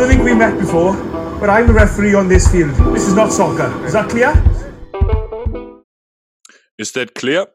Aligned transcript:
don't 0.00 0.08
think 0.08 0.24
we 0.24 0.34
met 0.34 0.58
before, 0.58 0.94
but 1.40 1.50
I'm 1.50 1.66
the 1.66 1.74
referee 1.74 2.14
on 2.14 2.26
this 2.26 2.48
field. 2.50 2.74
This 2.94 3.06
is 3.06 3.14
not 3.14 3.30
soccer. 3.30 3.70
Is 3.84 3.92
that 3.92 4.08
clear? 4.08 4.32
Is 6.78 6.92
that 6.92 7.14
clear? 7.14 7.48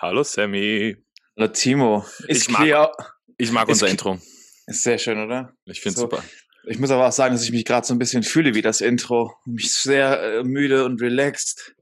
Hallo 0.00 0.22
Sammy. 0.22 0.94
Hallo 1.36 1.48
Timo. 1.48 2.04
Ist 2.28 2.42
ich, 2.42 2.50
mag, 2.50 2.92
ich 3.36 3.50
mag 3.50 3.68
unser 3.68 3.88
Intro. 3.88 4.20
Ist 4.68 4.84
sehr 4.84 4.98
schön, 4.98 5.18
oder? 5.18 5.52
Ich 5.64 5.80
finde 5.80 5.96
so, 5.96 6.02
super. 6.02 6.22
Ich 6.68 6.78
muss 6.78 6.92
aber 6.92 7.08
auch 7.08 7.12
sagen, 7.12 7.34
dass 7.34 7.42
ich 7.42 7.50
mich 7.50 7.64
gerade 7.64 7.84
so 7.84 7.94
ein 7.94 7.98
bisschen 7.98 8.22
fühle 8.22 8.54
wie 8.54 8.62
das 8.62 8.80
Intro. 8.80 9.34
Mich 9.44 9.74
sehr 9.74 10.22
äh, 10.22 10.44
müde 10.44 10.84
und 10.84 11.02
relaxed. 11.02 11.74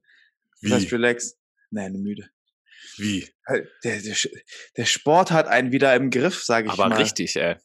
Wie? 0.62 0.70
Das 0.70 0.80
heißt 0.80 0.92
relaxed? 0.92 1.36
Nein, 1.70 1.92
müde. 1.92 2.30
Wie? 2.96 3.28
Der, 3.84 4.00
der, 4.00 4.16
der 4.78 4.84
Sport 4.86 5.30
hat 5.30 5.46
einen 5.46 5.72
wieder 5.72 5.94
im 5.94 6.08
Griff, 6.08 6.42
sage 6.42 6.68
ich 6.68 6.72
aber 6.72 6.88
mal. 6.88 6.94
Aber 6.94 7.04
richtig, 7.04 7.36
ey. 7.36 7.56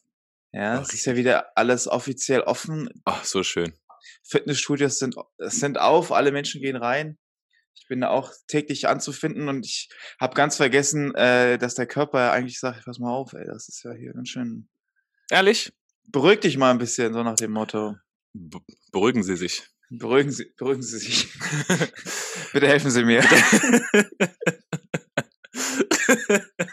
Ja, 0.54 0.80
es 0.80 0.94
ist 0.94 1.04
ja 1.04 1.16
wieder 1.16 1.56
alles 1.56 1.88
offiziell 1.88 2.40
offen. 2.40 2.88
Ach, 3.04 3.24
so 3.24 3.42
schön. 3.42 3.72
Fitnessstudios 4.22 5.00
sind, 5.00 5.16
sind 5.38 5.78
auf, 5.78 6.12
alle 6.12 6.30
Menschen 6.30 6.60
gehen 6.60 6.76
rein. 6.76 7.18
Ich 7.74 7.88
bin 7.88 8.02
da 8.02 8.10
auch 8.10 8.32
täglich 8.46 8.86
anzufinden 8.86 9.48
und 9.48 9.66
ich 9.66 9.90
habe 10.20 10.34
ganz 10.34 10.56
vergessen, 10.56 11.12
äh, 11.16 11.58
dass 11.58 11.74
der 11.74 11.86
Körper 11.86 12.30
eigentlich 12.30 12.60
sagt, 12.60 12.84
pass 12.84 13.00
mal 13.00 13.10
auf, 13.10 13.32
ey, 13.32 13.44
das 13.44 13.68
ist 13.68 13.82
ja 13.82 13.92
hier 13.94 14.12
ganz 14.12 14.28
schön. 14.28 14.68
Ehrlich? 15.28 15.72
Beruhig 16.06 16.38
dich 16.40 16.56
mal 16.56 16.70
ein 16.70 16.78
bisschen, 16.78 17.12
so 17.12 17.24
nach 17.24 17.34
dem 17.34 17.50
Motto. 17.50 17.96
Be 18.32 18.60
beruhigen 18.92 19.24
Sie 19.24 19.36
sich. 19.36 19.64
Beruhigen 19.90 20.30
Sie, 20.30 20.52
beruhigen 20.56 20.82
Sie 20.82 20.98
sich. 20.98 21.28
Bitte 22.52 22.68
helfen 22.68 22.92
Sie 22.92 23.04
mir. 23.04 23.24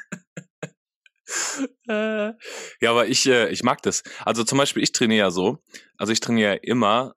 ja, 2.81 2.91
aber 2.91 3.07
ich, 3.07 3.25
äh, 3.27 3.49
ich 3.49 3.63
mag 3.63 3.81
das. 3.81 4.03
Also 4.25 4.43
zum 4.43 4.57
Beispiel, 4.57 4.83
ich 4.83 4.91
trainiere 4.91 5.27
ja 5.27 5.31
so. 5.31 5.59
Also 5.97 6.13
ich 6.13 6.19
trainiere 6.19 6.55
immer 6.57 7.15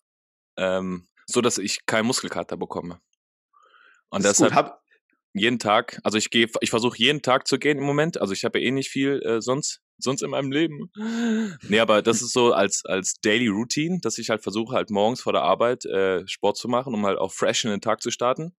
ähm, 0.57 1.07
so, 1.27 1.41
dass 1.41 1.59
ich 1.59 1.87
keinen 1.87 2.07
Muskelkater 2.07 2.57
bekomme. 2.57 3.01
Und 4.11 4.25
das 4.25 4.39
deshalb 4.39 4.67
gut. 4.67 4.75
jeden 5.33 5.59
Tag, 5.59 6.01
also 6.05 6.19
ich 6.19 6.31
gehe, 6.31 6.48
ich 6.61 6.71
versuche 6.71 6.98
jeden 6.98 7.23
Tag 7.23 7.47
zu 7.47 7.59
gehen 7.59 7.79
im 7.79 7.85
Moment. 7.85 8.21
Also 8.21 8.33
ich 8.33 8.45
habe 8.45 8.61
ja 8.61 8.67
eh 8.67 8.71
nicht 8.71 8.91
viel 8.91 9.21
äh, 9.23 9.41
sonst, 9.41 9.81
sonst 9.98 10.23
in 10.23 10.31
meinem 10.31 10.53
Leben. 10.53 10.91
Nee, 11.69 11.81
aber 11.81 12.03
das 12.03 12.23
ist 12.23 12.33
so 12.33 12.53
als, 12.53 12.85
als 12.85 13.15
Daily 13.23 13.48
Routine, 13.48 13.98
dass 14.01 14.19
ich 14.19 14.31
halt 14.31 14.43
versuche, 14.43 14.75
halt 14.75 14.91
morgens 14.91 15.23
vor 15.23 15.33
der 15.33 15.43
Arbeit 15.43 15.85
äh, 15.87 16.27
Sport 16.27 16.57
zu 16.57 16.69
machen, 16.69 16.95
um 16.95 17.05
halt 17.07 17.19
auch 17.19 17.33
fresh 17.33 17.65
in 17.65 17.70
den 17.70 17.81
Tag 17.81 18.03
zu 18.03 18.11
starten. 18.11 18.55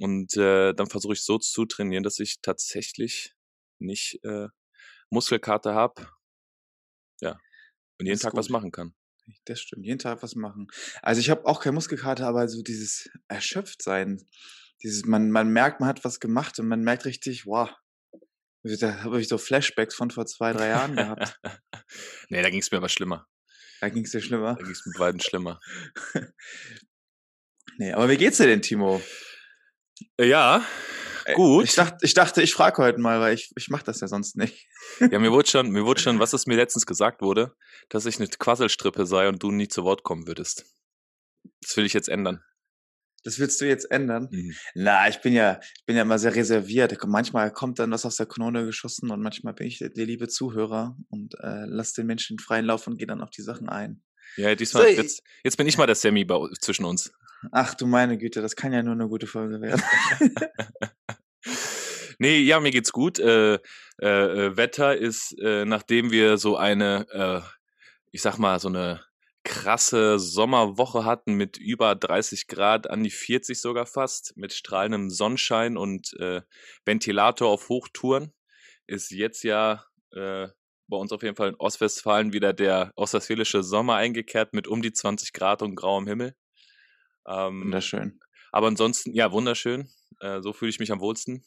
Und 0.00 0.36
äh, 0.36 0.74
dann 0.74 0.88
versuche 0.88 1.14
ich 1.14 1.24
so 1.24 1.38
zu 1.38 1.66
trainieren, 1.66 2.04
dass 2.04 2.20
ich 2.20 2.40
tatsächlich 2.40 3.34
nicht 3.78 4.20
äh, 4.24 4.48
Muskelkater 5.10 5.74
habe. 5.74 6.08
Ja. 7.20 7.38
Und 7.98 8.06
jeden 8.06 8.20
Tag 8.20 8.32
gut. 8.32 8.38
was 8.38 8.48
machen 8.48 8.70
kann. 8.70 8.94
Das 9.44 9.60
stimmt, 9.60 9.84
jeden 9.84 9.98
Tag 9.98 10.22
was 10.22 10.34
machen. 10.34 10.68
Also 11.02 11.20
ich 11.20 11.30
habe 11.30 11.44
auch 11.46 11.60
kein 11.60 11.74
Muskelkater, 11.74 12.26
aber 12.26 12.48
so 12.48 12.62
dieses 12.62 13.10
Erschöpftsein, 13.28 14.24
dieses, 14.82 15.04
man, 15.04 15.30
man 15.30 15.50
merkt, 15.50 15.80
man 15.80 15.88
hat 15.88 16.04
was 16.04 16.20
gemacht 16.20 16.58
und 16.58 16.68
man 16.68 16.80
merkt 16.80 17.04
richtig, 17.04 17.44
wow, 17.46 17.70
da 18.62 19.02
habe 19.02 19.20
ich 19.20 19.28
so 19.28 19.38
Flashbacks 19.38 19.94
von 19.94 20.10
vor 20.10 20.26
zwei, 20.26 20.52
drei 20.52 20.68
Jahren 20.68 20.96
gehabt. 20.96 21.38
nee, 22.28 22.42
da 22.42 22.50
ging 22.50 22.60
es 22.60 22.70
mir 22.70 22.78
aber 22.78 22.88
schlimmer. 22.88 23.26
Da 23.80 23.88
ging 23.88 24.04
es 24.04 24.10
dir 24.10 24.20
schlimmer? 24.20 24.56
Da 24.56 24.62
ging 24.62 24.72
es 24.72 24.84
mit 24.86 24.98
beiden 24.98 25.20
schlimmer. 25.20 25.60
nee, 27.78 27.92
aber 27.92 28.08
wie 28.08 28.16
geht's 28.16 28.38
dir 28.38 28.46
denn, 28.46 28.62
Timo? 28.62 29.00
Ja, 30.18 30.64
gut. 31.34 31.64
Ich 31.64 31.74
dachte, 31.74 31.96
ich, 32.02 32.14
dachte, 32.14 32.42
ich 32.42 32.54
frage 32.54 32.82
heute 32.82 33.00
mal, 33.00 33.20
weil 33.20 33.34
ich, 33.34 33.50
ich 33.56 33.68
mache 33.68 33.84
das 33.84 34.00
ja 34.00 34.08
sonst 34.08 34.36
nicht. 34.36 34.66
ja, 35.00 35.18
mir 35.18 35.32
wurde 35.32 35.48
schon, 35.48 35.70
mir 35.70 35.84
wurde 35.84 36.00
schon, 36.00 36.18
was 36.18 36.32
es 36.32 36.46
mir 36.46 36.56
letztens 36.56 36.86
gesagt 36.86 37.22
wurde, 37.22 37.54
dass 37.88 38.06
ich 38.06 38.18
eine 38.18 38.28
Quasselstrippe 38.28 39.06
sei 39.06 39.28
und 39.28 39.42
du 39.42 39.50
nie 39.50 39.68
zu 39.68 39.84
Wort 39.84 40.02
kommen 40.02 40.26
würdest. 40.26 40.64
Das 41.60 41.76
will 41.76 41.86
ich 41.86 41.92
jetzt 41.92 42.08
ändern. 42.08 42.42
Das 43.24 43.38
willst 43.38 43.60
du 43.60 43.66
jetzt 43.66 43.90
ändern? 43.90 44.28
Mhm. 44.30 44.54
Na, 44.74 45.08
ich 45.08 45.20
bin 45.20 45.32
ja, 45.32 45.60
ich 45.76 45.84
bin 45.86 45.96
ja 45.96 46.02
immer 46.02 46.18
sehr 46.18 46.34
reserviert. 46.34 46.96
Manchmal 47.06 47.52
kommt 47.52 47.78
dann 47.78 47.90
was 47.90 48.06
aus 48.06 48.16
der 48.16 48.26
Kanone 48.26 48.64
geschossen 48.64 49.10
und 49.10 49.20
manchmal 49.20 49.54
bin 49.54 49.66
ich 49.66 49.78
der 49.78 50.06
liebe 50.06 50.28
Zuhörer 50.28 50.96
und 51.08 51.34
äh, 51.40 51.64
lass 51.66 51.92
den 51.92 52.06
Menschen 52.06 52.38
freien 52.38 52.64
Lauf 52.64 52.86
und 52.86 52.96
gehe 52.96 53.06
dann 53.06 53.20
auf 53.20 53.30
die 53.30 53.42
Sachen 53.42 53.68
ein. 53.68 54.02
Ja, 54.36 54.54
diesmal, 54.54 54.84
so, 54.84 54.88
jetzt, 54.88 55.22
jetzt 55.42 55.56
bin 55.56 55.66
ich 55.66 55.78
mal 55.78 55.86
der 55.86 55.96
Sammy 55.96 56.26
zwischen 56.60 56.84
uns. 56.84 57.12
Ach 57.52 57.74
du 57.74 57.86
meine 57.86 58.18
Güte, 58.18 58.42
das 58.42 58.56
kann 58.56 58.72
ja 58.72 58.82
nur 58.82 58.94
eine 58.94 59.08
gute 59.08 59.26
Folge 59.26 59.60
werden. 59.60 59.82
nee, 62.18 62.38
ja, 62.40 62.60
mir 62.60 62.70
geht's 62.70 62.92
gut. 62.92 63.18
Äh, 63.18 63.58
äh, 64.00 64.06
äh, 64.06 64.56
Wetter 64.56 64.96
ist, 64.96 65.36
äh, 65.40 65.64
nachdem 65.64 66.10
wir 66.10 66.38
so 66.38 66.56
eine, 66.56 67.06
äh, 67.10 67.40
ich 68.10 68.22
sag 68.22 68.38
mal, 68.38 68.58
so 68.58 68.68
eine 68.68 69.04
krasse 69.44 70.18
Sommerwoche 70.18 71.04
hatten 71.04 71.34
mit 71.34 71.56
über 71.56 71.94
30 71.94 72.48
Grad, 72.48 72.90
an 72.90 73.02
die 73.02 73.10
40 73.10 73.60
sogar 73.60 73.86
fast, 73.86 74.36
mit 74.36 74.52
strahlendem 74.52 75.10
Sonnenschein 75.10 75.76
und 75.76 76.12
äh, 76.18 76.42
Ventilator 76.84 77.48
auf 77.48 77.68
Hochtouren, 77.68 78.32
ist 78.86 79.10
jetzt 79.10 79.44
ja 79.44 79.84
bei 80.88 80.96
uns 80.96 81.12
auf 81.12 81.22
jeden 81.22 81.36
Fall 81.36 81.50
in 81.50 81.54
Ostwestfalen 81.56 82.32
wieder 82.32 82.52
der 82.52 82.92
ostwestfälische 82.96 83.62
Sommer 83.62 83.96
eingekehrt 83.96 84.54
mit 84.54 84.66
um 84.66 84.82
die 84.82 84.92
20 84.92 85.32
Grad 85.32 85.62
und 85.62 85.74
grauem 85.74 86.06
Himmel. 86.06 86.34
Ähm, 87.26 87.64
wunderschön. 87.64 88.20
Aber 88.52 88.66
ansonsten, 88.68 89.12
ja, 89.12 89.30
wunderschön. 89.30 89.88
Äh, 90.20 90.40
so 90.40 90.52
fühle 90.52 90.70
ich 90.70 90.78
mich 90.78 90.90
am 90.90 91.00
wohlsten. 91.00 91.44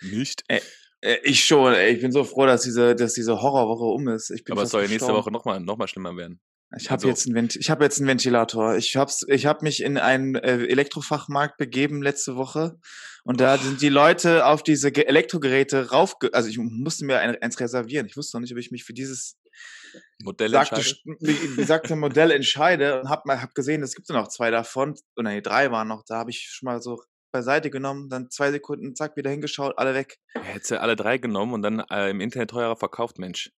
Nicht. 0.00 0.44
Ey, 0.48 0.60
äh, 1.00 1.18
ich 1.24 1.44
schon, 1.44 1.74
ey. 1.74 1.94
Ich 1.94 2.00
bin 2.00 2.12
so 2.12 2.24
froh, 2.24 2.46
dass 2.46 2.62
diese, 2.62 2.94
dass 2.94 3.14
diese 3.14 3.42
Horrorwoche 3.42 3.84
um 3.84 4.08
ist. 4.08 4.30
Ich 4.30 4.44
bin 4.44 4.52
Aber 4.52 4.62
es 4.62 4.70
soll 4.70 4.82
ja 4.82 4.88
nächste 4.88 5.12
Woche 5.12 5.30
nochmal 5.30 5.60
noch 5.60 5.76
mal 5.76 5.88
schlimmer 5.88 6.16
werden. 6.16 6.40
Ich 6.78 6.90
habe 6.90 7.02
also, 7.02 7.08
jetzt, 7.08 7.26
einen 7.26 7.48
ich 7.52 7.70
hab 7.70 7.82
jetzt 7.82 7.98
einen 7.98 8.08
Ventilator. 8.08 8.76
Ich 8.76 8.96
habe 8.96 9.12
ich 9.26 9.46
hab 9.46 9.62
mich 9.62 9.82
in 9.82 9.98
einen 9.98 10.36
äh, 10.36 10.64
Elektrofachmarkt 10.66 11.56
begeben 11.56 12.00
letzte 12.02 12.36
Woche 12.36 12.78
und 13.24 13.40
da 13.40 13.58
sind 13.58 13.82
die 13.82 13.88
Leute 13.88 14.46
auf 14.46 14.62
diese 14.62 14.94
Elektrogeräte 14.94 15.90
rauf, 15.90 16.14
also 16.32 16.48
ich 16.48 16.58
musste 16.58 17.04
mir 17.04 17.18
eins 17.18 17.58
reservieren. 17.58 18.06
Ich 18.06 18.16
wusste 18.16 18.36
noch 18.36 18.42
nicht, 18.42 18.52
ob 18.52 18.58
ich 18.58 18.70
mich 18.70 18.84
für 18.84 18.94
dieses 18.94 19.36
Modell 20.22 20.50
sagte, 20.50 20.82
sagte 21.64 21.96
Modell 21.96 22.30
entscheide 22.30 23.00
und 23.00 23.08
habe 23.08 23.40
hab 23.40 23.54
gesehen, 23.54 23.82
es 23.82 23.94
gibt 23.94 24.08
nur 24.08 24.18
noch 24.18 24.28
zwei 24.28 24.50
davon, 24.50 24.94
oder 25.16 25.30
nee, 25.30 25.40
drei 25.40 25.70
waren 25.70 25.88
noch, 25.88 26.04
da 26.06 26.18
habe 26.18 26.30
ich 26.30 26.48
schon 26.50 26.66
mal 26.66 26.80
so 26.80 27.02
beiseite 27.32 27.70
genommen, 27.70 28.08
dann 28.08 28.30
zwei 28.30 28.50
Sekunden, 28.50 28.94
zack, 28.94 29.16
wieder 29.16 29.30
hingeschaut, 29.30 29.74
alle 29.76 29.94
weg. 29.94 30.18
Ja, 30.34 30.42
hättest 30.42 30.72
du 30.72 30.80
alle 30.80 30.96
drei 30.96 31.18
genommen 31.18 31.54
und 31.54 31.62
dann 31.62 31.80
äh, 31.90 32.10
im 32.10 32.20
Internet 32.20 32.50
teurer 32.50 32.76
verkauft, 32.76 33.18
Mensch. 33.18 33.50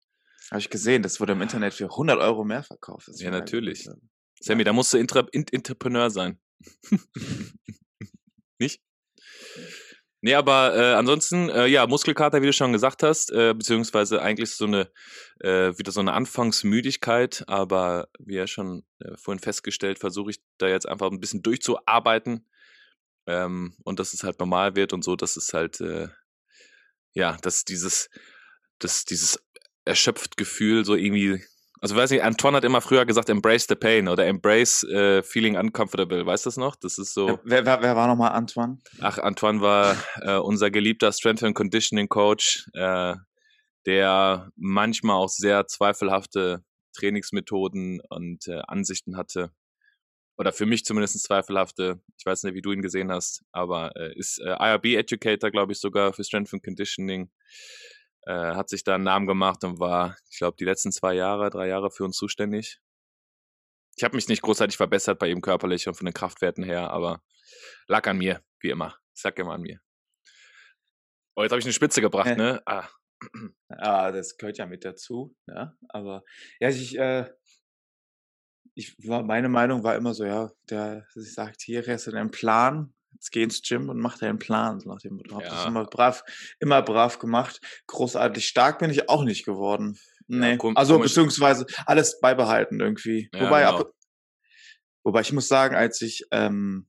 Habe 0.50 0.60
ich 0.60 0.70
gesehen, 0.70 1.04
das 1.04 1.20
wurde 1.20 1.34
im 1.34 1.42
Internet 1.42 1.74
für 1.74 1.86
100 1.86 2.20
Euro 2.20 2.44
mehr 2.44 2.64
verkauft. 2.64 3.10
ja, 3.16 3.32
natürlich. 3.32 3.86
Gut. 3.86 3.98
Sammy, 4.40 4.64
da 4.64 4.74
musst 4.74 4.94
du 4.94 4.98
Intra 4.98 5.28
Entrepreneur 5.32 6.10
sein. 6.10 6.40
Nicht? 8.60 8.82
Nee, 10.24 10.36
aber 10.36 10.76
äh, 10.76 10.94
ansonsten, 10.94 11.50
äh, 11.50 11.66
ja, 11.66 11.88
Muskelkater, 11.88 12.42
wie 12.42 12.46
du 12.46 12.54
schon 12.54 12.74
gesagt 12.74 13.02
hast, 13.02 13.32
äh, 13.32 13.56
beziehungsweise 13.56 14.22
eigentlich 14.22 14.52
so 14.52 14.66
eine, 14.66 14.92
äh, 15.40 15.76
wieder 15.80 15.92
so 15.92 16.00
eine 16.00 16.14
Anfangsmüdigkeit, 16.14 17.44
aber 17.48 18.08
wie 18.20 18.36
ja 18.36 18.46
schon 18.46 18.84
äh, 19.00 19.18
vorhin 19.18 19.40
festgestellt, 19.42 19.98
versuche 19.98 20.30
ich 20.32 20.42
da 20.60 20.68
jetzt 20.68 20.88
einfach 20.88 21.10
ein 21.10 21.20
bisschen 21.20 21.42
durchzuarbeiten 21.42 22.48
ähm, 23.26 23.76
und 23.84 24.00
dass 24.00 24.14
es 24.14 24.24
halt 24.24 24.40
normal 24.40 24.76
wird 24.76 24.94
und 24.94 25.04
so, 25.04 25.16
dass 25.16 25.38
es 25.38 25.54
halt, 25.54 25.82
äh, 25.82 26.10
ja, 27.14 27.38
dass 27.42 27.66
dieses, 27.66 28.12
dass 28.78 29.06
dieses 29.06 29.44
erschöpft 29.86 30.38
Gefühl 30.38 30.86
so 30.86 30.96
irgendwie 30.96 31.42
also 31.82 31.96
weiß 31.96 32.12
nicht, 32.12 32.24
Antoine 32.24 32.58
hat 32.58 32.64
immer 32.64 32.80
früher 32.80 33.08
gesagt, 33.08 33.28
embrace 33.28 33.66
the 33.68 33.74
pain 33.74 34.08
oder 34.08 34.28
embrace 34.28 34.84
uh, 34.84 35.24
feeling 35.24 35.58
uncomfortable. 35.58 36.24
Weißt 36.24 36.46
du 36.46 36.50
das 36.50 36.58
noch? 36.58 36.76
Das 36.76 37.00
ist 37.00 37.16
so. 37.16 37.40
Wer, 37.44 37.66
wer, 37.66 37.82
wer 37.82 37.96
war 37.96 38.08
nochmal 38.08 38.34
Antoine? 38.34 38.78
Ach, 39.00 39.18
Antoine 39.18 39.62
war 39.62 39.98
äh, 40.22 40.36
unser 40.36 40.70
geliebter 40.70 41.12
Strength 41.12 41.44
and 41.44 41.56
Conditioning 41.56 42.08
Coach, 42.08 42.68
äh, 42.74 43.16
der 43.88 44.52
manchmal 44.56 45.16
auch 45.16 45.30
sehr 45.30 45.66
zweifelhafte 45.66 46.64
Trainingsmethoden 46.96 48.00
und 48.10 48.48
äh, 48.48 48.62
Ansichten 48.68 49.18
hatte. 49.18 49.52
Oder 50.38 50.54
für 50.54 50.68
mich 50.68 50.86
zumindest 50.86 51.24
zweifelhafte. 51.24 52.00
Ich 52.20 52.26
weiß 52.28 52.44
nicht, 52.44 52.54
wie 52.54 52.62
du 52.62 52.72
ihn 52.72 52.84
gesehen 52.84 53.12
hast, 53.12 53.42
aber 53.52 53.96
äh, 53.96 54.16
ist 54.16 54.40
äh, 54.40 54.52
IRB 54.52 54.98
Educator, 54.98 55.50
glaube 55.50 55.72
ich, 55.72 55.80
sogar 55.80 56.14
für 56.14 56.24
Strength 56.24 56.54
and 56.54 56.64
Conditioning 56.64 57.32
äh, 58.26 58.56
hat 58.56 58.70
sich 58.70 58.84
da 58.84 58.96
einen 58.96 59.04
Namen 59.04 59.28
gemacht 59.28 59.64
und 59.64 59.80
war, 59.80 60.18
ich 60.30 60.38
glaube, 60.38 60.58
die 60.60 60.66
letzten 60.66 60.92
zwei 60.92 61.14
Jahre, 61.14 61.50
drei 61.50 61.68
Jahre 61.68 61.92
für 61.92 62.04
uns 62.04 62.18
zuständig. 62.18 62.80
Ich 63.96 64.04
habe 64.04 64.16
mich 64.16 64.28
nicht 64.28 64.42
großartig 64.42 64.78
verbessert 64.78 65.20
bei 65.20 65.28
ihm 65.28 65.42
körperlich 65.42 65.88
und 65.88 65.96
von 65.96 66.06
den 66.06 66.14
Kraftwerten 66.14 66.64
her, 66.64 66.92
aber 66.92 67.22
lag 67.88 68.08
an 68.08 68.18
mir, 68.18 68.42
wie 68.60 68.70
immer. 68.70 68.96
Ich 69.14 69.22
sag 69.22 69.38
immer 69.40 69.54
an 69.54 69.62
mir. 69.62 69.80
Oh, 71.36 71.44
jetzt 71.44 71.52
habe 71.52 71.60
ich 71.60 71.66
eine 71.66 71.74
Spitze 71.74 72.02
gebracht, 72.02 72.38
ne? 72.38 72.62
Ah. 72.66 72.88
ah, 73.70 74.12
das 74.12 74.38
gehört 74.38 74.58
ja 74.58 74.66
mit 74.66 74.84
dazu, 74.84 75.36
ja. 75.48 75.76
Aber 75.90 76.24
ja, 76.60 76.70
ich, 76.70 76.98
äh, 76.98 77.30
ich 78.74 78.96
war, 79.08 79.24
meine 79.24 79.50
Meinung 79.50 79.84
war 79.84 79.96
immer 79.96 80.14
so, 80.14 80.26
ja, 80.26 80.52
der 80.70 81.06
sagt, 81.14 81.62
hier 81.62 81.86
hast 81.86 82.08
du 82.08 82.12
einen 82.12 82.32
Plan, 82.32 82.94
jetzt 83.14 83.32
geh 83.32 83.44
ins 83.44 83.62
Gym 83.62 83.90
und 83.90 84.00
mach 84.00 84.18
deinen 84.18 84.40
Plan. 84.40 84.82
nach 84.86 85.00
dem 85.00 85.16
Motto. 85.16 85.36
Hab 85.36 85.44
ja. 85.44 85.50
das 85.50 85.66
immer 85.66 85.86
brav, 85.86 86.24
immer 86.60 86.82
brav 86.82 87.20
gemacht. 87.20 87.60
Großartig 87.88 88.48
stark 88.48 88.80
bin 88.80 88.90
ich 88.90 89.10
auch 89.10 89.24
nicht 89.24 89.46
geworden. 89.46 89.98
Nee. 90.28 90.54
kom- 90.56 90.76
also 90.76 90.98
beziehungsweise 91.00 91.66
alles 91.86 92.20
beibehalten 92.20 92.80
irgendwie. 92.80 93.30
Ja, 93.34 93.42
wobei, 93.42 93.64
genau. 93.64 93.80
ab, 93.80 93.92
wobei 95.04 95.22
ich 95.22 95.34
muss 95.34 95.48
sagen, 95.48 95.76
als 95.76 96.02
ich 96.02 96.26
ähm, 96.32 96.88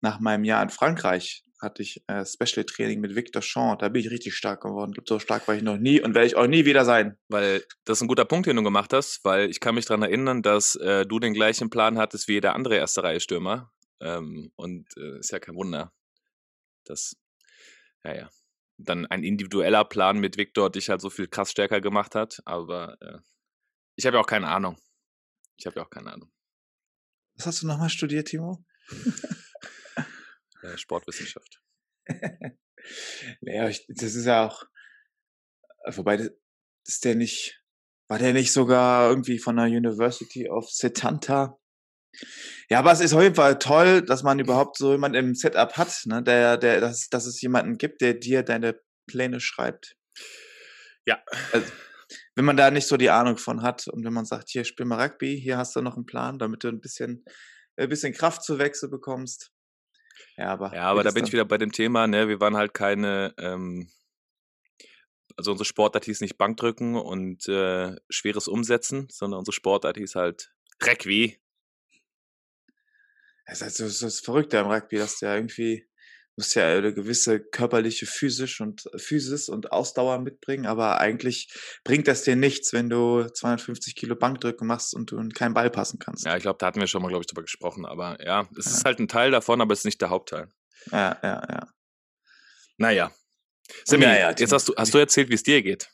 nach 0.00 0.20
meinem 0.20 0.44
Jahr 0.44 0.62
in 0.62 0.70
Frankreich 0.70 1.44
hatte 1.60 1.82
ich 1.82 2.02
äh, 2.08 2.24
Special 2.26 2.64
Training 2.64 3.00
mit 3.00 3.14
Victor 3.14 3.40
Champ, 3.40 3.78
da 3.78 3.88
bin 3.88 4.02
ich 4.02 4.10
richtig 4.10 4.34
stark 4.34 4.62
geworden. 4.62 4.94
So 5.06 5.18
stark 5.20 5.46
war 5.46 5.54
ich 5.54 5.62
noch 5.62 5.76
nie 5.76 6.00
und 6.00 6.14
werde 6.14 6.26
ich 6.26 6.36
auch 6.36 6.48
nie 6.48 6.64
wieder 6.64 6.84
sein. 6.84 7.16
Weil 7.28 7.64
das 7.84 7.98
ist 7.98 8.02
ein 8.02 8.08
guter 8.08 8.24
Punkt, 8.24 8.46
den 8.46 8.56
du 8.56 8.62
gemacht 8.64 8.92
hast, 8.92 9.24
weil 9.24 9.48
ich 9.48 9.60
kann 9.60 9.76
mich 9.76 9.86
daran 9.86 10.02
erinnern, 10.02 10.42
dass 10.42 10.74
äh, 10.76 11.06
du 11.06 11.20
den 11.20 11.34
gleichen 11.34 11.70
Plan 11.70 11.98
hattest 11.98 12.26
wie 12.26 12.32
jeder 12.32 12.56
andere 12.56 12.76
erste 12.76 13.04
Reihe 13.04 13.20
Stürmer. 13.20 13.70
Ähm, 14.02 14.52
und 14.56 14.88
äh, 14.96 15.18
ist 15.20 15.30
ja 15.30 15.38
kein 15.38 15.54
Wunder, 15.54 15.92
dass, 16.84 17.16
ja, 18.04 18.14
ja, 18.14 18.30
dann 18.78 19.06
ein 19.06 19.22
individueller 19.24 19.84
Plan 19.84 20.18
mit 20.18 20.36
Viktor 20.36 20.70
dich 20.70 20.88
halt 20.88 21.00
so 21.00 21.08
viel 21.10 21.28
krass 21.28 21.50
stärker 21.52 21.80
gemacht 21.80 22.14
hat. 22.14 22.40
Aber 22.44 22.96
äh, 23.00 23.18
ich 23.96 24.06
habe 24.06 24.16
ja 24.16 24.22
auch 24.22 24.26
keine 24.26 24.48
Ahnung. 24.48 24.76
Ich 25.56 25.66
habe 25.66 25.76
ja 25.76 25.84
auch 25.86 25.90
keine 25.90 26.12
Ahnung. 26.12 26.32
Was 27.36 27.46
hast 27.46 27.62
du 27.62 27.66
nochmal 27.66 27.90
studiert, 27.90 28.28
Timo? 28.28 28.64
Äh, 30.62 30.76
Sportwissenschaft. 30.76 31.60
Ja, 33.42 33.68
ich, 33.68 33.86
das 33.88 34.16
ist 34.16 34.24
ja 34.26 34.44
auch, 34.44 34.64
wobei, 35.94 36.16
das- 36.16 36.32
ist 36.84 37.04
der 37.04 37.14
nicht, 37.14 37.62
war 38.08 38.18
der 38.18 38.32
nicht 38.32 38.52
sogar 38.52 39.08
irgendwie 39.08 39.38
von 39.38 39.54
der 39.54 39.66
University 39.66 40.48
of 40.48 40.68
Setanta? 40.68 41.60
Ja, 42.68 42.78
aber 42.78 42.92
es 42.92 43.00
ist 43.00 43.14
auf 43.14 43.22
jeden 43.22 43.34
Fall 43.34 43.58
toll, 43.58 44.02
dass 44.02 44.22
man 44.22 44.38
überhaupt 44.38 44.76
so 44.76 44.92
jemanden 44.92 45.16
im 45.18 45.34
Setup 45.34 45.76
hat, 45.76 46.02
ne, 46.06 46.22
der, 46.22 46.56
der, 46.56 46.80
dass, 46.80 47.08
dass 47.08 47.26
es 47.26 47.40
jemanden 47.40 47.78
gibt, 47.78 48.00
der 48.00 48.14
dir 48.14 48.42
deine 48.42 48.78
Pläne 49.06 49.40
schreibt. 49.40 49.96
Ja. 51.06 51.22
Also, 51.52 51.66
wenn 52.34 52.44
man 52.44 52.56
da 52.56 52.70
nicht 52.70 52.86
so 52.86 52.96
die 52.96 53.10
Ahnung 53.10 53.36
von 53.36 53.62
hat 53.62 53.88
und 53.88 54.04
wenn 54.04 54.12
man 54.12 54.24
sagt, 54.24 54.50
hier 54.50 54.64
spiel 54.64 54.86
mal 54.86 55.00
Rugby, 55.00 55.40
hier 55.40 55.56
hast 55.56 55.74
du 55.74 55.80
noch 55.80 55.96
einen 55.96 56.06
Plan, 56.06 56.38
damit 56.38 56.64
du 56.64 56.68
ein 56.68 56.80
bisschen, 56.80 57.24
ein 57.76 57.88
bisschen 57.88 58.12
Kraftzuwächse 58.12 58.88
bekommst. 58.88 59.50
Ja, 60.36 60.48
aber. 60.48 60.74
Ja, 60.74 60.82
aber 60.84 61.02
da 61.02 61.10
bin 61.10 61.24
ich 61.24 61.30
dann- 61.30 61.32
wieder 61.32 61.44
bei 61.44 61.58
dem 61.58 61.72
Thema, 61.72 62.06
ne? 62.06 62.28
Wir 62.28 62.40
waren 62.40 62.56
halt 62.56 62.74
keine, 62.74 63.34
ähm, 63.38 63.90
also 65.36 65.52
unsere 65.52 65.64
Sportart 65.64 66.04
hieß 66.04 66.20
nicht 66.20 66.36
Bankdrücken 66.38 66.94
und 66.96 67.48
äh, 67.48 67.96
schweres 68.10 68.48
Umsetzen, 68.48 69.08
sondern 69.10 69.38
unsere 69.38 69.54
Sportart 69.54 69.96
hieß 69.96 70.14
halt 70.14 70.52
Rugby. 70.86 71.38
Es 73.44 73.60
ist, 73.62 73.76
so- 73.76 73.88
so 73.88 74.06
das 74.06 74.20
Verrückte 74.20 74.58
am 74.60 74.70
Rugby, 74.70 74.96
dass 74.98 75.18
du 75.18 75.26
ja 75.26 75.34
irgendwie, 75.34 75.86
musst 76.36 76.54
ja 76.54 76.66
eine 76.66 76.94
gewisse 76.94 77.40
körperliche 77.40 78.06
physisch 78.06 78.60
und 78.60 78.88
Physis 78.96 79.48
und 79.50 79.70
Ausdauer 79.72 80.18
mitbringen, 80.20 80.64
aber 80.66 80.98
eigentlich 80.98 81.52
bringt 81.84 82.08
das 82.08 82.22
dir 82.22 82.36
nichts, 82.36 82.72
wenn 82.72 82.88
du 82.88 83.24
250 83.28 83.94
Kilo 83.96 84.16
Bankdrücken 84.16 84.66
machst 84.66 84.94
und 84.94 85.10
du 85.10 85.18
in 85.18 85.30
keinen 85.34 85.52
Ball 85.54 85.68
passen 85.70 85.98
kannst. 85.98 86.24
Ja, 86.24 86.36
ich 86.36 86.42
glaube, 86.42 86.58
da 86.58 86.66
hatten 86.66 86.80
wir 86.80 86.86
schon 86.86 87.02
mal, 87.02 87.08
glaube 87.08 87.22
ich, 87.22 87.26
drüber 87.26 87.42
gesprochen. 87.42 87.84
Aber 87.84 88.16
ja, 88.24 88.48
es 88.58 88.66
ist 88.66 88.84
halt 88.86 88.98
ein 88.98 89.08
Teil 89.08 89.30
davon, 89.30 89.60
aber 89.60 89.72
es 89.74 89.80
ist 89.80 89.84
nicht 89.84 90.00
der 90.00 90.08
Hauptteil. 90.10 90.48
ja, 90.90 91.18
ja. 91.22 91.46
ja. 91.50 91.68
Naja. 92.78 93.12
Sammy, 93.84 94.04
Ja, 94.04 94.16
ja, 94.18 94.30
jetzt 94.30 94.52
hast 94.52 94.68
du, 94.68 94.74
hast 94.76 94.92
du 94.94 94.98
erzählt, 94.98 95.28
wie 95.28 95.34
es 95.34 95.42
dir 95.42 95.62
geht. 95.62 95.88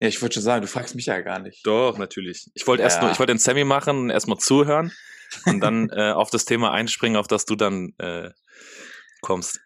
Ja, 0.00 0.08
ich 0.08 0.20
wollte 0.22 0.34
schon 0.34 0.42
sagen, 0.42 0.62
du 0.62 0.68
fragst 0.68 0.94
mich 0.94 1.06
ja 1.06 1.20
gar 1.20 1.38
nicht. 1.38 1.64
Doch, 1.66 1.98
natürlich. 1.98 2.50
Ich 2.54 2.66
wollte 2.66 2.82
erst 2.82 2.96
Ja. 2.96 3.02
nur, 3.02 3.12
ich 3.12 3.18
wollte 3.18 3.32
den 3.32 3.38
Sammy 3.38 3.64
machen 3.64 3.98
und 3.98 4.10
erstmal 4.10 4.38
zuhören 4.38 4.92
und 5.46 5.60
dann 5.60 5.90
äh, 5.90 6.12
auf 6.12 6.30
das 6.30 6.44
Thema 6.44 6.72
einspringen, 6.72 7.16
auf 7.16 7.26
das 7.26 7.44
du 7.44 7.56
dann 7.56 7.92
äh, 7.98 8.30
kommst. 9.20 9.60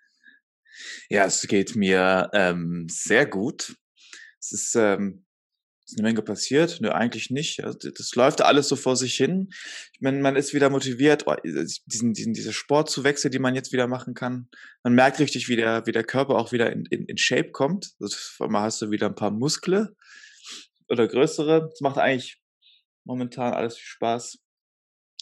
Ja, 1.08 1.24
es 1.24 1.42
geht 1.42 1.74
mir 1.74 2.30
ähm, 2.32 2.86
sehr 2.88 3.26
gut. 3.26 3.76
Es 4.40 4.52
ist, 4.52 4.74
ähm, 4.76 5.24
ist 5.84 5.98
eine 5.98 6.08
Menge 6.08 6.22
passiert. 6.22 6.80
Nö, 6.80 6.90
eigentlich 6.90 7.30
nicht. 7.30 7.64
Also, 7.64 7.90
das 7.90 8.14
läuft 8.14 8.42
alles 8.42 8.68
so 8.68 8.76
vor 8.76 8.96
sich 8.96 9.14
hin. 9.14 9.48
Ich 9.92 10.00
meine, 10.00 10.20
man 10.20 10.36
ist 10.36 10.52
wieder 10.52 10.70
motiviert, 10.70 11.24
oh, 11.26 11.34
diesen, 11.44 12.12
diesen, 12.12 12.34
diese 12.34 12.52
Sportzuwächse, 12.52 13.30
die 13.30 13.38
man 13.38 13.54
jetzt 13.54 13.72
wieder 13.72 13.86
machen 13.86 14.14
kann. 14.14 14.48
Man 14.82 14.94
merkt 14.94 15.18
richtig, 15.18 15.48
wie 15.48 15.56
der, 15.56 15.86
wie 15.86 15.92
der 15.92 16.04
Körper 16.04 16.36
auch 16.36 16.52
wieder 16.52 16.70
in, 16.72 16.84
in, 16.90 17.06
in 17.06 17.16
Shape 17.16 17.50
kommt. 17.50 17.92
Also, 18.00 18.16
hast 18.52 18.82
du 18.82 18.90
wieder 18.90 19.06
ein 19.06 19.14
paar 19.14 19.30
Muskle 19.30 19.94
oder 20.88 21.08
größere. 21.08 21.68
Das 21.70 21.80
macht 21.80 21.98
eigentlich 21.98 22.38
momentan 23.04 23.54
alles 23.54 23.76
viel 23.76 23.86
Spaß. 23.86 24.38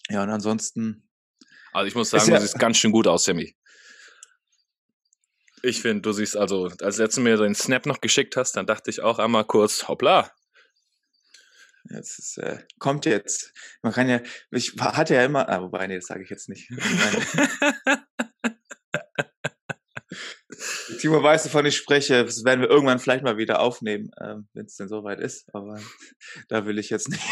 Ja, 0.08 0.22
und 0.22 0.30
ansonsten 0.30 1.08
Also 1.72 1.86
ich 1.88 1.94
muss 1.94 2.10
sagen, 2.10 2.28
ja- 2.30 2.36
du 2.36 2.42
siehst 2.42 2.58
ganz 2.58 2.78
schön 2.78 2.92
gut 2.92 3.06
aus, 3.06 3.24
Sammy. 3.24 3.56
Ich 5.62 5.82
finde, 5.82 6.02
du 6.02 6.12
siehst 6.12 6.36
also, 6.36 6.70
als 6.80 6.98
letztes 6.98 7.22
mir 7.22 7.36
den 7.36 7.54
Snap 7.54 7.86
noch 7.86 8.00
geschickt 8.00 8.36
hast, 8.36 8.52
dann 8.56 8.66
dachte 8.66 8.90
ich 8.90 9.02
auch 9.02 9.18
einmal 9.18 9.44
kurz, 9.44 9.88
hoppla. 9.88 10.30
Jetzt 11.90 12.18
ist, 12.18 12.38
äh, 12.38 12.62
kommt 12.78 13.04
jetzt. 13.06 13.52
Man 13.82 13.92
kann 13.92 14.08
ja, 14.08 14.20
ich 14.50 14.74
hatte 14.78 15.14
ja 15.14 15.24
immer, 15.24 15.48
ah, 15.48 15.62
wobei, 15.62 15.86
nee, 15.86 15.96
das 15.96 16.06
sage 16.06 16.22
ich 16.24 16.30
jetzt 16.30 16.48
nicht. 16.48 16.70
Timo 21.00 21.22
weiß, 21.22 21.46
wovon 21.46 21.66
ich 21.66 21.76
spreche. 21.76 22.24
Das 22.24 22.44
werden 22.44 22.60
wir 22.60 22.68
irgendwann 22.70 22.98
vielleicht 22.98 23.24
mal 23.24 23.36
wieder 23.36 23.60
aufnehmen, 23.60 24.10
ähm, 24.20 24.48
wenn 24.54 24.66
es 24.66 24.76
denn 24.76 24.88
soweit 24.88 25.20
ist. 25.20 25.52
Aber 25.54 25.80
da 26.48 26.64
will 26.66 26.78
ich 26.78 26.90
jetzt 26.90 27.08
nicht. 27.08 27.22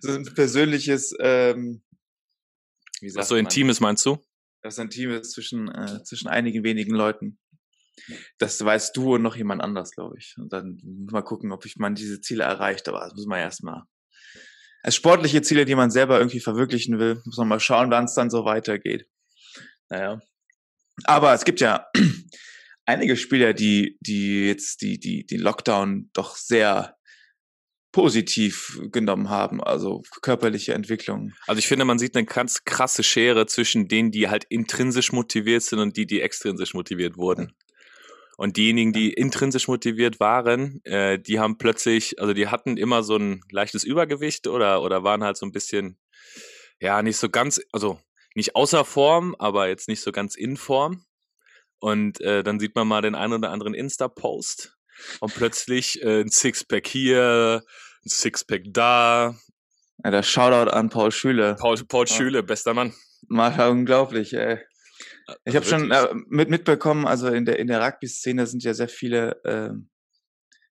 So 0.00 0.12
ein 0.12 0.24
persönliches, 0.34 1.14
ähm, 1.20 1.82
wie 3.00 3.10
sagt 3.10 3.22
Was 3.22 3.28
so 3.28 3.34
man? 3.34 3.44
Intimes 3.44 3.80
meinst 3.80 4.04
du? 4.06 4.18
Team 4.90 5.10
ist 5.10 5.32
zwischen, 5.32 5.68
äh, 5.68 6.02
zwischen 6.04 6.28
einigen 6.28 6.62
wenigen 6.64 6.94
Leuten. 6.94 7.38
Das 8.38 8.64
weißt 8.64 8.96
du 8.96 9.16
und 9.16 9.22
noch 9.22 9.36
jemand 9.36 9.62
anders, 9.62 9.90
glaube 9.90 10.16
ich. 10.18 10.34
Und 10.38 10.52
dann 10.52 10.80
mal 11.10 11.22
gucken, 11.22 11.52
ob 11.52 11.66
ich 11.66 11.76
man 11.76 11.94
diese 11.94 12.20
Ziele 12.20 12.44
erreicht. 12.44 12.88
Aber 12.88 13.00
das 13.00 13.14
muss 13.14 13.26
man 13.26 13.40
erstmal. 13.40 13.82
Als 14.82 14.96
sportliche 14.96 15.42
Ziele, 15.42 15.64
die 15.64 15.74
man 15.74 15.90
selber 15.90 16.18
irgendwie 16.18 16.40
verwirklichen 16.40 16.98
will, 16.98 17.20
muss 17.24 17.36
man 17.36 17.48
mal 17.48 17.60
schauen, 17.60 17.90
wann 17.90 18.04
es 18.04 18.14
dann 18.14 18.30
so 18.30 18.44
weitergeht. 18.44 19.06
Naja. 19.88 20.20
Aber 21.04 21.34
es 21.34 21.44
gibt 21.44 21.60
ja 21.60 21.86
einige 22.86 23.16
Spieler, 23.16 23.52
die, 23.52 23.98
die 24.00 24.46
jetzt 24.46 24.82
die, 24.82 24.98
die, 24.98 25.26
die 25.26 25.36
Lockdown 25.36 26.10
doch 26.12 26.36
sehr 26.36 26.96
positiv 27.92 28.80
genommen 28.90 29.28
haben, 29.28 29.62
also 29.62 30.02
körperliche 30.22 30.72
Entwicklung. 30.72 31.32
Also 31.46 31.58
ich 31.58 31.68
finde, 31.68 31.84
man 31.84 31.98
sieht 31.98 32.16
eine 32.16 32.24
ganz 32.24 32.64
krasse 32.64 33.02
Schere 33.02 33.46
zwischen 33.46 33.86
denen, 33.86 34.10
die 34.10 34.28
halt 34.28 34.44
intrinsisch 34.48 35.12
motiviert 35.12 35.62
sind 35.62 35.78
und 35.78 35.96
die, 35.96 36.06
die 36.06 36.22
extrinsisch 36.22 36.74
motiviert 36.74 37.16
wurden. 37.16 37.52
Und 38.38 38.56
diejenigen, 38.56 38.92
die 38.92 39.12
intrinsisch 39.12 39.68
motiviert 39.68 40.18
waren, 40.18 40.82
äh, 40.84 41.18
die 41.18 41.38
haben 41.38 41.58
plötzlich, 41.58 42.18
also 42.18 42.32
die 42.32 42.48
hatten 42.48 42.78
immer 42.78 43.02
so 43.02 43.16
ein 43.16 43.42
leichtes 43.50 43.84
Übergewicht 43.84 44.46
oder, 44.46 44.82
oder 44.82 45.04
waren 45.04 45.22
halt 45.22 45.36
so 45.36 45.44
ein 45.44 45.52
bisschen, 45.52 45.98
ja, 46.80 47.02
nicht 47.02 47.18
so 47.18 47.28
ganz, 47.28 47.60
also 47.72 48.00
nicht 48.34 48.56
außer 48.56 48.86
Form, 48.86 49.36
aber 49.38 49.68
jetzt 49.68 49.86
nicht 49.86 50.00
so 50.00 50.12
ganz 50.12 50.34
in 50.34 50.56
Form. 50.56 51.04
Und 51.78 52.20
äh, 52.20 52.42
dann 52.42 52.58
sieht 52.58 52.74
man 52.74 52.88
mal 52.88 53.02
den 53.02 53.14
einen 53.14 53.34
oder 53.34 53.50
anderen 53.50 53.74
Insta-Post 53.74 54.78
und 55.20 55.34
plötzlich 55.34 56.02
äh, 56.02 56.20
ein 56.22 56.30
Sixpack 56.30 56.86
hier, 56.86 57.62
ein 58.04 58.08
Sixpack 58.08 58.62
da. 58.66 59.36
Ja, 60.04 60.10
der 60.10 60.22
Shoutout 60.22 60.70
an 60.70 60.88
Paul 60.90 61.12
Schüler. 61.12 61.54
Paul, 61.54 61.76
Paul 61.86 62.06
Ja. 62.08 62.14
Schüle, 62.16 62.42
bester 62.42 62.74
Mann. 62.74 62.92
Mal 63.28 63.56
unglaublich, 63.70 64.34
ey. 64.34 64.58
Ich 65.44 65.54
habe 65.54 65.64
Also 65.64 65.78
schon 65.78 65.90
äh, 65.92 66.08
mit, 66.28 66.50
mitbekommen, 66.50 67.06
also 67.06 67.28
in 67.28 67.44
der, 67.44 67.58
in 67.58 67.68
der 67.68 67.80
Rugby-Szene 67.80 68.46
sind 68.46 68.64
ja 68.64 68.74
sehr 68.74 68.88
viele 68.88 69.40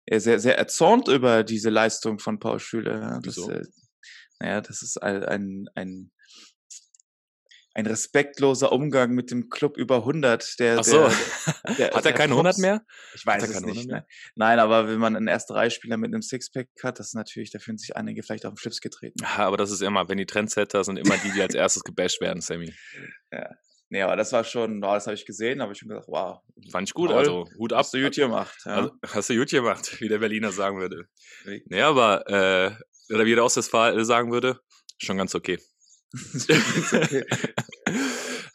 ja, 0.08 0.20
sehr, 0.20 0.40
sehr 0.40 0.58
erzornt 0.58 1.08
über 1.08 1.44
diese 1.44 1.70
Leistung 1.70 2.20
von 2.20 2.40
Paul 2.40 2.60
Schüler. 2.60 3.00
Ja. 3.00 3.20
Das, 3.22 3.38
Wieso? 3.38 3.51
äh, 3.51 3.63
naja, 4.40 4.62
das 4.62 4.82
ist 4.82 5.01
ein, 5.01 5.24
ein, 5.24 5.70
ein, 5.75 6.12
ein 7.74 7.86
respektloser 7.86 8.72
Umgang 8.72 9.12
mit 9.12 9.32
dem 9.32 9.50
Club 9.50 9.78
über 9.78 9.98
100. 9.98 10.60
Der, 10.60 10.80
Ach 10.80 10.84
so. 10.84 11.10
der, 11.68 11.75
der, 11.75 11.92
Hat 11.96 12.06
er 12.06 12.13
keine 12.13 12.34
100 12.34 12.54
Props- 12.56 12.62
mehr? 12.62 12.86
Ich 13.16 13.25
weiß 13.25 13.44
es 13.44 13.50
nicht. 13.62 13.66
100 13.66 13.86
mehr? 13.88 13.96
Ne? 14.01 14.06
Nein, 14.36 14.60
aber 14.60 14.88
wenn 14.88 15.00
man 15.00 15.16
einen 15.16 15.28
erste 15.28 15.54
Reihe-Spieler 15.54 15.98
mit 15.98 16.13
einem 16.13 16.22
Sixpack 16.22 16.68
hat, 16.84 17.00
das 17.00 17.08
ist 17.08 17.16
natürlich, 17.16 17.51
da 17.51 17.60
fühlen 17.60 17.78
sich 17.78 17.96
einige 17.96 18.24
vielleicht 18.24 18.46
auf 18.46 18.54
den 18.54 18.58
Schlips 18.58 18.82
getreten. 18.82 19.20
Ja, 19.22 19.46
aber 19.46 19.58
das 19.58 19.72
ist 19.72 19.82
immer, 19.82 20.10
wenn 20.10 20.18
die 20.18 20.25
Trendsetter 20.25 20.84
sind 20.84 20.98
immer 20.98 21.16
die, 21.18 21.32
die 21.32 21.42
als 21.42 21.56
erstes 21.56 21.84
gebasht 21.84 22.20
werden, 22.22 22.42
Sammy. 22.42 22.74
Nee, 23.94 24.04
aber 24.04 24.16
das 24.16 24.32
war 24.32 24.46
schon, 24.46 24.82
wow, 24.82 24.94
das 24.94 25.06
habe 25.08 25.16
ich 25.16 25.25
gesehen, 25.25 25.62
habe 25.62 25.74
ich 25.74 25.80
schon 25.80 25.90
gesagt, 25.90 26.08
wow, 26.08 26.40
Fand 26.72 26.88
ich 26.88 26.94
gut, 26.94 27.10
Toll. 27.10 27.20
also 27.20 27.46
Hut 27.58 27.74
ab. 27.74 27.80
hast 27.80 27.94
du 27.94 28.01
gut 28.01 28.16
gemacht. 28.16 28.56
Ja. 28.63 28.75
Also, 28.75 28.92
hast 29.06 29.30
du 29.30 29.36
gut 29.36 29.50
gemacht, 29.50 30.00
wie 30.00 30.08
der 30.08 30.20
Berliner 30.20 30.54
sagen 30.54 30.80
würde. 30.80 31.08
Nee, 31.66 31.82
aber, 31.82 32.25
äh, 32.30 33.13
oder 33.13 33.25
wie 33.25 33.36
der 33.36 33.44
Ostwestfalen 33.44 34.06
sagen 34.06 34.32
würde, 34.32 34.62
schon 34.98 35.18
ganz 35.18 35.36
okay. 35.36 35.60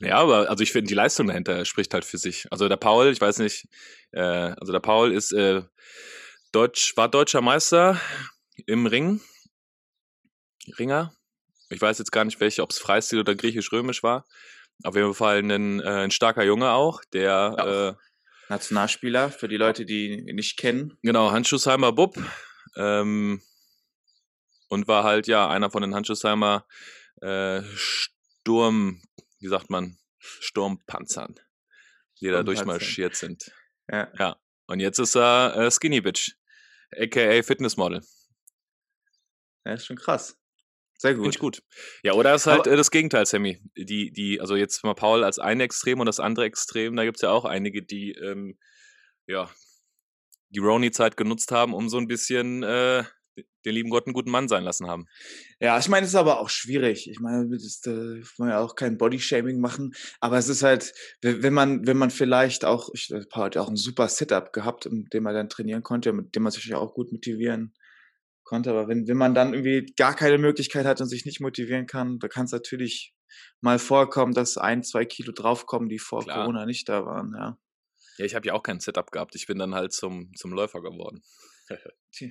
Ja, 0.01 0.19
aber 0.19 0.51
also 0.51 0.63
ich 0.63 0.73
finde, 0.73 0.89
die 0.89 0.95
Leistung 0.95 1.27
dahinter 1.29 1.65
spricht 1.65 1.95
halt 1.95 2.05
für 2.05 2.19
sich. 2.19 2.47
Also 2.51 2.69
der 2.69 2.77
Paul, 2.77 3.09
ich 3.09 3.21
weiß 3.21 3.39
nicht, 3.39 3.67
äh, 4.13 4.21
also 4.21 4.71
der 4.73 4.81
Paul 4.81 5.13
ist 5.13 5.33
äh, 5.33 5.63
Deutsch, 6.53 6.97
war 6.97 7.09
deutscher 7.09 7.41
Meister 7.41 7.99
im 8.67 8.87
Ring. 8.87 9.21
Ringer. 10.79 11.15
Ich 11.71 11.81
weiß 11.81 11.99
jetzt 11.99 12.13
gar 12.13 12.25
nicht, 12.25 12.41
welche, 12.41 12.63
ob 12.63 12.71
es 12.71 12.79
Freistil 12.79 13.21
oder 13.21 13.35
griechisch-römisch 13.35 14.03
war. 14.03 14.27
Auf 14.85 14.95
jeden 14.97 15.15
Fall 15.15 15.39
ein, 15.39 15.81
äh, 15.81 16.05
ein 16.05 16.11
starker 16.11 16.45
Junge 16.45 16.71
auch, 16.73 17.03
der 17.13 17.55
Ja. 17.59 17.89
äh, 17.89 17.95
Nationalspieler, 18.49 19.31
für 19.31 19.49
die 19.49 19.57
Leute, 19.57 19.85
die 19.87 20.19
ihn 20.29 20.37
nicht 20.37 20.57
kennen. 20.59 20.97
Genau, 21.03 21.31
Handschuhsheimer 21.33 21.93
Bub. 21.93 22.17
Ähm, 22.77 23.41
und 24.69 24.87
war 24.89 25.05
halt, 25.05 25.27
ja, 25.27 25.49
einer 25.49 25.71
von 25.71 25.83
den 25.83 25.95
Handschuhsheimer 25.95 26.67
äh, 27.21 27.63
Sturm, 27.75 29.03
wie 29.39 29.49
sagt 29.49 29.71
man, 29.71 29.99
Sturmpanzern, 30.19 31.35
die 32.21 32.29
da 32.29 32.43
durchmarschiert 32.43 33.15
sind. 33.17 33.51
Ja. 33.91 34.11
Ja. 34.19 34.41
Und 34.67 34.81
jetzt 34.81 34.99
ist 34.99 35.15
er 35.17 35.57
äh, 35.57 35.71
Skinny 35.71 36.01
Bitch, 36.01 36.33
aka 36.97 37.43
Fitnessmodel. 37.43 38.03
Ja, 39.65 39.75
ist 39.75 39.87
schon 39.87 39.97
krass. 39.97 40.39
Sehr 40.99 41.13
Finde 41.13 41.29
ich 41.29 41.39
gut. 41.39 41.59
gut. 41.59 41.67
Ja, 42.03 42.15
oder 42.15 42.35
ist 42.35 42.47
halt 42.47 42.61
Aber- 42.63 42.73
äh, 42.73 42.77
das 42.77 42.91
Gegenteil, 42.91 43.27
Sammy. 43.27 43.61
Die, 43.77 44.11
die, 44.13 44.41
also 44.41 44.57
jetzt 44.57 44.83
mal 44.83 44.95
Paul 44.95 45.25
als 45.25 45.39
ein 45.39 45.61
Extrem 45.61 46.01
und 46.01 46.07
das 46.07 46.21
andere 46.21 46.47
Extrem, 46.47 46.97
da 46.97 47.05
gibt's 47.05 47.21
ja 47.23 47.31
auch 47.31 47.45
einige, 47.45 47.83
die 47.83 48.13
ähm, 48.13 48.59
ja 49.27 49.51
die 50.49 50.61
Roni-Zeit 50.61 51.17
genutzt 51.17 51.51
haben, 51.53 51.75
um 51.75 51.89
so 51.89 51.99
ein 51.99 52.07
bisschen 52.07 52.63
äh, 52.63 53.05
den 53.65 53.75
lieben 53.75 53.91
Gott 53.91 54.07
einen 54.07 54.15
guten 54.15 54.31
Mann 54.31 54.49
sein 54.49 54.65
lassen 54.65 54.87
haben. 54.87 55.07
Ja, 55.61 55.79
ich 55.79 55.89
meine, 55.89 56.05
es 56.05 56.13
ist 56.13 56.19
aber 56.19 56.41
auch 56.41 56.49
schwierig. 56.49 57.09
Ich 57.11 57.21
meine, 57.21 57.49
das 57.49 57.65
ist, 57.65 57.87
äh, 57.87 58.23
man 58.39 58.49
ja 58.51 58.61
auch 58.61 58.75
kein 58.75 58.97
Bodyshaming 58.99 59.61
machen, 59.61 59.95
aber 60.21 60.39
es 60.39 60.49
ist 60.49 60.63
halt, 60.63 60.93
we- 61.23 61.43
wenn 61.43 61.55
man, 61.55 61.87
wenn 61.87 61.97
man 61.97 62.11
vielleicht 62.11 62.65
auch, 62.65 62.91
ich 62.95 63.09
ja 63.09 63.61
auch 63.61 63.69
ein 63.69 63.77
super 63.77 64.09
Setup 64.09 64.53
gehabt, 64.53 64.91
mit 64.91 65.13
dem 65.13 65.23
man 65.25 65.35
dann 65.35 65.49
trainieren 65.49 65.83
konnte, 65.83 66.13
mit 66.13 66.35
dem 66.35 66.43
man 66.43 66.53
sich 66.53 66.65
ja 66.67 66.79
auch 66.79 66.95
gut 66.95 67.13
motivieren 67.13 67.75
konnte. 68.45 68.71
Aber 68.71 68.89
wenn, 68.89 69.07
wenn 69.09 69.17
man 69.17 69.35
dann 69.35 69.55
irgendwie 69.55 69.93
gar 69.97 70.15
keine 70.15 70.39
Möglichkeit 70.39 70.87
hat 70.87 71.01
und 71.01 71.09
sich 71.09 71.25
nicht 71.27 71.41
motivieren 71.41 71.87
kann, 71.87 72.19
da 72.19 72.29
kann 72.29 72.47
es 72.47 72.53
natürlich 72.53 73.15
mal 73.61 73.79
vorkommen, 73.79 74.33
dass 74.35 74.57
ein, 74.57 74.83
zwei 74.83 75.05
Kilo 75.05 75.33
draufkommen, 75.33 75.89
die 75.89 75.99
vor 75.99 76.23
Klar. 76.25 76.41
Corona 76.45 76.65
nicht 76.65 76.89
da 76.89 77.05
waren, 77.05 77.33
ja. 77.37 77.59
Ja, 78.19 78.25
ich 78.25 78.35
habe 78.35 78.47
ja 78.47 78.55
auch 78.55 78.63
kein 78.63 78.81
Setup 78.81 79.11
gehabt. 79.11 79.35
Ich 79.35 79.47
bin 79.47 79.59
dann 79.59 79.75
halt 79.75 79.93
zum, 79.93 80.33
zum 80.37 80.53
Läufer 80.53 80.81
geworden. 80.81 81.23
Tja, 82.13 82.31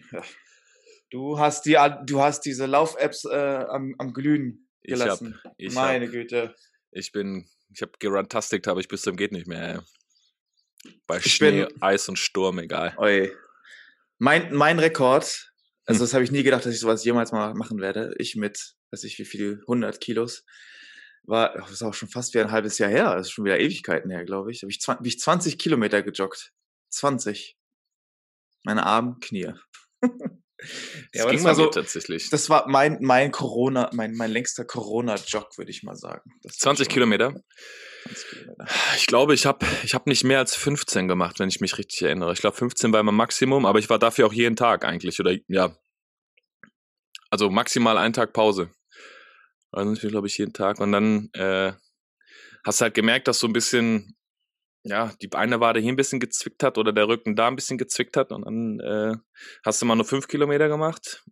Du 1.16 1.40
hast 1.40 1.66
die, 1.66 1.78
du 2.06 2.22
hast 2.22 2.42
diese 2.42 2.66
Lauf-Apps 2.66 3.24
äh, 3.24 3.30
am, 3.70 3.96
am 4.00 4.12
Glühen 4.14 4.68
Ich 4.82 4.92
hab, 4.92 5.00
gelassen. 5.00 5.40
ich 5.56 5.74
Meine 5.74 6.08
hab, 6.08 6.12
Güte. 6.12 6.54
ich 6.92 7.14
bin, 7.14 7.48
ich 7.74 7.82
habe 7.82 7.94
gerantastigt, 8.00 8.68
habe 8.68 8.82
ich 8.82 8.90
bis 8.90 9.04
zum 9.04 9.16
geht 9.16 9.32
nicht 9.32 9.48
mehr. 9.48 9.76
Ey. 10.84 10.92
Bei 11.08 11.18
Ich 11.20 11.34
Schnee, 11.34 11.68
bin- 11.68 11.82
Eis 11.82 12.10
und 12.10 12.20
Sturm, 12.20 12.60
egal. 12.60 12.94
Oi. 12.98 13.32
Mein, 14.18 14.54
mein 14.54 14.78
Rekord, 14.78 15.54
also 15.86 16.00
Hm. 16.00 16.04
das 16.04 16.14
habe 16.14 16.26
ich 16.26 16.32
nie 16.32 16.44
gedacht, 16.44 16.66
dass 16.66 16.74
ich 16.74 16.82
sowas 16.82 17.06
jemals 17.06 17.32
mal 17.32 17.54
machen 17.54 17.80
werde. 17.80 18.14
Ich 18.18 18.36
mit, 18.36 18.76
weiß 18.92 19.06
ich 19.06 19.18
wie 19.18 19.24
viel, 19.26 19.62
100 19.62 20.02
Kilos. 20.02 20.44
War, 21.24 21.54
das 21.54 21.72
ist 21.72 21.82
auch 21.82 21.94
schon 21.94 22.10
fast 22.10 22.34
wie 22.34 22.40
ein 22.42 22.52
halbes 22.52 22.78
Jahr 22.78 22.90
her. 22.90 23.16
Das 23.16 23.28
ist 23.28 23.32
schon 23.32 23.46
wieder 23.46 23.58
Ewigkeiten 23.62 24.12
her, 24.12 24.26
glaube 24.26 24.52
ich. 24.52 24.64
Habe 24.64 24.70
ich, 24.72 24.80
zwan- 24.82 24.98
bin 24.98 25.06
ich 25.08 25.18
20 25.22 25.58
Kilometer 25.58 26.04
gejoggt. 26.04 26.52
20. 26.90 27.58
Meine 28.66 28.86
Arme, 28.86 29.16
Knie. 29.22 29.54
Das 31.14 31.22
aber 31.24 31.32
ging 31.32 31.44
das 31.44 31.58
mir 31.58 31.64
so- 31.66 31.70
tatsächlich. 31.70 32.30
Das 32.30 32.50
war 32.50 32.68
mein, 32.68 32.98
mein 33.02 33.32
Corona, 33.32 33.90
mein, 33.94 34.14
mein 34.16 34.32
längster 34.32 34.64
Corona-Jog, 34.66 35.58
würde 35.58 35.72
ich 35.72 35.84
mal 35.84 35.96
sagen. 35.96 36.32
Das 36.44 36.54
war 36.54 36.60
20 36.60 36.86
schon- 36.86 36.94
Kilometer. 36.94 37.34
20 38.06 38.30
Kilometer. 38.30 38.66
Ich 38.98 39.08
glaube, 39.08 39.34
ich 39.34 39.46
habe 39.46 39.66
ich 39.84 39.94
hab 39.94 40.08
nicht 40.08 40.24
mehr 40.24 40.40
als 40.40 40.56
15 40.56 41.08
gemacht, 41.08 41.40
wenn 41.40 41.50
ich 41.50 41.60
mich 41.60 41.78
richtig 41.78 42.04
erinnere. 42.04 42.32
Ich 42.34 42.40
glaube, 42.40 42.56
15 42.56 42.94
war 42.94 43.04
mein 43.04 43.16
Maximum, 43.16 43.66
aber 43.66 43.80
ich 43.80 43.90
war 43.90 44.00
dafür 44.00 44.28
auch 44.28 44.34
jeden 44.34 44.56
Tag 44.56 44.86
eigentlich. 44.86 45.20
Oder 45.20 45.36
ja. 45.48 45.76
Also 47.30 47.50
maximal 47.50 47.98
einen 47.98 48.14
Tag 48.14 48.32
Pause. 48.34 48.70
Also 49.72 49.92
ich 49.94 50.00
glaube 50.00 50.28
ich 50.28 50.38
jeden 50.38 50.54
Tag. 50.54 50.80
Und 50.80 50.92
dann 50.94 51.30
äh, 51.34 51.74
hast 52.64 52.80
du 52.80 52.84
halt 52.84 52.94
gemerkt, 52.94 53.28
dass 53.28 53.40
so 53.40 53.48
ein 53.48 53.54
bisschen, 53.54 54.16
ja, 54.88 55.12
die 55.22 55.32
eine 55.34 55.60
Wade 55.60 55.80
hier 55.80 55.92
ein 55.92 55.96
bisschen 55.96 56.20
gezwickt 56.20 56.62
hat 56.64 56.78
oder 56.78 56.94
der 56.94 57.08
Rücken 57.08 57.36
da 57.36 57.48
ein 57.48 57.56
bisschen 57.56 57.78
gezwickt 57.78 58.16
hat. 58.18 58.32
Und 58.32 58.46
dann 58.46 58.80
äh, 58.80 59.16
hast 59.66 59.82
du 59.82 59.86
mal 59.86 59.96
nur 59.96 60.06
5 60.06 60.28
Kilometer 60.28 60.68
gemacht. 60.70 61.24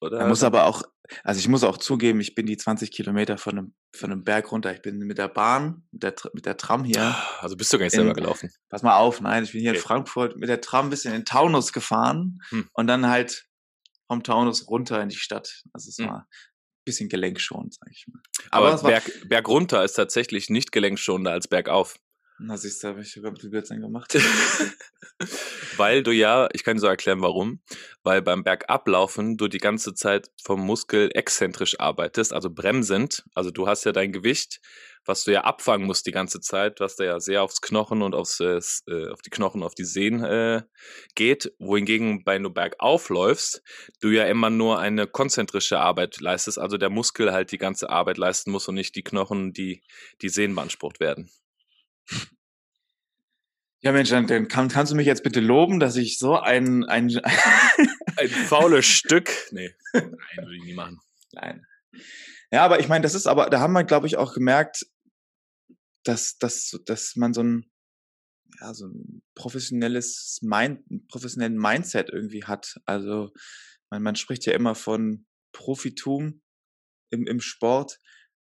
Oder? 0.00 0.18
Man 0.20 0.28
muss 0.28 0.42
aber 0.44 0.64
auch, 0.66 0.82
also 1.24 1.38
ich 1.40 1.48
muss 1.48 1.64
auch 1.64 1.76
zugeben, 1.76 2.20
ich 2.20 2.34
bin 2.34 2.46
die 2.46 2.56
20 2.56 2.90
Kilometer 2.92 3.36
von 3.36 3.58
einem, 3.58 3.74
von 3.94 4.12
einem 4.12 4.22
Berg 4.24 4.50
runter. 4.52 4.72
Ich 4.72 4.80
bin 4.80 4.98
mit 4.98 5.18
der 5.18 5.28
Bahn, 5.28 5.86
mit 5.90 6.02
der, 6.04 6.14
mit 6.32 6.46
der 6.46 6.56
Tram 6.56 6.84
hier. 6.84 7.14
Also 7.40 7.56
bist 7.56 7.72
du 7.72 7.78
gar 7.78 7.84
nicht 7.86 7.94
In- 7.94 8.00
selber 8.00 8.14
gelaufen. 8.14 8.50
Pass 8.70 8.82
mal 8.82 8.96
auf, 8.96 9.20
nein, 9.20 9.44
ich 9.44 9.52
bin 9.52 9.60
hier 9.60 9.70
in 9.72 9.76
Okay. 9.76 9.84
Frankfurt 9.86 10.36
mit 10.36 10.48
der 10.48 10.60
Tram 10.60 10.86
ein 10.86 10.90
bisschen 10.90 11.14
in 11.14 11.24
Taunus 11.24 11.72
gefahren 11.72 12.38
Hm. 12.50 12.68
und 12.72 12.86
dann 12.86 13.08
halt 13.08 13.46
vom 14.06 14.22
Taunus 14.22 14.68
runter 14.68 15.02
in 15.02 15.08
die 15.10 15.16
Stadt. 15.16 15.62
Also 15.72 15.88
es 15.90 15.98
Hm. 15.98 16.06
war 16.06 16.20
ein 16.20 16.84
bisschen 16.84 17.08
gelenkschonend, 17.08 17.74
sag 17.74 17.90
ich 17.90 18.06
mal. 18.06 18.22
Aber, 18.50 18.80
war, 18.82 18.88
Berg, 18.90 19.28
Berg 19.28 19.48
runter 19.48 19.84
ist 19.84 19.94
tatsächlich 19.94 20.48
nicht 20.48 20.70
gelenkschonender 20.72 21.32
als 21.32 21.48
bergauf. 21.48 21.98
Na 22.40 22.56
siehst 22.56 22.82
du, 22.82 22.88
habe 22.88 23.00
ich 23.02 23.12
sogar 23.12 23.32
Blödsinn 23.32 23.80
gemacht. 23.80 24.14
Weil 25.76 26.02
du 26.02 26.12
ja, 26.12 26.48
ich 26.52 26.64
kann 26.64 26.76
dir 26.76 26.80
so 26.80 26.86
erklären, 26.86 27.22
warum, 27.22 27.60
weil 28.02 28.20
beim 28.20 28.42
Bergablaufen 28.42 29.36
du 29.36 29.46
die 29.46 29.58
ganze 29.58 29.94
Zeit 29.94 30.28
vom 30.42 30.60
Muskel 30.60 31.10
exzentrisch 31.14 31.78
arbeitest, 31.78 32.32
also 32.32 32.50
bremsend. 32.50 33.24
Also 33.34 33.50
du 33.50 33.68
hast 33.68 33.84
ja 33.84 33.92
dein 33.92 34.12
Gewicht, 34.12 34.60
was 35.04 35.24
du 35.24 35.32
ja 35.32 35.42
abfangen 35.42 35.86
musst 35.86 36.06
die 36.06 36.12
ganze 36.12 36.40
Zeit, 36.40 36.80
was 36.80 36.96
da 36.96 37.04
ja 37.04 37.20
sehr 37.20 37.42
aufs 37.42 37.60
Knochen 37.60 38.02
und 38.02 38.14
aufs, 38.14 38.40
äh, 38.40 38.60
äh, 38.88 39.10
auf 39.10 39.22
die 39.22 39.30
Knochen, 39.30 39.62
auf 39.62 39.74
die 39.74 39.84
Sehnen 39.84 40.24
äh, 40.24 40.62
geht. 41.14 41.52
Wohingegen, 41.58 42.22
wenn 42.26 42.42
du 42.42 42.50
bergauf 42.50 43.08
läufst, 43.08 43.62
du 44.00 44.08
ja 44.08 44.24
immer 44.26 44.50
nur 44.50 44.78
eine 44.78 45.06
konzentrische 45.06 45.78
Arbeit 45.78 46.20
leistest, 46.20 46.58
also 46.58 46.76
der 46.76 46.90
Muskel 46.90 47.32
halt 47.32 47.52
die 47.52 47.58
ganze 47.58 47.88
Arbeit 47.88 48.18
leisten 48.18 48.50
muss 48.50 48.68
und 48.68 48.74
nicht 48.74 48.96
die 48.96 49.04
Knochen, 49.04 49.52
die, 49.52 49.82
die 50.22 50.28
Sehnen 50.28 50.54
beansprucht 50.54 51.00
werden. 51.00 51.30
Ja 53.80 53.92
Mensch, 53.92 54.10
dann, 54.10 54.26
kann, 54.48 54.68
kannst 54.68 54.90
du 54.90 54.96
mich 54.96 55.06
jetzt 55.06 55.22
bitte 55.22 55.40
loben, 55.40 55.78
dass 55.78 55.96
ich 55.96 56.18
so 56.18 56.36
ein, 56.36 56.84
ein 56.84 57.08
Ein 58.18 58.28
faules 58.28 58.84
Stück. 58.86 59.30
Nee, 59.52 59.74
nein, 59.92 60.16
würde 60.36 60.56
ich 60.56 60.64
nie 60.64 60.74
machen. 60.74 60.98
Nein. 61.32 61.64
Ja, 62.50 62.64
aber 62.64 62.80
ich 62.80 62.88
meine, 62.88 63.02
das 63.02 63.14
ist 63.14 63.28
aber, 63.28 63.48
da 63.48 63.60
haben 63.60 63.72
wir, 63.74 63.84
glaube 63.84 64.08
ich, 64.08 64.16
auch 64.16 64.34
gemerkt, 64.34 64.86
dass, 66.02 66.36
dass, 66.38 66.80
dass 66.84 67.14
man 67.14 67.32
so 67.32 67.42
ein, 67.42 67.70
ja, 68.60 68.74
so 68.74 68.86
ein 68.86 69.22
professionelles 69.36 70.40
Mind, 70.42 70.80
professionellen 71.08 71.56
Mindset 71.56 72.10
irgendwie 72.10 72.44
hat. 72.44 72.80
Also, 72.86 73.30
man, 73.90 74.02
man 74.02 74.16
spricht 74.16 74.46
ja 74.46 74.52
immer 74.52 74.74
von 74.74 75.26
Profitum 75.52 76.42
im, 77.10 77.26
im 77.28 77.40
Sport. 77.40 78.00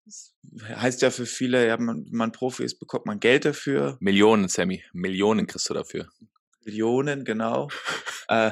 Das 0.06 0.36
heißt 0.64 1.02
ja 1.02 1.10
für 1.10 1.26
viele, 1.26 1.68
ja, 1.68 1.78
man, 1.78 2.06
wenn 2.06 2.18
man 2.18 2.32
Profi 2.32 2.64
ist, 2.64 2.80
bekommt 2.80 3.08
man 3.08 3.20
Geld 3.20 3.46
dafür. 3.46 3.98
Millionen, 4.00 4.48
Sammy. 4.48 4.84
Millionen 4.94 5.48
kriegst 5.48 5.70
du 5.70 5.74
dafür. 5.74 6.08
Millionen, 6.64 7.26
genau. 7.26 7.70
äh, 8.28 8.52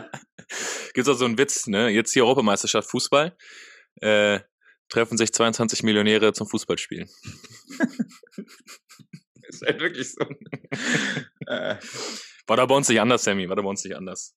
Gibt's 0.93 1.09
auch 1.09 1.17
so 1.17 1.25
einen 1.25 1.37
Witz, 1.37 1.67
ne? 1.67 1.89
Jetzt 1.89 2.13
hier 2.13 2.23
Europameisterschaft 2.23 2.89
Fußball. 2.89 3.35
Äh, 4.01 4.39
treffen 4.89 5.17
sich 5.17 5.31
22 5.33 5.83
Millionäre 5.83 6.33
zum 6.33 6.47
Fußballspielen. 6.47 7.07
ist 9.43 9.61
halt 9.61 9.79
wirklich 9.79 10.11
so. 10.11 10.21
äh, 11.47 11.77
War 12.47 12.57
da 12.57 12.65
bei 12.65 12.75
uns 12.75 12.89
nicht 12.89 13.01
anders, 13.01 13.23
Sammy. 13.23 13.49
War 13.49 13.55
da 13.55 13.61
bei 13.61 13.69
uns 13.69 13.83
nicht 13.83 13.95
anders. 13.95 14.35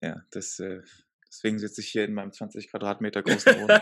Ja, 0.00 0.22
das, 0.30 0.58
äh, 0.58 0.80
deswegen 1.28 1.58
sitze 1.58 1.80
ich 1.80 1.88
hier 1.88 2.04
in 2.04 2.14
meinem 2.14 2.32
20 2.32 2.70
Quadratmeter 2.70 3.22
großen 3.22 3.54
Wohnung. 3.54 3.80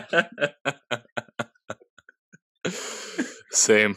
Same. 3.49 3.95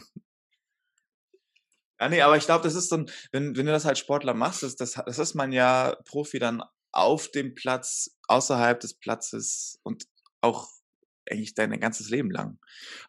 ja, 1.99 2.09
nee, 2.09 2.21
aber 2.21 2.37
ich 2.37 2.45
glaube, 2.45 2.63
das 2.63 2.75
ist 2.75 2.89
so 2.89 3.05
wenn, 3.31 3.55
wenn 3.55 3.65
du 3.65 3.71
das 3.71 3.85
als 3.85 3.99
Sportler 3.99 4.33
machst, 4.33 4.63
das, 4.63 4.75
das, 4.75 4.93
das 4.93 5.19
ist 5.19 5.35
man 5.35 5.51
ja 5.51 5.95
Profi 6.05 6.39
dann 6.39 6.63
auf 6.91 7.29
dem 7.29 7.55
Platz, 7.55 8.17
außerhalb 8.27 8.79
des 8.79 8.93
Platzes 8.93 9.79
und 9.83 10.05
auch 10.41 10.69
eigentlich 11.29 11.53
dein 11.53 11.77
ganzes 11.79 12.09
Leben 12.09 12.31
lang. 12.31 12.59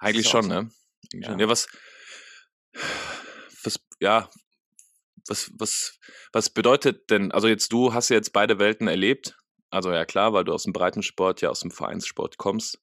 Eigentlich 0.01 0.29
schon, 0.29 0.43
so. 0.43 0.49
ne? 0.49 0.71
Eigentlich 1.13 1.25
Ja. 1.25 1.31
schon. 1.31 1.39
Ja, 1.39 1.49
was, 1.49 1.69
was, 3.63 3.81
ja, 4.01 4.31
was, 5.29 5.51
was, 5.57 5.99
was 6.33 6.51
bedeutet 6.51 7.11
denn, 7.11 7.33
also 7.33 7.49
jetzt 7.49 7.73
du 7.73 7.95
hast 7.95 8.09
ja 8.09 8.17
jetzt 8.17 8.33
beide 8.33 8.59
Welten 8.59 8.89
erlebt. 8.89 9.37
Also 9.71 9.93
ja 9.93 10.05
klar, 10.05 10.33
weil 10.33 10.45
du 10.45 10.53
aus 10.53 10.63
dem 10.65 10.73
Breitensport, 10.73 11.41
ja 11.43 11.51
aus 11.51 11.61
dem 11.61 11.71
Vereinssport 11.71 12.39
kommst. 12.39 12.81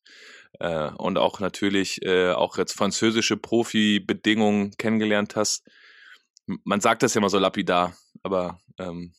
Äh, 0.60 0.92
und 0.98 1.18
auch 1.18 1.40
natürlich 1.40 2.02
äh, 2.04 2.32
auch 2.32 2.58
jetzt 2.58 2.74
französische 2.74 3.38
Profi-Bedingungen 3.38 4.72
kennengelernt 4.78 5.36
hast. 5.36 5.68
Man 6.64 6.82
sagt 6.82 7.04
das 7.04 7.14
ja 7.14 7.20
immer 7.20 7.30
so 7.30 7.40
lapidar, 7.40 7.96
aber 8.22 8.60
ähm, 8.78 9.14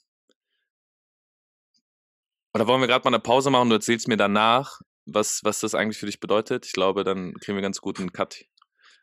oder 2.55 2.67
wollen 2.69 2.81
wir 2.81 2.87
gerade 2.87 3.05
mal 3.05 3.15
eine 3.15 3.21
Pause 3.23 3.51
machen 3.51 3.63
und 3.63 3.71
du 3.71 3.77
erzählst 3.77 4.07
mir 4.09 4.17
danach, 4.17 4.81
was, 5.07 5.41
was 5.43 5.61
das 5.61 5.75
eigentlich 5.75 5.99
für 5.99 6.07
dich 6.07 6.21
bedeutet? 6.21 6.67
Ich 6.67 6.73
glaube, 6.73 7.03
dann 7.03 7.35
kriegen 7.35 7.57
wir 7.57 7.63
ganz 7.63 7.81
gut 7.81 7.99
einen 7.99 8.13
Cut. 8.13 8.45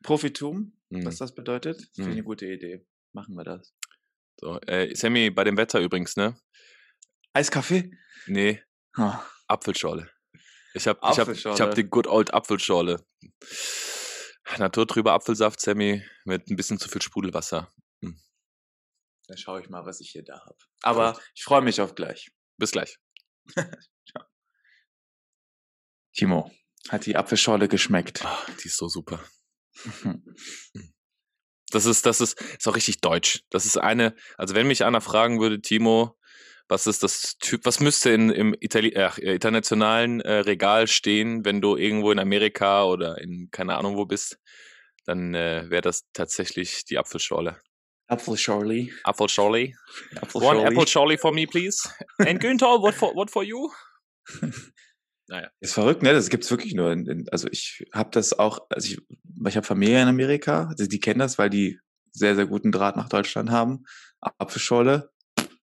Profitum, 0.03 0.77
Mhm. 0.89 1.05
was 1.05 1.17
das 1.17 1.33
bedeutet, 1.35 1.81
finde 1.93 2.01
ich 2.01 2.05
Mhm. 2.07 2.11
eine 2.11 2.23
gute 2.23 2.45
Idee. 2.47 2.85
Machen 3.13 3.35
wir 3.35 3.43
das. 3.43 3.73
So, 4.39 4.59
äh, 4.61 4.95
Sammy, 4.95 5.29
bei 5.29 5.43
dem 5.43 5.57
Wetter 5.57 5.79
übrigens, 5.79 6.15
ne? 6.15 6.35
Eiskaffee? 7.33 7.91
Nee, 8.27 8.61
Ah, 8.97 9.23
Apfelschorle. 9.47 10.09
Ich 10.73 10.87
habe 10.87 10.99
ich 11.11 11.19
hab, 11.19 11.27
ich 11.29 11.45
hab 11.45 11.75
die 11.75 11.83
Good 11.83 12.07
Old 12.07 12.33
Apfelschorle. 12.33 13.05
Naturtrüber 14.57 15.13
Apfelsaft, 15.13 15.61
Sammy, 15.61 16.03
mit 16.25 16.49
ein 16.49 16.55
bisschen 16.55 16.77
zu 16.79 16.89
viel 16.89 17.01
Sprudelwasser. 17.01 17.71
dann 18.01 19.37
schaue 19.37 19.61
ich 19.61 19.69
mal, 19.69 19.85
was 19.85 20.01
ich 20.01 20.09
hier 20.11 20.23
da 20.23 20.39
habe. 20.41 20.57
Aber 20.81 21.19
ich 21.35 21.43
freue 21.43 21.61
mich 21.61 21.79
auf 21.79 21.95
gleich. 21.95 22.31
Bis 22.57 22.71
gleich. 22.71 22.97
Timo, 26.13 26.51
hat 26.89 27.05
die 27.05 27.15
Apfelschorle 27.15 27.69
geschmeckt? 27.69 28.25
Ah, 28.25 28.45
die 28.61 28.67
ist 28.67 28.77
so 28.77 28.89
super. 28.89 29.23
Das 31.71 31.85
ist, 31.85 32.05
das 32.05 32.19
ist, 32.19 32.41
ist 32.41 32.67
auch 32.67 32.75
richtig 32.75 32.99
deutsch. 32.99 33.43
Das 33.49 33.65
ist 33.65 33.77
eine, 33.77 34.13
also 34.37 34.53
wenn 34.55 34.67
mich 34.67 34.83
einer 34.83 34.99
fragen 34.99 35.39
würde, 35.39 35.61
Timo, 35.61 36.17
was 36.71 36.87
ist 36.87 37.03
das 37.03 37.37
Typ, 37.37 37.65
was 37.65 37.81
müsste 37.81 38.11
in, 38.11 38.29
im 38.29 38.55
Itali 38.59 38.93
äh, 38.93 39.35
internationalen 39.35 40.21
äh, 40.21 40.35
Regal 40.35 40.87
stehen, 40.87 41.43
wenn 41.43 41.59
du 41.59 41.75
irgendwo 41.75 42.11
in 42.11 42.17
Amerika 42.17 42.85
oder 42.85 43.17
in 43.19 43.49
keine 43.51 43.75
Ahnung 43.75 43.97
wo 43.97 44.05
bist, 44.05 44.39
dann 45.05 45.35
äh, 45.35 45.69
wäre 45.69 45.81
das 45.81 46.05
tatsächlich 46.13 46.85
die 46.85 46.97
Apfelschorle. 46.97 47.57
Apfelschorle. 48.07 48.87
Apfelschorle. 49.03 49.73
Apfelschorle. 50.15 50.59
One 50.59 50.67
Apfelschorle 50.67 51.17
for 51.17 51.33
me, 51.33 51.45
please. 51.45 51.89
And 52.19 52.39
Günther, 52.39 52.81
what 52.81 52.95
for, 52.95 53.13
what 53.15 53.29
for 53.29 53.43
you? 53.43 53.69
naja. 55.27 55.49
Ist 55.59 55.73
verrückt, 55.73 56.03
ne? 56.03 56.13
Das 56.13 56.29
gibt's 56.29 56.49
wirklich 56.51 56.73
nur. 56.73 56.93
In, 56.93 57.05
in, 57.05 57.29
also 57.31 57.49
ich 57.51 57.85
habe 57.93 58.11
das 58.11 58.37
auch, 58.39 58.59
also 58.69 58.87
ich, 58.87 59.01
ich 59.45 59.57
habe 59.57 59.67
Familie 59.67 60.01
in 60.01 60.07
Amerika, 60.07 60.67
also 60.69 60.87
die 60.87 60.99
kennen 61.01 61.19
das, 61.19 61.37
weil 61.37 61.49
die 61.49 61.79
sehr, 62.11 62.35
sehr 62.35 62.45
guten 62.45 62.71
Draht 62.71 62.95
nach 62.95 63.09
Deutschland 63.09 63.51
haben. 63.51 63.83
Apfelschorle 64.21 65.11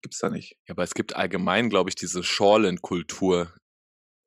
gibt's 0.03 0.19
da 0.19 0.31
nicht. 0.31 0.53
Ja, 0.67 0.75
aber 0.75 0.83
es 0.83 0.95
gibt 0.95 1.17
allgemein, 1.17 1.71
glaube 1.71 1.91
ich, 1.91 1.97
diese 1.97 2.23
Schorlenkultur 2.23 3.53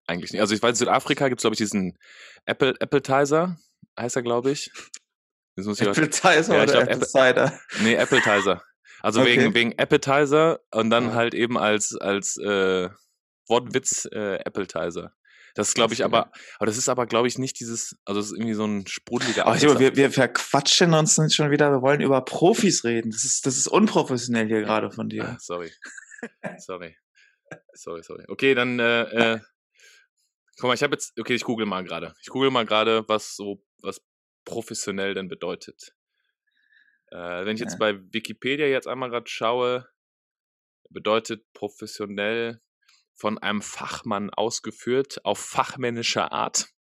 eigentlich 0.07 0.31
nicht. 0.31 0.41
Also 0.41 0.53
ich 0.55 0.61
weiß, 0.61 0.71
in 0.71 0.75
Südafrika 0.75 1.29
gibt's 1.29 1.43
glaube 1.43 1.53
ich, 1.53 1.59
diesen 1.59 1.97
Apple, 2.45 2.75
Appletizer, 2.79 3.57
heißt 3.99 4.15
er, 4.15 4.21
glaube 4.21 4.51
ich. 4.51 4.71
Das 5.55 5.65
muss 5.65 5.79
ich 5.79 5.85
Ja, 5.85 5.91
ich 5.91 6.49
oder 6.49 6.65
glaub, 6.65 6.87
Apple 6.87 7.07
Cider? 7.07 7.59
Nee, 7.81 7.97
Appetizer. 7.97 8.63
Also 9.01 9.21
Okay. 9.21 9.37
wegen, 9.37 9.53
wegen 9.53 9.79
Appetizer 9.79 10.59
und 10.71 10.89
dann 10.89 11.09
Ja. 11.09 11.13
halt 11.13 11.33
eben 11.33 11.57
als, 11.57 11.95
als 11.95 12.37
äh, 12.37 12.89
Wortwitz 13.47 14.07
äh, 14.11 14.39
Appetizer. 14.45 15.13
Das 15.55 15.69
ist, 15.69 15.73
glaube 15.75 15.93
ich, 15.93 16.03
aber, 16.05 16.31
aber 16.57 16.65
das 16.65 16.77
ist 16.77 16.87
aber, 16.89 17.05
glaube 17.05 17.27
ich, 17.27 17.37
nicht 17.37 17.59
dieses, 17.59 17.97
also 18.05 18.19
das 18.19 18.27
ist 18.31 18.37
irgendwie 18.37 18.53
so 18.53 18.65
ein 18.65 18.87
sprudeliger 18.87 19.45
Aber 19.47 19.79
wir, 19.79 19.95
wir 19.95 20.11
verquatschen 20.11 20.93
uns 20.93 21.17
nicht 21.17 21.35
schon 21.35 21.51
wieder. 21.51 21.71
Wir 21.71 21.81
wollen 21.81 22.01
über 22.01 22.21
Profis 22.23 22.83
reden. 22.83 23.11
Das 23.11 23.23
ist, 23.25 23.45
das 23.45 23.57
ist 23.57 23.67
unprofessionell 23.67 24.47
hier 24.47 24.61
gerade 24.61 24.91
von 24.91 25.07
Ah, 25.07 25.09
dir. 25.09 25.37
sorry. 25.39 25.71
sorry. 26.57 26.95
Sorry, 27.73 28.03
sorry. 28.03 28.23
Okay, 28.29 28.55
dann, 28.55 28.79
äh, 28.79 29.01
äh, 29.03 29.39
guck 30.57 30.67
mal, 30.69 30.73
ich 30.73 30.83
habe 30.83 30.93
jetzt, 30.93 31.19
okay, 31.19 31.33
ich 31.35 31.43
google 31.43 31.65
mal 31.65 31.83
gerade. 31.83 32.13
Ich 32.21 32.29
google 32.29 32.49
mal 32.51 32.65
gerade, 32.65 33.03
was 33.07 33.35
so, 33.35 33.61
was 33.81 34.01
professionell 34.45 35.13
denn 35.13 35.27
bedeutet. 35.27 35.93
Äh, 37.07 37.45
wenn 37.45 37.55
ich 37.55 37.61
jetzt 37.61 37.77
bei 37.77 37.99
Wikipedia 38.13 38.67
jetzt 38.67 38.87
einmal 38.87 39.09
gerade 39.09 39.29
schaue, 39.29 39.87
bedeutet 40.89 41.51
professionell 41.53 42.61
von 43.21 43.37
einem 43.37 43.61
Fachmann 43.61 44.31
ausgeführt 44.31 45.23
auf 45.25 45.37
fachmännischer 45.37 46.31
Art 46.31 46.73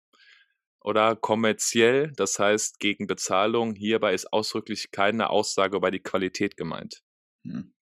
oder 0.81 1.15
kommerziell, 1.15 2.13
das 2.17 2.39
heißt 2.39 2.79
gegen 2.79 3.07
Bezahlung. 3.07 3.75
Hierbei 3.75 4.15
ist 4.15 4.33
ausdrücklich 4.33 4.91
keine 4.91 5.29
Aussage 5.29 5.77
über 5.77 5.91
die 5.91 6.01
Qualität 6.01 6.57
gemeint. 6.57 7.03
Hm. 7.45 7.75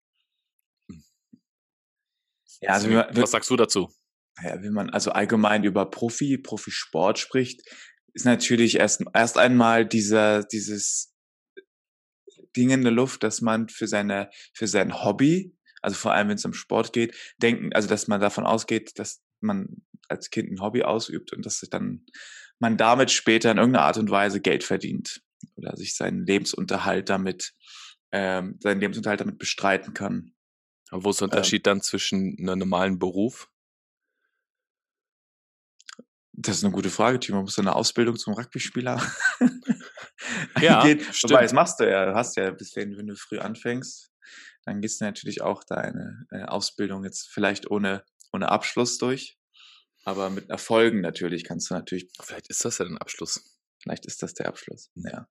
Ja, 2.61 2.71
also 2.71 2.89
was 2.89 3.29
sagst 3.29 3.51
du 3.51 3.55
dazu? 3.55 3.93
Ja, 4.41 4.59
wenn 4.63 4.73
man 4.73 4.89
also 4.89 5.11
allgemein 5.11 5.63
über 5.63 5.87
Profi, 5.87 6.39
Profisport 6.39 7.19
spricht, 7.19 7.61
ist 8.13 8.25
natürlich 8.25 8.77
erst, 8.77 9.03
erst 9.13 9.37
einmal 9.37 9.85
dieser, 9.85 10.43
dieses 10.43 11.15
Ding 12.55 12.71
in 12.71 12.81
der 12.81 12.91
Luft, 12.91 13.21
dass 13.21 13.41
man 13.41 13.69
für 13.69 13.87
seine, 13.87 14.31
für 14.53 14.67
sein 14.67 15.03
Hobby, 15.03 15.55
also 15.81 15.95
vor 15.95 16.13
allem 16.13 16.29
wenn 16.29 16.35
es 16.37 16.45
um 16.45 16.53
Sport 16.53 16.93
geht, 16.93 17.15
denken, 17.41 17.73
also 17.73 17.87
dass 17.87 18.07
man 18.07 18.19
davon 18.19 18.45
ausgeht, 18.45 18.97
dass 18.99 19.21
man 19.39 19.77
als 20.07 20.29
Kind 20.29 20.51
ein 20.51 20.61
Hobby 20.61 20.83
ausübt 20.83 21.33
und 21.33 21.45
dass 21.45 21.59
sich 21.59 21.69
dann 21.69 22.05
man 22.59 22.77
damit 22.77 23.11
später 23.11 23.51
in 23.51 23.57
irgendeiner 23.57 23.85
Art 23.85 23.97
und 23.97 24.09
Weise 24.09 24.41
Geld 24.41 24.63
verdient 24.63 25.21
oder 25.55 25.75
sich 25.77 25.95
seinen 25.95 26.25
Lebensunterhalt 26.25 27.09
damit, 27.09 27.53
ähm, 28.11 28.57
seinen 28.59 28.79
Lebensunterhalt 28.79 29.21
damit 29.21 29.37
bestreiten 29.37 29.93
kann. 29.93 30.33
Aber 30.89 31.03
wo 31.03 31.09
ist 31.11 31.21
der 31.21 31.25
Unterschied 31.25 31.67
dann 31.67 31.81
zwischen 31.81 32.35
einem 32.39 32.59
normalen 32.59 32.97
Beruf? 32.97 33.49
Das 36.33 36.57
ist 36.57 36.63
eine 36.63 36.73
gute 36.73 36.89
Frage, 36.89 37.19
Timo. 37.19 37.41
Musst 37.41 37.57
du 37.57 37.61
eine 37.61 37.75
Ausbildung 37.75 38.15
zum 38.15 38.33
Rugby-Spieler 38.33 39.01
Ja, 40.61 40.81
eingehen? 40.81 41.05
stimmt. 41.11 41.31
Wobei, 41.33 41.43
das 41.43 41.53
machst 41.53 41.79
du 41.79 41.89
ja. 41.89 42.05
Du 42.05 42.13
hast 42.15 42.37
ja, 42.37 42.51
bis 42.51 42.75
wenn 42.75 43.07
du 43.07 43.15
früh 43.15 43.39
anfängst, 43.39 44.06
dann 44.67 44.81
gehst 44.81 44.99
du 44.99 45.05
natürlich 45.05 45.41
auch 45.41 45.63
deine 45.63 46.25
äh, 46.29 46.43
Ausbildung 46.43 47.05
jetzt 47.05 47.29
vielleicht 47.31 47.71
ohne, 47.71 48.03
ohne 48.33 48.49
Abschluss 48.49 48.97
durch. 48.97 49.39
Aber 50.03 50.29
mit 50.29 50.49
Erfolgen 50.49 50.99
natürlich 50.99 51.45
kannst 51.45 51.69
du 51.69 51.73
natürlich, 51.73 52.11
Vielleicht 52.21 52.49
ist 52.49 52.65
das 52.65 52.77
ja 52.77 52.85
ein 52.85 52.97
Abschluss. 52.97 53.57
vielleicht 53.81 54.05
ist 54.05 54.21
das 54.23 54.33
der 54.33 54.47
Abschluss. 54.47 54.91
Ja. 54.95 55.29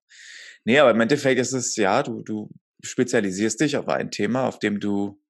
Nee, 0.65 0.79
aber 0.79 0.91
im 0.91 1.01
Endeffekt 1.01 1.39
ist 1.39 1.53
es, 1.53 1.77
ja, 1.77 2.03
du, 2.03 2.23
du 2.23 2.51
spezialisierst 2.83 3.61
dich 3.61 3.77
auf 3.77 3.89
ein 3.89 4.11
Thema, 4.11 4.47
auf 4.47 4.59
dem 4.59 4.81
du 4.81 5.23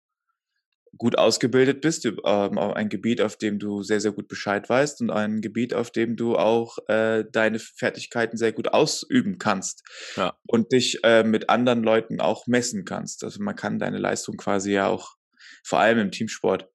gut 0.98 1.18
ausgebildet 1.18 1.80
bist, 1.80 2.04
ähm, 2.04 2.58
ein 2.58 2.88
Gebiet, 2.88 3.20
auf 3.20 3.36
dem 3.36 3.58
du 3.58 3.82
sehr, 3.82 4.00
sehr 4.00 4.12
gut 4.12 4.28
Bescheid 4.28 4.68
weißt 4.68 5.00
und 5.00 5.10
ein 5.10 5.40
Gebiet, 5.40 5.74
auf 5.74 5.90
dem 5.90 6.16
du 6.16 6.36
auch 6.36 6.78
äh, 6.88 7.24
deine 7.30 7.58
Fertigkeiten 7.58 8.36
sehr 8.36 8.52
gut 8.52 8.68
ausüben 8.68 9.38
kannst 9.38 9.82
Ja. 10.16 10.36
und 10.46 10.72
dich 10.72 11.02
äh, 11.04 11.22
mit 11.24 11.50
anderen 11.50 11.82
Leuten 11.82 12.20
auch 12.20 12.46
messen 12.46 12.84
kannst. 12.84 13.24
Also 13.24 13.42
man 13.42 13.56
kann 13.56 13.78
deine 13.78 13.98
Leistung 13.98 14.36
quasi 14.36 14.72
ja 14.72 14.86
auch, 14.88 15.16
vor 15.64 15.80
allem 15.80 15.98
im 15.98 16.10
Teamsport, 16.10 16.68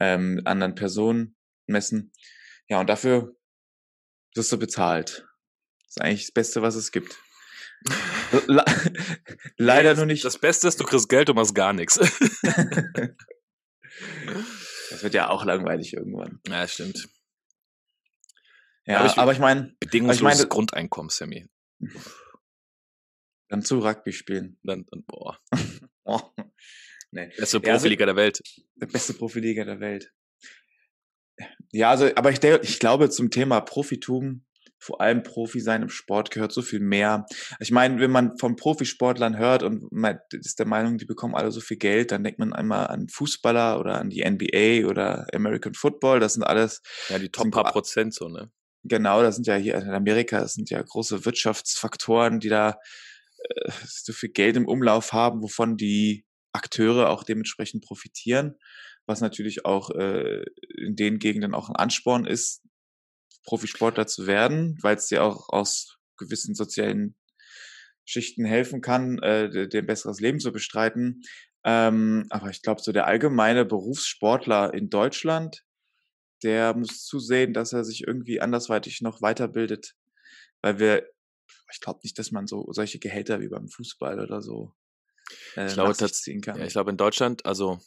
ähm, 0.00 0.40
anderen 0.44 0.74
Personen 0.74 1.36
messen. 1.66 2.12
Ja, 2.68 2.80
und 2.80 2.88
dafür 2.88 3.34
wirst 4.34 4.50
du 4.50 4.58
bezahlt. 4.58 5.26
Das 5.84 5.96
ist 5.96 6.00
eigentlich 6.00 6.22
das 6.22 6.32
Beste, 6.32 6.62
was 6.62 6.74
es 6.74 6.90
gibt. 6.90 7.16
Le 8.46 8.64
Leider 9.56 9.90
das, 9.90 9.98
nur 9.98 10.06
nicht. 10.06 10.24
Das 10.24 10.38
Beste 10.38 10.68
ist, 10.68 10.80
du 10.80 10.84
kriegst 10.84 11.08
Geld 11.08 11.28
und 11.28 11.36
machst 11.36 11.54
gar 11.54 11.72
nichts. 11.72 11.98
Das 14.90 15.02
wird 15.02 15.14
ja 15.14 15.28
auch 15.30 15.44
langweilig 15.44 15.92
irgendwann. 15.94 16.40
ja, 16.48 16.66
stimmt. 16.68 17.08
Ja, 18.84 18.98
Aber 18.98 19.06
ich- 19.06 19.18
aber 19.18 19.32
ich 19.32 19.38
meine, 19.38 19.74
Bedingungsloses 19.80 20.38
meine- 20.38 20.48
Grundeinkommen, 20.48 21.08
Sammy. 21.10 21.48
dann 23.48 23.62
zu 23.62 23.78
Rugby 23.78 24.12
spielen. 24.12 24.58
Dann, 24.62 24.86
dann, 24.90 25.04
boah, 25.04 25.38
Oh. 26.04 26.20
Nee. 27.12 27.26
beste 27.36 27.58
Ja, 27.58 27.72
also- 27.74 27.82
Profiliga 27.84 28.06
der 28.06 28.16
Welt. 28.16 28.40
Der 28.76 28.86
beste 28.86 29.14
Profiliga 29.14 29.64
der 29.64 29.78
Welt. 29.80 30.12
Ja, 31.70 31.90
also, 31.90 32.10
aber 32.14 32.30
ich, 32.30 32.42
ich 32.42 32.78
glaube, 32.80 33.08
zum 33.10 33.30
Thema 33.30 33.60
Profitum, 33.60 34.44
vor 34.82 35.00
allem 35.00 35.22
Profi 35.22 35.60
sein 35.60 35.82
im 35.82 35.88
Sport, 35.88 36.32
gehört 36.32 36.50
so 36.50 36.60
viel 36.60 36.80
mehr. 36.80 37.24
Ich 37.60 37.70
meine, 37.70 38.00
wenn 38.00 38.10
man 38.10 38.36
von 38.36 38.56
Profisportlern 38.56 39.38
hört 39.38 39.62
und 39.62 39.92
man 39.92 40.18
ist 40.32 40.58
der 40.58 40.66
Meinung, 40.66 40.98
die 40.98 41.04
bekommen 41.04 41.36
alle 41.36 41.52
so 41.52 41.60
viel 41.60 41.76
Geld, 41.76 42.10
dann 42.10 42.24
denkt 42.24 42.40
man 42.40 42.52
einmal 42.52 42.88
an 42.88 43.08
Fußballer 43.08 43.78
oder 43.78 44.00
an 44.00 44.10
die 44.10 44.28
NBA 44.28 44.88
oder 44.88 45.28
American 45.32 45.74
Football. 45.74 46.18
Das 46.18 46.34
sind 46.34 46.42
alles 46.42 46.82
Ja, 47.08 47.20
die 47.20 47.28
Top 47.28 47.52
paar 47.52 47.70
Prozent 47.70 48.12
so, 48.12 48.28
ne? 48.28 48.50
Genau, 48.82 49.22
das 49.22 49.36
sind 49.36 49.46
ja 49.46 49.54
hier 49.54 49.76
in 49.76 49.90
Amerika, 49.90 50.40
das 50.40 50.54
sind 50.54 50.68
ja 50.68 50.82
große 50.82 51.24
Wirtschaftsfaktoren, 51.24 52.40
die 52.40 52.48
da 52.48 52.80
äh, 53.38 53.70
so 53.86 54.12
viel 54.12 54.30
Geld 54.30 54.56
im 54.56 54.66
Umlauf 54.66 55.12
haben, 55.12 55.42
wovon 55.42 55.76
die 55.76 56.26
Akteure 56.50 57.10
auch 57.10 57.22
dementsprechend 57.22 57.84
profitieren, 57.84 58.56
was 59.06 59.20
natürlich 59.20 59.64
auch 59.64 59.90
äh, 59.90 60.42
in 60.76 60.96
den 60.96 61.20
Gegenden 61.20 61.54
auch 61.54 61.68
ein 61.68 61.76
Ansporn 61.76 62.26
ist, 62.26 62.62
Profisportler 63.44 64.06
zu 64.06 64.26
werden, 64.26 64.78
weil 64.82 64.96
es 64.96 65.06
dir 65.06 65.24
auch 65.24 65.48
aus 65.48 65.98
gewissen 66.16 66.54
sozialen 66.54 67.16
Schichten 68.04 68.44
helfen 68.44 68.80
kann, 68.80 69.18
äh, 69.18 69.68
dir 69.68 69.80
ein 69.80 69.86
besseres 69.86 70.20
Leben 70.20 70.40
zu 70.40 70.52
bestreiten. 70.52 71.22
Ähm, 71.64 72.26
aber 72.30 72.50
ich 72.50 72.62
glaube, 72.62 72.82
so 72.82 72.92
der 72.92 73.06
allgemeine 73.06 73.64
Berufssportler 73.64 74.74
in 74.74 74.90
Deutschland, 74.90 75.64
der 76.42 76.74
muss 76.74 77.04
zusehen, 77.04 77.54
dass 77.54 77.72
er 77.72 77.84
sich 77.84 78.02
irgendwie 78.06 78.40
andersweitig 78.40 79.00
noch 79.00 79.22
weiterbildet, 79.22 79.94
weil 80.60 80.78
wir, 80.80 81.08
ich 81.72 81.80
glaube 81.80 82.00
nicht, 82.02 82.18
dass 82.18 82.32
man 82.32 82.46
so 82.48 82.66
solche 82.72 82.98
Gehälter 82.98 83.40
wie 83.40 83.48
beim 83.48 83.68
Fußball 83.68 84.18
oder 84.18 84.42
so 84.42 84.74
äh, 85.56 85.66
Ich 85.66 85.74
glaube, 85.74 85.94
ziehen 85.94 86.40
kann. 86.40 86.58
Ja, 86.58 86.64
ich 86.64 86.72
glaube 86.72 86.90
in 86.90 86.96
Deutschland, 86.96 87.46
also 87.46 87.78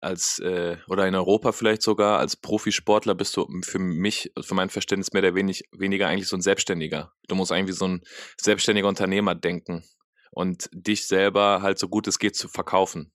als 0.00 0.38
äh, 0.40 0.76
oder 0.88 1.06
in 1.08 1.14
Europa 1.14 1.52
vielleicht 1.52 1.82
sogar 1.82 2.18
als 2.18 2.36
Profisportler 2.36 3.14
bist 3.14 3.36
du 3.36 3.46
für 3.62 3.78
mich, 3.78 4.32
für 4.40 4.54
mein 4.54 4.70
Verständnis 4.70 5.12
mehr 5.12 5.22
oder 5.22 5.34
wenig, 5.34 5.64
weniger 5.72 6.08
eigentlich 6.08 6.28
so 6.28 6.36
ein 6.36 6.42
Selbstständiger. 6.42 7.12
Du 7.28 7.34
musst 7.34 7.52
eigentlich 7.52 7.76
so 7.76 7.88
ein 7.88 8.02
selbstständiger 8.40 8.88
Unternehmer 8.88 9.34
denken 9.34 9.84
und 10.30 10.68
dich 10.72 11.06
selber 11.06 11.62
halt 11.62 11.78
so 11.78 11.88
gut 11.88 12.06
es 12.06 12.18
geht 12.18 12.36
zu 12.36 12.48
verkaufen. 12.48 13.12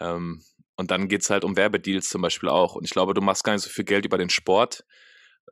Ähm, 0.00 0.42
und 0.76 0.90
dann 0.90 1.08
geht's 1.08 1.30
halt 1.30 1.44
um 1.44 1.56
Werbedeals 1.56 2.08
zum 2.08 2.22
Beispiel 2.22 2.48
auch. 2.48 2.74
Und 2.74 2.84
ich 2.84 2.90
glaube, 2.90 3.14
du 3.14 3.20
machst 3.20 3.44
gar 3.44 3.52
nicht 3.52 3.62
so 3.62 3.70
viel 3.70 3.84
Geld 3.84 4.04
über 4.04 4.18
den 4.18 4.30
Sport, 4.30 4.84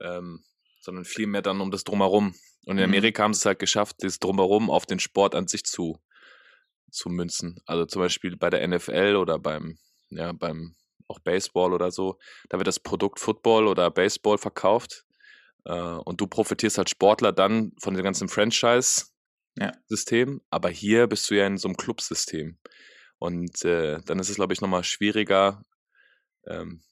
ähm, 0.01 0.43
sondern 0.81 1.05
viel 1.05 1.29
mehr 1.29 1.43
dann 1.43 1.61
um 1.61 1.71
das 1.71 1.85
Drumherum. 1.85 2.35
Und 2.67 2.79
in 2.79 2.89
Mhm. 2.89 2.95
Amerika 2.95 3.23
haben 3.23 3.35
sie 3.35 3.39
es 3.39 3.47
halt 3.47 3.61
geschafft, 3.61 3.97
das 4.01 4.19
Drumherum 4.19 4.71
auf 4.71 4.87
den 4.87 4.99
Sport 4.99 5.35
an 5.35 5.47
sich 5.47 5.65
zu, 5.65 6.01
zu 6.91 7.09
münzen. 7.09 7.61
Also 7.67 7.87
zum 7.87 8.03
Beispiel 8.03 8.37
bei 8.37 8.51
der 8.51 8.67
NFL 8.67 9.17
oder 9.17 9.39
beim, 9.39 9.79
ja, 10.16 10.33
beim 10.33 10.75
auch 11.09 11.18
Baseball 11.20 11.72
oder 11.72 11.90
so, 11.90 12.18
da 12.48 12.59
wird 12.59 12.66
das 12.66 12.81
Produkt 12.81 13.20
Football 13.20 13.66
oder 13.66 13.90
Baseball 13.90 14.38
verkauft 14.38 15.05
äh, 15.64 15.72
und 15.72 16.20
du 16.20 16.27
profitierst 16.27 16.79
als 16.79 16.90
Sportler 16.90 17.33
dann 17.33 17.72
von 17.81 17.94
dem 17.94 18.05
ganzen 18.05 18.29
Franchise-System, 18.29 20.35
ja. 20.35 20.40
aber 20.51 20.70
hier 20.70 21.07
bist 21.07 21.31
du 21.31 21.35
ja 21.35 21.46
in 21.46 21.59
so 21.59 21.68
einem 21.68 21.77
Clubsystem. 21.77 22.59
Und 23.18 23.64
äh, 23.64 24.01
dann 24.05 24.18
ist 24.18 24.31
es, 24.31 24.37
glaube 24.37 24.53
ich, 24.53 24.61
nochmal 24.61 24.83
schwieriger, 24.83 25.64
ähm, 26.46 26.83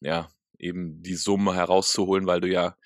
ja, 0.00 0.28
eben 0.58 1.02
die 1.02 1.16
Summe 1.16 1.54
herauszuholen, 1.54 2.26
weil 2.26 2.40
du 2.40 2.48
ja 2.48 2.76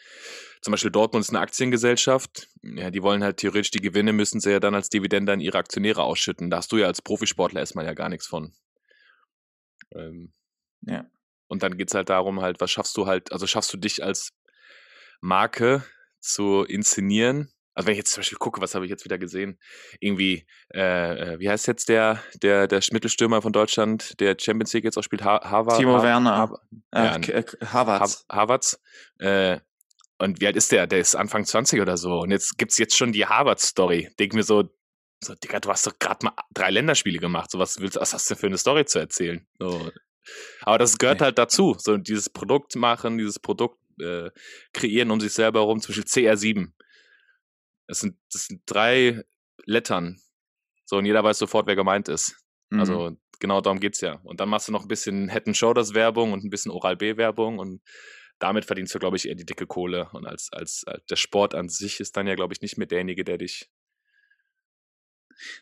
zum 0.62 0.72
Beispiel 0.72 0.90
Dortmund 0.90 1.24
ist 1.24 1.30
eine 1.30 1.40
Aktiengesellschaft, 1.40 2.48
ja, 2.62 2.90
die 2.90 3.02
wollen 3.02 3.22
halt 3.22 3.38
theoretisch 3.38 3.70
die 3.70 3.80
Gewinne 3.80 4.12
müssen 4.12 4.40
sie 4.40 4.50
ja 4.50 4.60
dann 4.60 4.74
als 4.74 4.90
Dividende 4.90 5.32
an 5.32 5.40
ihre 5.40 5.58
Aktionäre 5.58 6.02
ausschütten. 6.02 6.50
Da 6.50 6.58
hast 6.58 6.70
du 6.72 6.76
ja 6.76 6.86
als 6.86 7.00
Profisportler 7.00 7.60
erstmal 7.60 7.86
ja 7.86 7.94
gar 7.94 8.08
nichts 8.08 8.26
von. 8.26 8.52
Ähm, 9.94 10.32
ja. 10.82 11.06
Und 11.48 11.62
dann 11.62 11.76
geht 11.76 11.88
es 11.88 11.94
halt 11.94 12.08
darum, 12.08 12.40
halt, 12.40 12.60
was 12.60 12.70
schaffst 12.70 12.96
du 12.96 13.06
halt, 13.06 13.32
also 13.32 13.46
schaffst 13.46 13.72
du 13.72 13.76
dich 13.76 14.02
als 14.04 14.32
Marke 15.20 15.84
zu 16.20 16.64
inszenieren. 16.64 17.50
Also 17.74 17.86
wenn 17.86 17.92
ich 17.92 17.98
jetzt 17.98 18.12
zum 18.12 18.20
Beispiel 18.20 18.38
gucke, 18.38 18.60
was 18.60 18.74
habe 18.74 18.84
ich 18.84 18.90
jetzt 18.90 19.04
wieder 19.04 19.18
gesehen? 19.18 19.58
Irgendwie, 20.00 20.46
äh, 20.74 21.34
äh 21.34 21.40
wie 21.40 21.48
heißt 21.48 21.66
jetzt 21.66 21.88
der, 21.88 22.22
der, 22.42 22.66
der 22.66 22.80
Mittelstürmer 22.92 23.42
von 23.42 23.52
Deutschland, 23.52 24.20
der 24.20 24.36
Champions 24.38 24.72
League 24.72 24.84
jetzt 24.84 24.98
auch 24.98 25.02
spielt, 25.02 25.24
Harvard? 25.24 25.78
Timo 25.78 25.98
ha 25.98 26.02
Werner. 26.02 26.36
Har 26.36 26.60
äh, 26.92 27.42
Havertz. 27.64 28.24
Havertz. 28.30 28.80
Äh, 29.18 29.60
und 30.18 30.40
wie 30.40 30.46
alt 30.46 30.56
ist 30.56 30.70
der? 30.72 30.86
Der 30.86 30.98
ist 30.98 31.14
Anfang 31.14 31.46
20 31.46 31.80
oder 31.80 31.96
so. 31.96 32.20
Und 32.20 32.30
jetzt 32.30 32.58
gibt's 32.58 32.76
jetzt 32.76 32.96
schon 32.96 33.12
die 33.12 33.24
Harvard-Story. 33.24 34.10
Denk 34.18 34.34
mir 34.34 34.42
so, 34.42 34.68
so, 35.22 35.34
Digga, 35.34 35.60
du 35.60 35.68
hast 35.68 35.86
doch 35.86 35.98
gerade 35.98 36.26
mal 36.26 36.34
drei 36.52 36.70
Länderspiele 36.70 37.18
gemacht. 37.18 37.50
So, 37.50 37.58
was 37.58 37.80
willst 37.80 37.96
was 37.96 38.14
hast 38.14 38.30
du 38.30 38.36
für 38.36 38.46
eine 38.46 38.58
Story 38.58 38.84
zu 38.84 38.98
erzählen? 38.98 39.46
So. 39.58 39.90
Aber 40.62 40.78
das 40.78 40.98
gehört 40.98 41.20
halt 41.20 41.38
dazu. 41.38 41.76
So 41.78 41.96
dieses 41.96 42.30
Produkt 42.30 42.76
machen, 42.76 43.18
dieses 43.18 43.38
Produkt 43.38 43.78
äh, 44.00 44.30
kreieren 44.72 45.10
um 45.10 45.20
sich 45.20 45.32
selber 45.32 45.60
herum, 45.60 45.80
zum 45.80 45.94
Beispiel 45.94 46.28
CR7. 46.28 46.72
Das 47.86 48.00
sind, 48.00 48.16
das 48.32 48.46
sind 48.46 48.62
drei 48.66 49.22
Lettern. 49.64 50.20
So, 50.84 50.96
und 50.96 51.06
jeder 51.06 51.22
weiß 51.22 51.38
sofort, 51.38 51.66
wer 51.66 51.76
gemeint 51.76 52.08
ist. 52.08 52.36
Mhm. 52.70 52.80
Also 52.80 53.16
genau 53.40 53.60
darum 53.60 53.80
geht's 53.80 54.00
ja. 54.00 54.20
Und 54.24 54.40
dann 54.40 54.48
machst 54.48 54.68
du 54.68 54.72
noch 54.72 54.82
ein 54.82 54.88
bisschen 54.88 55.28
Head 55.28 55.46
and 55.46 55.56
Shoulders 55.56 55.94
Werbung 55.94 56.32
und 56.32 56.44
ein 56.44 56.50
bisschen 56.50 56.72
Oral 56.72 56.96
B 56.96 57.16
Werbung 57.16 57.58
und 57.58 57.82
damit 58.38 58.64
verdienst 58.64 58.94
du, 58.94 58.98
glaube 58.98 59.16
ich, 59.16 59.28
eher 59.28 59.34
die 59.34 59.44
dicke 59.44 59.66
Kohle. 59.66 60.08
Und 60.12 60.26
als, 60.26 60.50
als, 60.52 60.84
als 60.86 61.04
der 61.06 61.16
Sport 61.16 61.54
an 61.54 61.68
sich 61.68 62.00
ist 62.00 62.16
dann 62.16 62.26
ja, 62.26 62.34
glaube 62.34 62.54
ich, 62.54 62.62
nicht 62.62 62.78
mehr 62.78 62.86
derjenige, 62.86 63.22
der 63.22 63.38
dich. 63.38 63.68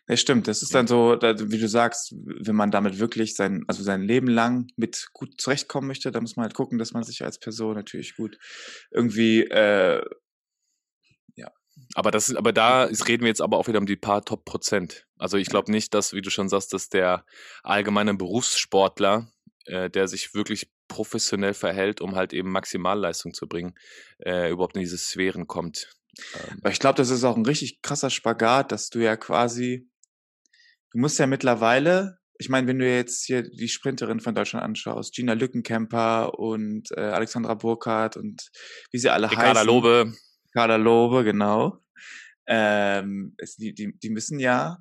Ja, 0.08 0.16
stimmt. 0.16 0.48
Das 0.48 0.62
ist 0.62 0.74
dann 0.74 0.86
so, 0.86 1.16
wie 1.20 1.58
du 1.58 1.68
sagst, 1.68 2.14
wenn 2.24 2.56
man 2.56 2.70
damit 2.70 2.98
wirklich 2.98 3.34
sein, 3.34 3.64
also 3.68 3.82
sein 3.82 4.02
Leben 4.02 4.28
lang 4.28 4.68
mit 4.76 5.08
gut 5.12 5.40
zurechtkommen 5.40 5.88
möchte, 5.88 6.10
dann 6.10 6.22
muss 6.22 6.36
man 6.36 6.44
halt 6.44 6.54
gucken, 6.54 6.78
dass 6.78 6.92
man 6.92 7.02
sich 7.02 7.24
als 7.24 7.38
Person 7.38 7.74
natürlich 7.74 8.16
gut 8.16 8.38
irgendwie 8.90 9.42
äh, 9.42 10.02
ja. 11.36 11.50
Aber 11.94 12.10
das 12.10 12.28
ist, 12.28 12.36
aber 12.36 12.52
da 12.52 12.84
reden 12.84 13.22
wir 13.22 13.28
jetzt 13.28 13.42
aber 13.42 13.58
auch 13.58 13.68
wieder 13.68 13.78
um 13.78 13.86
die 13.86 13.96
paar 13.96 14.24
Top 14.24 14.44
Prozent. 14.44 15.06
Also 15.18 15.36
ich 15.36 15.48
glaube 15.48 15.70
nicht, 15.70 15.94
dass, 15.94 16.12
wie 16.12 16.22
du 16.22 16.30
schon 16.30 16.48
sagst, 16.48 16.72
dass 16.72 16.88
der 16.88 17.24
allgemeine 17.62 18.14
Berufssportler, 18.14 19.32
äh, 19.66 19.90
der 19.90 20.08
sich 20.08 20.34
wirklich 20.34 20.70
professionell 20.88 21.54
verhält, 21.54 22.00
um 22.00 22.16
halt 22.16 22.32
eben 22.32 22.50
Maximalleistung 22.50 23.34
zu 23.34 23.46
bringen, 23.46 23.74
äh, 24.24 24.50
überhaupt 24.50 24.76
in 24.76 24.80
diese 24.82 24.98
Sphären 24.98 25.46
kommt. 25.46 25.97
Ähm. 26.34 26.58
Aber 26.60 26.70
ich 26.70 26.78
glaube, 26.78 26.96
das 26.96 27.10
ist 27.10 27.24
auch 27.24 27.36
ein 27.36 27.46
richtig 27.46 27.82
krasser 27.82 28.10
Spagat, 28.10 28.72
dass 28.72 28.90
du 28.90 29.00
ja 29.00 29.16
quasi, 29.16 29.88
du 30.92 30.98
musst 30.98 31.18
ja 31.18 31.26
mittlerweile, 31.26 32.18
ich 32.38 32.48
meine, 32.48 32.66
wenn 32.68 32.78
du 32.78 32.88
jetzt 32.88 33.24
hier 33.24 33.42
die 33.42 33.68
Sprinterin 33.68 34.20
von 34.20 34.34
Deutschland 34.34 34.64
anschaust, 34.64 35.14
Gina 35.14 35.32
Lückenkämper 35.32 36.38
und 36.38 36.90
äh, 36.92 37.00
Alexandra 37.00 37.54
Burkhardt 37.54 38.16
und 38.16 38.50
wie 38.92 38.98
sie 38.98 39.10
alle 39.10 39.30
Ricarda 39.30 39.60
heißen. 39.60 39.66
Lobe. 39.66 40.12
Ricarda 40.46 40.76
Lobe, 40.76 41.24
genau. 41.24 41.82
Ähm, 42.46 43.34
es, 43.38 43.56
die, 43.56 43.74
die, 43.74 43.98
die 43.98 44.10
müssen 44.10 44.38
ja 44.38 44.78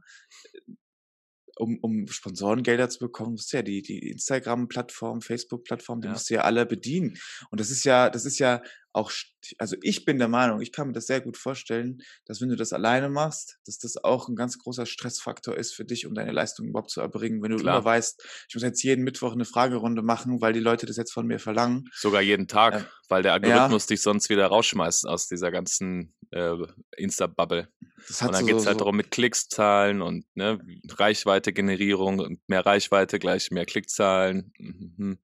um, 1.60 1.80
um 1.82 2.08
Sponsorengelder 2.08 2.90
zu 2.90 3.00
bekommen, 3.00 3.34
musst 3.34 3.52
du 3.52 3.58
ja 3.58 3.64
die, 3.64 3.82
die 3.82 4.10
Instagram-Plattform, 4.10 5.22
Facebook-Plattform, 5.22 6.02
die 6.02 6.08
ja. 6.08 6.14
musst 6.14 6.30
du 6.30 6.36
ja 6.36 6.42
alle 6.42 6.66
bedienen. 6.66 7.18
Und 7.50 7.60
das 7.60 7.72
ist 7.72 7.84
ja, 7.84 8.10
das 8.10 8.26
ist 8.26 8.40
ja 8.40 8.62
auch, 8.98 9.12
also 9.60 9.78
ich 9.82 10.04
bin 10.04 10.18
der 10.18 10.28
Meinung, 10.28 10.62
ich 10.62 10.72
kann 10.72 10.88
mir 10.88 10.94
das 10.94 11.08
sehr 11.08 11.22
gut 11.22 11.38
vorstellen, 11.38 12.02
dass 12.26 12.42
wenn 12.42 12.50
du 12.50 12.56
das 12.56 12.74
alleine 12.74 13.10
machst, 13.10 13.60
dass 13.66 13.78
das 13.78 14.04
auch 14.04 14.28
ein 14.28 14.36
ganz 14.36 14.58
großer 14.58 14.86
Stressfaktor 14.86 15.56
ist 15.56 15.74
für 15.74 15.86
dich, 15.86 16.06
um 16.06 16.16
deine 16.16 16.32
Leistung 16.32 16.68
überhaupt 16.68 16.90
zu 16.90 17.02
erbringen. 17.02 17.42
Wenn 17.42 17.52
du 17.52 17.58
Klar. 17.58 17.78
immer 17.78 17.86
weißt, 17.86 18.24
ich 18.50 18.56
muss 18.56 18.64
jetzt 18.64 18.84
jeden 18.84 19.04
Mittwoch 19.04 19.34
eine 19.34 19.46
Fragerunde 19.46 20.02
machen, 20.02 20.42
weil 20.42 20.54
die 20.54 20.60
Leute 20.60 20.86
das 20.86 20.98
jetzt 20.98 21.14
von 21.14 21.28
mir 21.28 21.40
verlangen. 21.40 21.86
Sogar 21.94 22.22
jeden 22.22 22.48
Tag, 22.48 22.74
äh, 22.74 22.84
weil 23.10 23.24
der 23.24 23.34
Algorithmus 23.34 23.86
ja. 23.86 23.88
dich 23.90 24.02
sonst 24.02 24.30
wieder 24.30 24.48
rausschmeißt 24.48 25.08
aus 25.08 25.28
dieser 25.28 25.52
ganzen 25.52 26.14
äh, 26.32 26.56
Insta-Bubble. 26.98 27.70
Und 28.10 28.34
dann 28.34 28.42
so, 28.42 28.46
geht 28.46 28.56
es 28.56 28.66
halt 28.66 28.76
so 28.76 28.80
darum 28.80 28.96
mit 28.96 29.12
Klickszahlen 29.12 30.02
und 30.02 30.26
ne, 30.36 30.60
Reichweite-Generierung 30.90 32.20
und 32.20 32.40
mehr 32.48 32.66
Reichweite 32.66 33.20
gleich 33.20 33.52
mehr 33.52 33.66
Klickzahlen. 33.66 34.54
Mhm. 34.58 35.18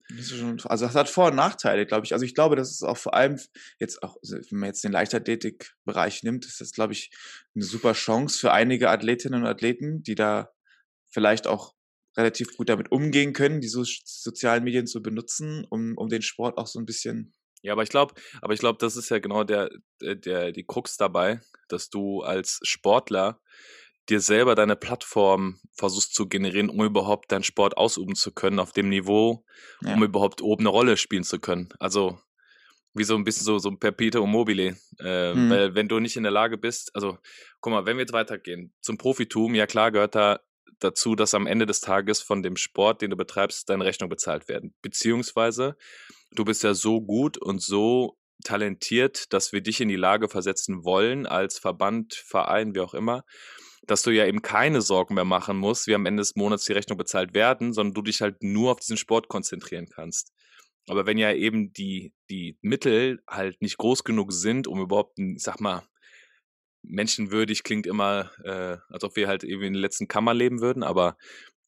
Also 0.65 0.85
das 0.85 0.95
hat 0.95 1.09
Vor- 1.09 1.27
und 1.27 1.35
Nachteile, 1.35 1.85
glaube 1.85 2.05
ich. 2.05 2.13
Also 2.13 2.25
ich 2.25 2.35
glaube, 2.35 2.55
das 2.55 2.71
ist 2.71 2.83
auch 2.83 2.97
vor 2.97 3.13
allem 3.13 3.39
jetzt 3.79 4.03
auch, 4.03 4.17
also 4.21 4.37
wenn 4.37 4.59
man 4.59 4.67
jetzt 4.67 4.83
den 4.83 4.91
Leichtathletik-Bereich 4.91 6.23
nimmt, 6.23 6.45
ist 6.45 6.61
das, 6.61 6.71
glaube 6.71 6.93
ich, 6.93 7.11
eine 7.55 7.63
super 7.63 7.93
Chance 7.93 8.39
für 8.39 8.51
einige 8.51 8.89
Athletinnen 8.89 9.41
und 9.41 9.47
Athleten, 9.47 10.03
die 10.03 10.15
da 10.15 10.49
vielleicht 11.09 11.47
auch 11.47 11.73
relativ 12.17 12.55
gut 12.55 12.69
damit 12.69 12.91
umgehen 12.91 13.33
können, 13.33 13.61
die 13.61 13.67
so 13.67 13.83
sozialen 13.83 14.63
Medien 14.63 14.87
zu 14.87 15.01
benutzen, 15.01 15.65
um, 15.69 15.97
um 15.97 16.09
den 16.09 16.21
Sport 16.21 16.57
auch 16.57 16.67
so 16.67 16.79
ein 16.79 16.85
bisschen. 16.85 17.33
Ja, 17.61 17.73
aber 17.73 17.83
ich 17.83 17.89
glaube, 17.89 18.13
aber 18.41 18.53
ich 18.53 18.59
glaube, 18.59 18.77
das 18.79 18.97
ist 18.97 19.09
ja 19.09 19.19
genau 19.19 19.43
der, 19.43 19.69
der, 20.01 20.51
die 20.51 20.65
Krux 20.65 20.97
dabei, 20.97 21.39
dass 21.69 21.89
du 21.89 22.21
als 22.21 22.59
Sportler 22.63 23.39
dir 24.09 24.19
selber 24.19 24.53
deine 24.55 24.75
Plattform 24.75 25.59
versuchst 25.73 26.13
zu 26.13 26.27
generieren, 26.27 26.69
um 26.69 26.83
überhaupt 26.83 27.31
deinen 27.31 27.43
Sport 27.43 27.77
ausüben 27.77 28.15
zu 28.15 28.33
können 28.33 28.59
auf 28.59 28.73
dem 28.73 28.89
Niveau, 28.89 29.45
ja. 29.81 29.93
um 29.93 30.03
überhaupt 30.03 30.41
oben 30.41 30.63
eine 30.63 30.69
Rolle 30.69 30.97
spielen 30.97 31.23
zu 31.23 31.39
können. 31.39 31.69
Also 31.79 32.19
wie 32.93 33.03
so 33.03 33.15
ein 33.15 33.23
bisschen 33.23 33.45
so, 33.45 33.57
so 33.59 33.69
ein 33.69 33.79
Perpetuum 33.79 34.29
mobile. 34.29 34.75
Äh, 34.99 35.33
hm. 35.33 35.49
Weil 35.49 35.75
wenn 35.75 35.87
du 35.87 35.99
nicht 35.99 36.15
in 36.15 36.23
der 36.23 36.31
Lage 36.31 36.57
bist, 36.57 36.95
also 36.95 37.17
guck 37.61 37.73
mal, 37.73 37.85
wenn 37.85 37.97
wir 37.97 38.01
jetzt 38.01 38.13
weitergehen, 38.13 38.73
zum 38.81 38.97
Profitum, 38.97 39.55
ja 39.55 39.65
klar 39.65 39.91
gehört 39.91 40.15
da 40.15 40.39
dazu, 40.79 41.15
dass 41.15 41.33
am 41.33 41.47
Ende 41.47 41.65
des 41.65 41.81
Tages 41.81 42.21
von 42.21 42.43
dem 42.43 42.57
Sport, 42.57 43.01
den 43.01 43.11
du 43.11 43.15
betreibst, 43.15 43.69
deine 43.69 43.85
Rechnung 43.85 44.09
bezahlt 44.09 44.47
werden. 44.47 44.73
Beziehungsweise 44.81 45.77
du 46.31 46.45
bist 46.45 46.63
ja 46.63 46.73
so 46.73 47.01
gut 47.01 47.37
und 47.37 47.61
so 47.61 48.17
talentiert, 48.43 49.31
dass 49.31 49.53
wir 49.53 49.61
dich 49.61 49.79
in 49.79 49.87
die 49.87 49.95
Lage 49.95 50.27
versetzen 50.27 50.83
wollen, 50.83 51.25
als 51.25 51.59
Verband, 51.59 52.13
Verein, 52.13 52.75
wie 52.75 52.81
auch 52.81 52.93
immer, 52.93 53.23
dass 53.85 54.01
du 54.01 54.11
ja 54.11 54.25
eben 54.25 54.41
keine 54.41 54.81
Sorgen 54.81 55.15
mehr 55.15 55.25
machen 55.25 55.57
musst, 55.57 55.87
wie 55.87 55.95
am 55.95 56.05
Ende 56.05 56.21
des 56.21 56.35
Monats 56.35 56.65
die 56.65 56.73
Rechnung 56.73 56.97
bezahlt 56.97 57.33
werden, 57.33 57.73
sondern 57.73 57.93
du 57.93 58.01
dich 58.01 58.21
halt 58.21 58.41
nur 58.41 58.71
auf 58.71 58.79
diesen 58.79 58.97
Sport 58.97 59.27
konzentrieren 59.27 59.87
kannst. 59.89 60.32
Aber 60.87 61.05
wenn 61.05 61.17
ja 61.17 61.31
eben 61.33 61.71
die, 61.73 62.13
die 62.29 62.57
Mittel 62.61 63.21
halt 63.27 63.61
nicht 63.61 63.77
groß 63.77 64.03
genug 64.03 64.33
sind, 64.33 64.67
um 64.67 64.81
überhaupt, 64.81 65.17
ich 65.17 65.41
sag 65.41 65.61
mal, 65.61 65.83
menschenwürdig 66.81 67.63
klingt 67.63 67.87
immer, 67.87 68.31
äh, 68.43 68.77
als 68.89 69.03
ob 69.03 69.15
wir 69.15 69.27
halt 69.27 69.43
eben 69.43 69.63
in 69.63 69.73
der 69.73 69.81
letzten 69.81 70.07
Kammer 70.07 70.33
leben 70.33 70.59
würden, 70.59 70.83
aber 70.83 71.17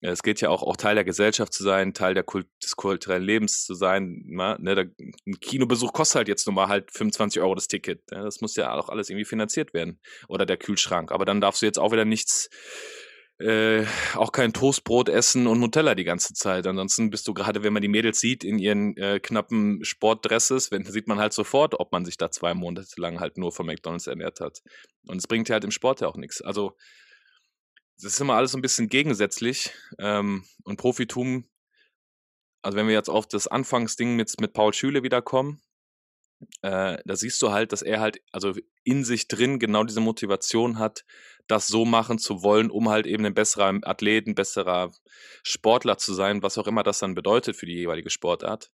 äh, 0.01 0.09
es 0.09 0.23
geht 0.23 0.41
ja 0.41 0.49
auch, 0.49 0.63
auch 0.63 0.77
Teil 0.77 0.95
der 0.95 1.03
Gesellschaft 1.03 1.53
zu 1.53 1.63
sein, 1.63 1.93
Teil 1.93 2.13
der 2.13 2.23
Kult, 2.23 2.47
des 2.63 2.75
kulturellen 2.75 3.23
Lebens 3.23 3.65
zu 3.65 3.73
sein. 3.73 4.23
Ne? 4.27 4.57
Der, 4.75 4.85
ein 5.25 5.39
Kinobesuch 5.39 5.93
kostet 5.93 6.17
halt 6.17 6.27
jetzt 6.27 6.45
nun 6.45 6.55
mal 6.55 6.67
halt 6.67 6.91
25 6.91 7.41
Euro 7.41 7.55
das 7.55 7.67
Ticket. 7.67 7.99
Ne? 8.11 8.23
Das 8.23 8.41
muss 8.41 8.55
ja 8.55 8.73
auch 8.73 8.89
alles 8.89 9.09
irgendwie 9.09 9.25
finanziert 9.25 9.73
werden. 9.73 9.99
Oder 10.27 10.45
der 10.45 10.57
Kühlschrank. 10.57 11.11
Aber 11.11 11.25
dann 11.25 11.41
darfst 11.41 11.61
du 11.61 11.65
jetzt 11.65 11.79
auch 11.79 11.91
wieder 11.91 12.05
nichts 12.05 12.49
äh, 13.39 13.85
auch 14.13 14.31
kein 14.31 14.53
Toastbrot 14.53 15.09
essen 15.09 15.47
und 15.47 15.59
Nutella 15.59 15.93
die 15.95 16.05
ganze 16.05 16.33
Zeit. 16.33 16.65
Ansonsten 16.67 17.09
bist 17.09 17.27
du 17.27 17.33
gerade, 17.33 17.63
wenn 17.63 17.73
man 17.73 17.81
die 17.81 17.89
Mädels 17.89 18.19
sieht 18.19 18.43
in 18.43 18.59
ihren 18.59 18.95
äh, 18.97 19.19
knappen 19.19 19.83
Sportdresses, 19.83 20.71
wenn, 20.71 20.85
sieht 20.85 21.07
man 21.07 21.19
halt 21.19 21.33
sofort, 21.33 21.79
ob 21.79 21.91
man 21.91 22.05
sich 22.05 22.17
da 22.17 22.31
zwei 22.31 22.53
Monate 22.53 22.99
lang 22.99 23.19
halt 23.19 23.37
nur 23.37 23.51
von 23.51 23.65
McDonalds 23.65 24.07
ernährt 24.07 24.39
hat. 24.39 24.61
Und 25.07 25.17
es 25.17 25.27
bringt 25.27 25.49
ja 25.49 25.53
halt 25.53 25.65
im 25.65 25.71
Sport 25.71 26.01
ja 26.01 26.07
auch 26.07 26.15
nichts. 26.15 26.41
Also 26.41 26.77
das 27.97 28.13
ist 28.13 28.21
immer 28.21 28.35
alles 28.35 28.51
so 28.51 28.57
ein 28.57 28.61
bisschen 28.61 28.87
gegensätzlich. 28.87 29.71
Ähm, 29.99 30.45
und 30.63 30.77
Profitum, 30.77 31.49
also 32.61 32.77
wenn 32.77 32.87
wir 32.87 32.93
jetzt 32.93 33.09
auf 33.09 33.27
das 33.27 33.47
Anfangsding 33.47 34.15
mit, 34.15 34.33
mit 34.39 34.53
Paul 34.53 34.73
Schüle 34.73 35.03
wiederkommen, 35.03 35.61
äh, 36.61 36.97
da 37.05 37.15
siehst 37.15 37.41
du 37.41 37.51
halt, 37.51 37.71
dass 37.71 37.81
er 37.81 37.99
halt 37.99 38.21
also 38.31 38.53
in 38.83 39.03
sich 39.03 39.27
drin 39.27 39.59
genau 39.59 39.83
diese 39.83 40.01
Motivation 40.01 40.79
hat, 40.79 41.05
das 41.47 41.67
so 41.67 41.85
machen 41.85 42.17
zu 42.17 42.43
wollen, 42.43 42.71
um 42.71 42.89
halt 42.89 43.05
eben 43.05 43.25
ein 43.25 43.33
besserer 43.33 43.79
Athlet, 43.83 44.27
ein 44.27 44.35
besserer 44.35 44.91
Sportler 45.43 45.97
zu 45.97 46.13
sein, 46.13 46.41
was 46.41 46.57
auch 46.57 46.67
immer 46.67 46.83
das 46.83 46.99
dann 46.99 47.15
bedeutet 47.15 47.55
für 47.55 47.65
die 47.65 47.75
jeweilige 47.75 48.09
Sportart. 48.09 48.71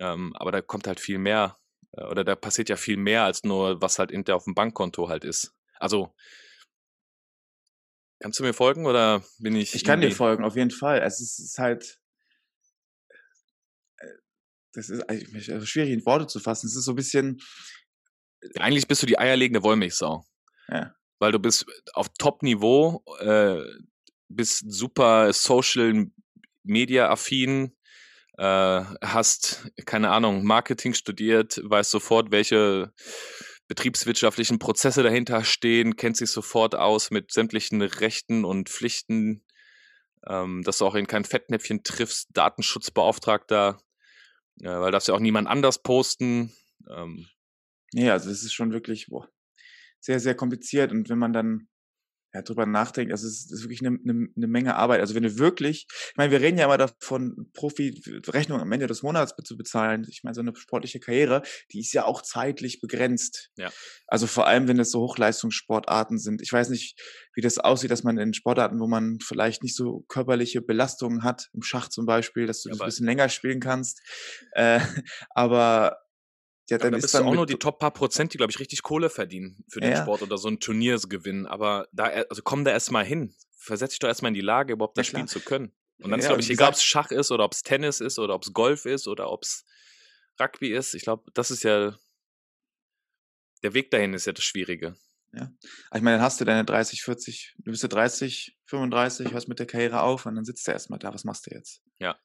Ähm, 0.00 0.34
aber 0.36 0.52
da 0.52 0.60
kommt 0.60 0.86
halt 0.86 1.00
viel 1.00 1.18
mehr, 1.18 1.58
äh, 1.92 2.04
oder 2.04 2.24
da 2.24 2.34
passiert 2.36 2.68
ja 2.68 2.76
viel 2.76 2.96
mehr 2.96 3.24
als 3.24 3.44
nur, 3.44 3.80
was 3.80 3.98
halt 3.98 4.10
hinter 4.10 4.36
auf 4.36 4.44
dem 4.44 4.54
Bankkonto 4.54 5.08
halt 5.08 5.24
ist. 5.24 5.54
Also, 5.78 6.14
kannst 8.20 8.38
du 8.38 8.44
mir 8.44 8.52
folgen 8.52 8.86
oder 8.86 9.24
bin 9.38 9.56
ich. 9.56 9.74
Ich 9.74 9.84
kann 9.84 10.00
dir 10.00 10.12
folgen, 10.12 10.44
auf 10.44 10.56
jeden 10.56 10.70
Fall. 10.70 11.00
Es 11.00 11.20
ist, 11.20 11.38
ist 11.38 11.58
halt. 11.58 11.98
das 14.72 14.88
ist 14.88 15.02
eigentlich 15.08 15.52
also 15.52 15.66
schwierig 15.66 15.90
in 15.90 16.04
Worte 16.06 16.26
zu 16.26 16.38
fassen. 16.38 16.66
Es 16.66 16.76
ist 16.76 16.84
so 16.84 16.92
ein 16.92 16.96
bisschen. 16.96 17.40
Eigentlich 18.58 18.86
bist 18.86 19.02
du 19.02 19.06
die 19.06 19.18
eierlegende 19.18 19.62
Wollmilchsau. 19.62 20.24
Ja. 20.68 20.94
Weil 21.20 21.30
du 21.30 21.38
bist 21.38 21.66
auf 21.92 22.08
Top-Niveau, 22.18 23.04
äh, 23.20 23.62
bist 24.28 24.64
super 24.72 25.32
Social 25.32 26.06
Media 26.64 27.08
affin, 27.08 27.76
äh, 28.38 28.44
hast, 28.44 29.70
keine 29.86 30.10
Ahnung, 30.10 30.44
Marketing 30.44 30.94
studiert, 30.94 31.60
weißt 31.62 31.90
sofort, 31.90 32.32
welche 32.32 32.92
betriebswirtschaftlichen 33.68 34.58
Prozesse 34.58 35.02
dahinter 35.02 35.44
stehen, 35.44 35.94
kennt 35.94 36.16
sich 36.16 36.30
sofort 36.30 36.74
aus 36.74 37.12
mit 37.12 37.32
sämtlichen 37.32 37.82
Rechten 37.82 38.44
und 38.44 38.68
Pflichten, 38.68 39.44
ähm, 40.26 40.62
dass 40.64 40.78
du 40.78 40.86
auch 40.86 40.96
in 40.96 41.06
kein 41.06 41.24
Fettnäpfchen 41.24 41.84
triffst, 41.84 42.30
Datenschutzbeauftragter, 42.32 43.80
äh, 44.62 44.68
weil 44.68 44.90
darfst 44.90 45.06
ja 45.06 45.14
auch 45.14 45.20
niemand 45.20 45.46
anders 45.46 45.82
posten. 45.82 46.52
Ähm, 46.88 47.28
Nee, 47.92 48.10
also 48.10 48.30
es 48.30 48.44
ist 48.44 48.52
schon 48.52 48.72
wirklich 48.72 49.08
boah, 49.08 49.28
sehr, 50.00 50.20
sehr 50.20 50.34
kompliziert. 50.34 50.92
Und 50.92 51.08
wenn 51.08 51.18
man 51.18 51.32
dann 51.32 51.68
ja, 52.32 52.42
drüber 52.42 52.64
nachdenkt, 52.64 53.12
also 53.12 53.26
es 53.26 53.50
ist 53.50 53.62
wirklich 53.62 53.84
eine, 53.84 53.98
eine, 54.04 54.28
eine 54.36 54.46
Menge 54.46 54.76
Arbeit. 54.76 55.00
Also 55.00 55.14
wenn 55.14 55.24
du 55.24 55.38
wirklich, 55.38 55.86
ich 55.90 56.16
meine, 56.16 56.30
wir 56.30 56.40
reden 56.40 56.58
ja 56.58 56.66
immer 56.66 56.78
davon, 56.78 57.50
Profi-Rechnung 57.54 58.60
am 58.60 58.70
Ende 58.70 58.86
des 58.86 59.02
Monats 59.02 59.34
zu 59.44 59.56
bezahlen. 59.56 60.06
Ich 60.08 60.22
meine, 60.22 60.34
so 60.34 60.40
eine 60.40 60.54
sportliche 60.54 61.00
Karriere, 61.00 61.42
die 61.72 61.80
ist 61.80 61.92
ja 61.92 62.04
auch 62.04 62.22
zeitlich 62.22 62.80
begrenzt. 62.80 63.50
Ja. 63.56 63.72
Also 64.06 64.28
vor 64.28 64.46
allem, 64.46 64.68
wenn 64.68 64.78
es 64.78 64.92
so 64.92 65.00
Hochleistungssportarten 65.00 66.18
sind. 66.18 66.40
Ich 66.40 66.52
weiß 66.52 66.70
nicht, 66.70 67.00
wie 67.34 67.40
das 67.40 67.58
aussieht, 67.58 67.90
dass 67.90 68.04
man 68.04 68.16
in 68.18 68.32
Sportarten, 68.32 68.78
wo 68.78 68.86
man 68.86 69.18
vielleicht 69.20 69.64
nicht 69.64 69.74
so 69.74 70.04
körperliche 70.08 70.62
Belastungen 70.62 71.24
hat, 71.24 71.48
im 71.52 71.62
Schach 71.62 71.88
zum 71.88 72.06
Beispiel, 72.06 72.46
dass 72.46 72.62
du 72.62 72.68
Ja, 72.68 72.74
das 72.74 72.80
ein 72.80 72.86
bisschen 72.86 73.06
länger 73.06 73.28
spielen 73.28 73.60
kannst. 73.60 74.00
Äh, 74.52 74.80
aber 75.30 75.96
ja, 76.70 76.78
dann 76.78 76.92
bist 76.92 77.12
du 77.14 77.18
dann 77.18 77.26
auch 77.26 77.34
nur 77.34 77.46
die 77.46 77.56
Top 77.56 77.78
paar 77.78 77.90
Prozent, 77.92 78.32
die, 78.32 78.38
glaube 78.38 78.50
ich, 78.52 78.58
richtig 78.60 78.82
Kohle 78.82 79.10
verdienen 79.10 79.64
für 79.68 79.80
den 79.80 79.92
Ja. 79.92 80.02
Sport 80.02 80.22
oder 80.22 80.38
so 80.38 80.48
ein 80.48 80.60
Turnier 80.60 80.98
gewinnen. 81.08 81.46
Aber 81.46 81.88
da, 81.92 82.04
also 82.04 82.42
komm 82.42 82.64
da 82.64 82.70
erst 82.70 82.90
mal 82.92 83.04
hin. 83.04 83.34
Versetz 83.56 83.90
dich 83.90 83.98
doch 83.98 84.08
erstmal 84.08 84.30
in 84.30 84.34
die 84.34 84.40
Lage, 84.40 84.72
überhaupt 84.72 84.96
Ja, 84.96 85.02
das 85.02 85.10
klar. 85.10 85.20
spielen 85.20 85.28
zu 85.28 85.40
können. 85.40 85.72
Und 86.02 86.10
dann 86.10 86.18
ist, 86.20 86.24
Ja, 86.24 86.30
glaube 86.30 86.42
ich, 86.42 86.50
egal, 86.50 86.68
ob 86.68 86.74
es 86.76 86.82
Schach 86.82 87.10
ist 87.10 87.30
oder 87.30 87.44
ob 87.44 87.52
es 87.52 87.62
Tennis 87.62 88.00
ist 88.00 88.18
oder 88.18 88.34
ob 88.34 88.42
es 88.44 88.52
Golf 88.54 88.86
ist 88.86 89.06
oder 89.06 89.30
ob 89.30 89.42
es 89.42 89.66
Rugby 90.40 90.72
ist. 90.72 90.94
Ich 90.94 91.02
glaube, 91.02 91.30
das 91.34 91.50
ist 91.50 91.62
ja. 91.62 91.98
Der 93.62 93.74
Weg 93.74 93.90
dahin 93.90 94.14
ist 94.14 94.26
ja 94.26 94.32
das 94.32 94.44
Schwierige. 94.44 94.96
Aber 95.32 95.50
Ich 95.94 96.02
meine, 96.02 96.16
dann 96.16 96.22
hast 96.22 96.40
du 96.40 96.44
deine 96.44 96.64
30, 96.64 97.02
40, 97.02 97.54
du 97.58 97.70
bist 97.70 97.82
ja 97.82 97.88
30, 97.88 98.56
35, 98.64 99.32
hörst 99.32 99.48
mit 99.48 99.58
der 99.58 99.66
Karriere 99.66 100.00
auf 100.02 100.26
und 100.26 100.34
dann 100.34 100.44
sitzt 100.44 100.66
du 100.66 100.72
erstmal 100.72 100.98
da. 100.98 101.12
Was 101.14 101.24
machst 101.24 101.46
du 101.46 101.54
jetzt? 101.54 101.82
Ja. 101.98 102.18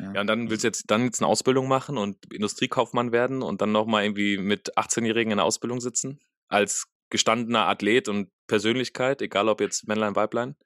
Ja, 0.00 0.14
Ja, 0.14 0.20
und 0.20 0.26
dann 0.26 0.50
willst 0.50 0.64
du 0.64 0.68
jetzt 0.68 0.84
dann 0.90 1.04
jetzt 1.04 1.20
eine 1.20 1.28
Ausbildung 1.28 1.68
machen 1.68 1.98
und 1.98 2.32
Industriekaufmann 2.32 3.12
werden 3.12 3.42
und 3.42 3.60
dann 3.60 3.72
nochmal 3.72 4.04
irgendwie 4.04 4.38
mit 4.38 4.76
18-Jährigen 4.76 5.32
in 5.32 5.38
der 5.38 5.44
Ausbildung 5.44 5.80
sitzen. 5.80 6.20
Als 6.48 6.86
gestandener 7.10 7.66
Athlet 7.66 8.08
und 8.08 8.30
Persönlichkeit, 8.46 9.20
egal 9.22 9.48
ob 9.48 9.60
jetzt 9.60 9.86
Männlein, 9.86 10.16
Weiblein. 10.16 10.56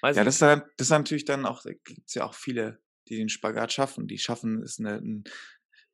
Weiß 0.00 0.16
ja 0.16 0.24
das, 0.24 0.38
das 0.38 0.62
ist 0.78 0.90
natürlich 0.90 1.24
dann 1.24 1.46
auch, 1.46 1.62
da 1.62 1.70
gibt 1.72 2.06
es 2.06 2.14
ja 2.14 2.24
auch 2.24 2.34
viele, 2.34 2.80
die 3.08 3.16
den 3.16 3.28
Spagat 3.28 3.72
schaffen. 3.72 4.06
Die 4.06 4.18
schaffen 4.18 4.62
es, 4.62 4.78
eine, 4.78 4.96
ein 4.96 5.24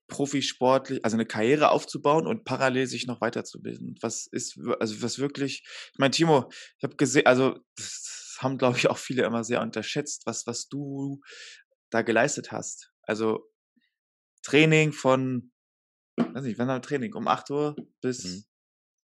Profisportlich, 0.07 1.03
also 1.03 1.17
eine 1.17 1.25
Karriere 1.25 1.71
aufzubauen 1.71 2.27
und 2.27 2.45
parallel 2.45 2.87
sich 2.87 3.07
noch 3.07 3.23
weiterzubilden. 3.23 3.97
Was 4.03 4.27
ist, 4.27 4.59
also 4.79 5.01
was 5.01 5.19
wirklich, 5.19 5.64
ich 5.93 5.99
meine, 5.99 6.11
Timo, 6.11 6.51
ich 6.77 6.85
habe 6.85 6.97
gesehen, 6.97 7.25
also 7.25 7.59
das 7.75 8.24
haben, 8.44 8.59
glaube 8.59 8.78
ich, 8.78 8.88
auch 8.90 8.98
viele 8.98 9.24
immer 9.24 9.44
sehr 9.44 9.62
unterschätzt, 9.62 10.26
was, 10.26 10.46
was 10.46 10.68
du 10.68 11.20
da 11.90 12.02
geleistet 12.02 12.52
hast. 12.52 12.92
Also 13.02 13.50
Training 14.42 14.92
von, 14.92 15.52
weiß 16.16 16.44
nicht, 16.44 16.59
wann 16.59 16.68
war 16.68 16.83
Training? 16.83 17.14
Um 17.14 17.28
8 17.28 17.50
Uhr 17.50 17.76
bis 18.00 18.24
Mhm. 18.24 18.44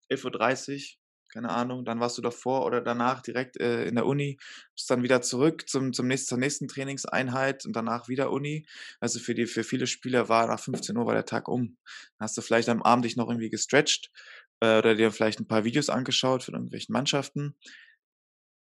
11.30 0.10 0.96
Uhr, 0.96 0.98
keine 1.34 1.50
Ahnung. 1.50 1.86
Dann 1.86 2.00
warst 2.00 2.18
du 2.18 2.22
davor 2.22 2.66
oder 2.66 2.82
danach 2.82 3.22
direkt 3.22 3.58
äh, 3.60 3.86
in 3.86 3.96
der 3.96 4.06
Uni, 4.06 4.38
bist 4.76 4.90
dann 4.90 5.04
wieder 5.04 5.22
zurück 5.22 5.70
zum, 5.70 5.94
zum 5.94 6.08
nächsten, 6.08 6.28
zur 6.28 6.38
nächsten 6.38 6.68
Trainingseinheit 6.68 7.66
und 7.66 7.76
danach 7.76 8.10
wieder 8.10 8.32
Uni. 8.32 8.66
Also 9.00 9.20
für 9.20 9.34
die, 9.36 9.46
für 9.48 9.64
viele 9.64 9.88
Spieler 9.88 10.30
war 10.30 10.48
nach 10.48 10.60
15 10.60 10.98
Uhr 10.98 11.06
war 11.06 11.14
der 11.14 11.26
Tag 11.26 11.48
um. 11.48 11.78
Dann 12.18 12.26
hast 12.26 12.38
du 12.38 12.42
vielleicht 12.42 12.70
am 12.70 12.84
Abend 12.84 13.06
dich 13.06 13.16
noch 13.16 13.30
irgendwie 13.30 13.50
gestretcht 13.50 14.12
äh, 14.60 14.78
oder 14.80 14.96
dir 14.96 15.12
vielleicht 15.12 15.40
ein 15.40 15.48
paar 15.48 15.64
Videos 15.64 15.90
angeschaut 15.90 16.44
von 16.44 16.56
irgendwelchen 16.56 16.94
Mannschaften. 16.94 17.56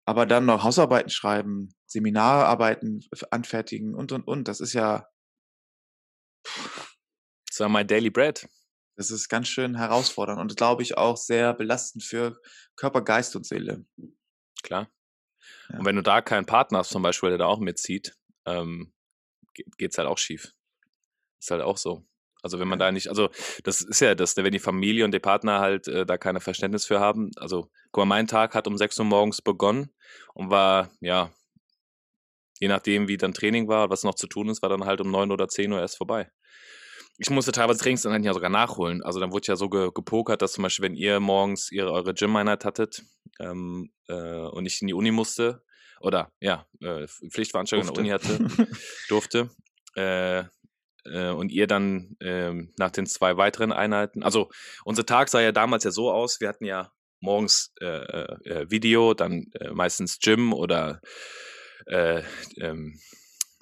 Aber 0.05 0.25
dann 0.25 0.45
noch 0.45 0.63
Hausarbeiten 0.63 1.09
schreiben, 1.09 1.73
Seminararbeiten 1.87 3.03
anfertigen 3.31 3.95
und 3.95 4.11
und 4.11 4.27
und. 4.27 4.47
Das 4.47 4.59
ist 4.59 4.73
ja, 4.73 5.07
Das 7.47 7.59
war 7.59 7.69
mein 7.69 7.87
Daily 7.87 8.09
Bread. 8.09 8.47
das 8.97 9.11
ist 9.11 9.29
ganz 9.29 9.47
schön 9.47 9.75
herausfordernd 9.75 10.39
und 10.39 10.55
glaube 10.57 10.83
ich 10.83 10.97
auch 10.97 11.17
sehr 11.17 11.53
belastend 11.53 12.03
für 12.03 12.39
Körper, 12.75 13.01
Geist 13.01 13.35
und 13.35 13.45
Seele. 13.45 13.85
Klar. 14.63 14.89
Ja. 15.69 15.79
Und 15.79 15.85
wenn 15.85 15.95
du 15.95 16.03
da 16.03 16.21
keinen 16.21 16.45
Partner 16.45 16.79
hast, 16.79 16.89
zum 16.89 17.01
Beispiel, 17.01 17.29
der 17.29 17.39
da 17.39 17.45
auch 17.45 17.59
mitzieht, 17.59 18.15
ähm, 18.45 18.93
ge- 19.53 19.65
geht's 19.77 19.97
halt 19.97 20.07
auch 20.07 20.17
schief. 20.17 20.53
Ist 21.39 21.51
halt 21.51 21.61
auch 21.61 21.77
so. 21.77 22.07
Also 22.45 22.59
wenn 22.59 22.67
man 22.67 22.77
da 22.77 22.91
nicht, 22.91 23.09
also 23.09 23.29
das 23.63 23.81
ist 23.81 24.01
ja 24.01 24.13
das, 24.13 24.37
wenn 24.37 24.51
die 24.51 24.59
Familie 24.59 25.03
und 25.03 25.11
der 25.11 25.19
Partner 25.19 25.61
halt 25.61 25.87
äh, 25.87 26.05
da 26.05 26.15
keine 26.19 26.39
Verständnis 26.39 26.85
für 26.85 26.99
haben. 26.99 27.31
Also 27.37 27.71
guck 27.91 28.03
mal, 28.03 28.05
mein 28.05 28.27
Tag 28.27 28.53
hat 28.53 28.67
um 28.67 28.77
6 28.77 28.99
Uhr 28.99 29.05
morgens 29.05 29.41
begonnen 29.41 29.89
und 30.35 30.51
war, 30.51 30.91
ja, 30.99 31.31
je 32.59 32.67
nachdem, 32.67 33.07
wie 33.07 33.17
dann 33.17 33.33
Training 33.33 33.67
war, 33.67 33.89
was 33.89 34.03
noch 34.03 34.13
zu 34.13 34.27
tun 34.27 34.49
ist, 34.49 34.61
war 34.61 34.69
dann 34.69 34.85
halt 34.85 35.01
um 35.01 35.09
9 35.09 35.31
oder 35.31 35.47
10 35.47 35.71
Uhr 35.71 35.79
erst 35.79 35.97
vorbei. 35.97 36.29
Ich 37.17 37.31
musste 37.31 37.51
teilweise 37.51 37.79
Trainings 37.79 38.03
dann 38.03 38.23
ja 38.23 38.33
sogar 38.35 38.51
nachholen. 38.51 39.01
Also 39.01 39.19
dann 39.19 39.31
wurde 39.31 39.47
ja 39.47 39.55
so 39.55 39.67
ge 39.67 39.89
gepokert, 39.91 40.43
dass 40.43 40.51
zum 40.51 40.61
Beispiel, 40.61 40.83
wenn 40.83 40.93
ihr 40.93 41.19
morgens 41.19 41.71
ihre, 41.71 41.91
eure 41.91 42.13
Gym-Einheit 42.13 42.63
hattet 42.63 43.01
ähm, 43.39 43.91
äh, 44.07 44.13
und 44.13 44.67
ich 44.67 44.83
in 44.83 44.87
die 44.87 44.93
Uni 44.93 45.09
musste, 45.09 45.63
oder 45.99 46.31
ja, 46.39 46.67
äh, 46.81 47.07
Pflichtveranstaltung 47.07 47.87
in 47.87 47.93
der 47.93 48.01
Uni 48.01 48.09
hatte, 48.09 48.67
durfte, 49.09 49.49
äh, 49.95 50.43
äh, 51.05 51.29
und 51.29 51.51
ihr 51.51 51.67
dann 51.67 52.15
ähm, 52.19 52.73
nach 52.77 52.91
den 52.91 53.05
zwei 53.05 53.37
weiteren 53.37 53.71
Einheiten, 53.71 54.23
also 54.23 54.49
unser 54.83 55.05
Tag 55.05 55.29
sah 55.29 55.41
ja 55.41 55.51
damals 55.51 55.83
ja 55.83 55.91
so 55.91 56.11
aus, 56.11 56.41
wir 56.41 56.49
hatten 56.49 56.65
ja 56.65 56.91
morgens 57.19 57.73
äh, 57.81 57.85
äh, 57.85 58.69
Video, 58.69 59.13
dann 59.13 59.51
äh, 59.59 59.71
meistens 59.71 60.19
Gym 60.19 60.53
oder 60.53 61.01
äh, 61.87 62.21
ähm, 62.57 62.99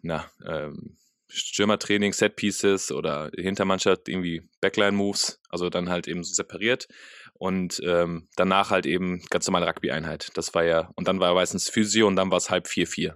na, 0.01 0.29
ähm, 0.45 0.97
Stürmertraining, 1.27 2.13
Set-Pieces 2.13 2.91
oder 2.91 3.31
Hintermannschaft 3.35 4.07
irgendwie 4.07 4.47
Backline-Moves, 4.61 5.41
also 5.49 5.69
dann 5.69 5.89
halt 5.89 6.07
eben 6.07 6.23
so 6.23 6.33
separiert 6.33 6.87
und 7.33 7.81
ähm, 7.83 8.27
danach 8.35 8.69
halt 8.69 8.85
eben 8.85 9.23
ganz 9.29 9.47
normale 9.47 9.67
Rugby-Einheit. 9.67 10.29
Das 10.35 10.53
war 10.53 10.63
ja, 10.63 10.91
und 10.95 11.07
dann 11.07 11.19
war 11.19 11.33
meistens 11.33 11.69
Physio 11.69 12.07
und 12.07 12.15
dann 12.15 12.29
war 12.29 12.37
es 12.37 12.51
halb 12.51 12.67
4-4, 12.67 13.15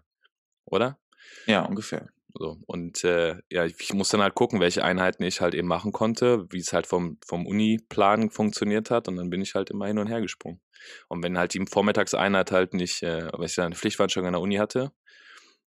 oder? 0.65 0.97
Ja, 1.45 1.61
ungefähr. 1.61 2.09
So, 2.39 2.57
und 2.67 3.03
äh, 3.03 3.37
ja, 3.49 3.65
ich, 3.65 3.75
ich 3.79 3.93
muss 3.93 4.09
dann 4.09 4.21
halt 4.21 4.35
gucken, 4.35 4.59
welche 4.59 4.83
Einheiten 4.83 5.23
ich 5.23 5.41
halt 5.41 5.55
eben 5.55 5.67
machen 5.67 5.91
konnte, 5.91 6.45
wie 6.51 6.59
es 6.59 6.71
halt 6.71 6.85
vom, 6.85 7.17
vom 7.25 7.47
Uni-Plan 7.47 8.29
funktioniert 8.29 8.91
hat 8.91 9.07
und 9.07 9.15
dann 9.15 9.31
bin 9.31 9.41
ich 9.41 9.55
halt 9.55 9.71
immer 9.71 9.87
hin 9.87 9.97
und 9.97 10.07
her 10.07 10.21
gesprungen. 10.21 10.61
Und 11.07 11.23
wenn 11.23 11.37
halt 11.37 11.55
die 11.55 11.65
Vormittagseinheit 11.65 12.51
halt 12.51 12.75
nicht, 12.75 13.01
äh, 13.01 13.27
weil 13.33 13.47
ich 13.47 13.55
dann 13.55 13.67
eine 13.67 13.75
Pflichtveranstaltung 13.75 14.27
an 14.27 14.33
der 14.33 14.41
Uni 14.41 14.57
hatte, 14.57 14.91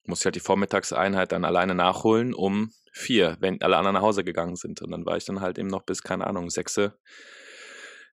musste 0.05 0.23
ich 0.23 0.27
halt 0.27 0.37
die 0.37 0.41
Vormittagseinheit 0.41 1.33
dann 1.33 1.47
alleine 1.47 1.75
nachholen 1.75 2.35
um 2.35 2.71
vier, 2.93 3.37
wenn 3.41 3.63
alle 3.63 3.77
anderen 3.79 3.95
nach 3.95 4.03
Hause 4.03 4.25
gegangen 4.25 4.57
sind. 4.57 4.83
Und 4.83 4.91
dann 4.91 5.07
war 5.07 5.17
ich 5.17 5.25
dann 5.25 5.41
halt 5.41 5.59
eben 5.59 5.69
noch 5.69 5.83
bis, 5.85 6.03
keine 6.03 6.27
Ahnung, 6.27 6.51
sechse 6.51 6.99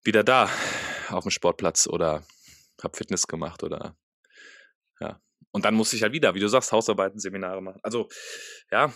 wieder 0.03 0.23
da 0.23 0.49
auf 1.09 1.23
dem 1.23 1.31
Sportplatz 1.31 1.87
oder 1.87 2.23
hab 2.81 2.95
Fitness 2.95 3.27
gemacht 3.27 3.63
oder 3.63 3.97
ja. 5.01 5.19
Und 5.55 5.63
dann 5.63 5.73
musste 5.73 5.95
ich 5.95 6.01
halt 6.01 6.11
wieder, 6.11 6.35
wie 6.35 6.41
du 6.41 6.49
sagst, 6.49 6.73
Hausarbeiten, 6.73 7.17
Seminare 7.17 7.61
machen. 7.61 7.79
Also, 7.81 8.09
ja, 8.73 8.93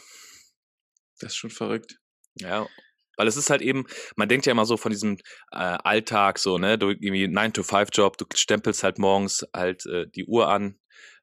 Das 1.21 1.31
ist 1.31 1.37
schon 1.37 1.51
verrückt. 1.51 1.95
ja. 2.35 2.67
Weil 3.15 3.27
es 3.27 3.37
ist 3.37 3.49
halt 3.49 3.61
eben, 3.61 3.85
man 4.17 4.27
denkt 4.27 4.45
ja 4.45 4.51
immer 4.51 4.65
so 4.65 4.75
von 4.75 4.91
diesem 4.91 5.17
äh, 5.51 5.57
Alltag 5.57 6.37
so, 6.37 6.57
ne, 6.57 6.77
du 6.77 6.89
irgendwie 6.89 7.27
9-to-5-Job, 7.27 8.17
du 8.17 8.25
stempelst 8.33 8.83
halt 8.83 8.99
morgens 8.99 9.45
halt 9.53 9.85
äh, 9.85 10.07
die 10.13 10.25
Uhr 10.25 10.49
an, 10.49 10.77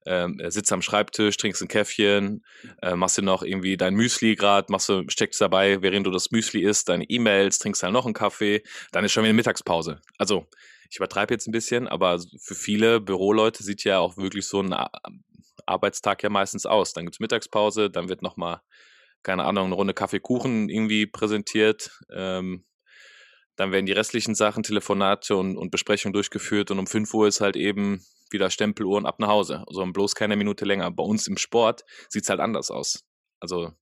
ähm, 0.06 0.40
äh, 0.40 0.50
sitzt 0.50 0.72
am 0.72 0.80
Schreibtisch, 0.80 1.36
trinkst 1.36 1.60
ein 1.60 1.68
Käffchen, 1.68 2.42
äh, 2.80 2.96
machst 2.96 3.18
dir 3.18 3.22
noch 3.22 3.42
irgendwie 3.42 3.76
dein 3.76 3.94
Müsli 3.94 4.36
grad, 4.36 4.70
machst 4.70 4.88
du, 4.88 5.04
steckst 5.08 5.40
dabei, 5.42 5.82
während 5.82 6.06
du 6.06 6.10
das 6.10 6.30
Müsli 6.30 6.62
isst, 6.62 6.88
deine 6.88 7.04
E-Mails, 7.04 7.58
trinkst 7.58 7.82
dann 7.82 7.92
noch 7.92 8.06
einen 8.06 8.14
Kaffee, 8.14 8.62
dann 8.92 9.04
ist 9.04 9.12
schon 9.12 9.24
wieder 9.24 9.34
Mittagspause. 9.34 10.00
Also, 10.16 10.48
ich 10.90 10.96
übertreibe 10.96 11.34
jetzt 11.34 11.46
ein 11.46 11.52
bisschen, 11.52 11.88
aber 11.88 12.20
für 12.38 12.54
viele 12.54 13.00
Büroleute 13.00 13.62
sieht 13.62 13.84
ja 13.84 13.98
auch 13.98 14.16
wirklich 14.16 14.46
so 14.46 14.60
ein 14.60 14.74
Arbeitstag 15.66 16.22
ja 16.22 16.30
meistens 16.30 16.66
aus. 16.66 16.92
Dann 16.92 17.04
gibt's 17.04 17.20
Mittagspause, 17.20 17.90
dann 17.90 18.08
wird 18.08 18.22
nochmal, 18.22 18.60
keine 19.22 19.44
Ahnung, 19.44 19.66
eine 19.66 19.74
Runde 19.74 19.94
Kaffee 19.94 20.20
Kuchen 20.20 20.68
irgendwie 20.68 21.06
präsentiert. 21.06 21.90
Ähm, 22.12 22.64
dann 23.56 23.72
werden 23.72 23.86
die 23.86 23.92
restlichen 23.92 24.34
Sachen, 24.34 24.62
Telefonate 24.62 25.34
und, 25.34 25.56
und 25.56 25.70
Besprechungen 25.70 26.12
durchgeführt 26.12 26.70
und 26.70 26.78
um 26.78 26.86
5 26.86 27.12
Uhr 27.14 27.26
ist 27.26 27.40
halt 27.40 27.56
eben 27.56 28.04
wieder 28.30 28.50
Stempeluhr 28.50 28.98
und 28.98 29.06
ab 29.06 29.18
nach 29.18 29.28
Hause. 29.28 29.64
Also 29.66 29.84
bloß 29.86 30.14
keine 30.14 30.36
Minute 30.36 30.64
länger. 30.64 30.90
Bei 30.90 31.02
uns 31.02 31.26
im 31.26 31.38
Sport 31.38 31.84
sieht 32.08 32.24
es 32.24 32.28
halt 32.28 32.40
anders 32.40 32.70
aus. 32.70 33.04
Also 33.40 33.72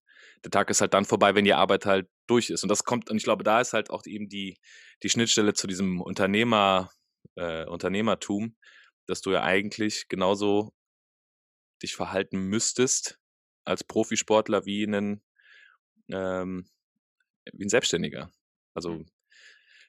der 0.44 0.50
Tag 0.50 0.70
ist 0.70 0.80
halt 0.80 0.94
dann 0.94 1.04
vorbei, 1.04 1.34
wenn 1.34 1.44
die 1.44 1.54
Arbeit 1.54 1.86
halt 1.86 2.08
durch 2.26 2.50
ist. 2.50 2.62
Und 2.62 2.68
das 2.68 2.84
kommt, 2.84 3.10
und 3.10 3.16
ich 3.16 3.24
glaube, 3.24 3.44
da 3.44 3.60
ist 3.60 3.72
halt 3.72 3.90
auch 3.90 4.04
eben 4.06 4.28
die, 4.28 4.58
die 5.02 5.08
Schnittstelle 5.08 5.54
zu 5.54 5.66
diesem 5.66 6.00
Unternehmer, 6.00 6.90
äh, 7.36 7.66
Unternehmertum, 7.66 8.56
dass 9.06 9.20
du 9.20 9.32
ja 9.32 9.42
eigentlich 9.42 10.08
genauso 10.08 10.72
dich 11.82 11.94
verhalten 11.94 12.38
müsstest 12.38 13.18
als 13.64 13.84
Profisportler 13.84 14.64
wie 14.66 14.84
ein, 14.84 15.22
ähm, 16.10 16.66
wie 17.52 17.64
ein 17.64 17.68
Selbstständiger. 17.68 18.30
Also 18.74 19.04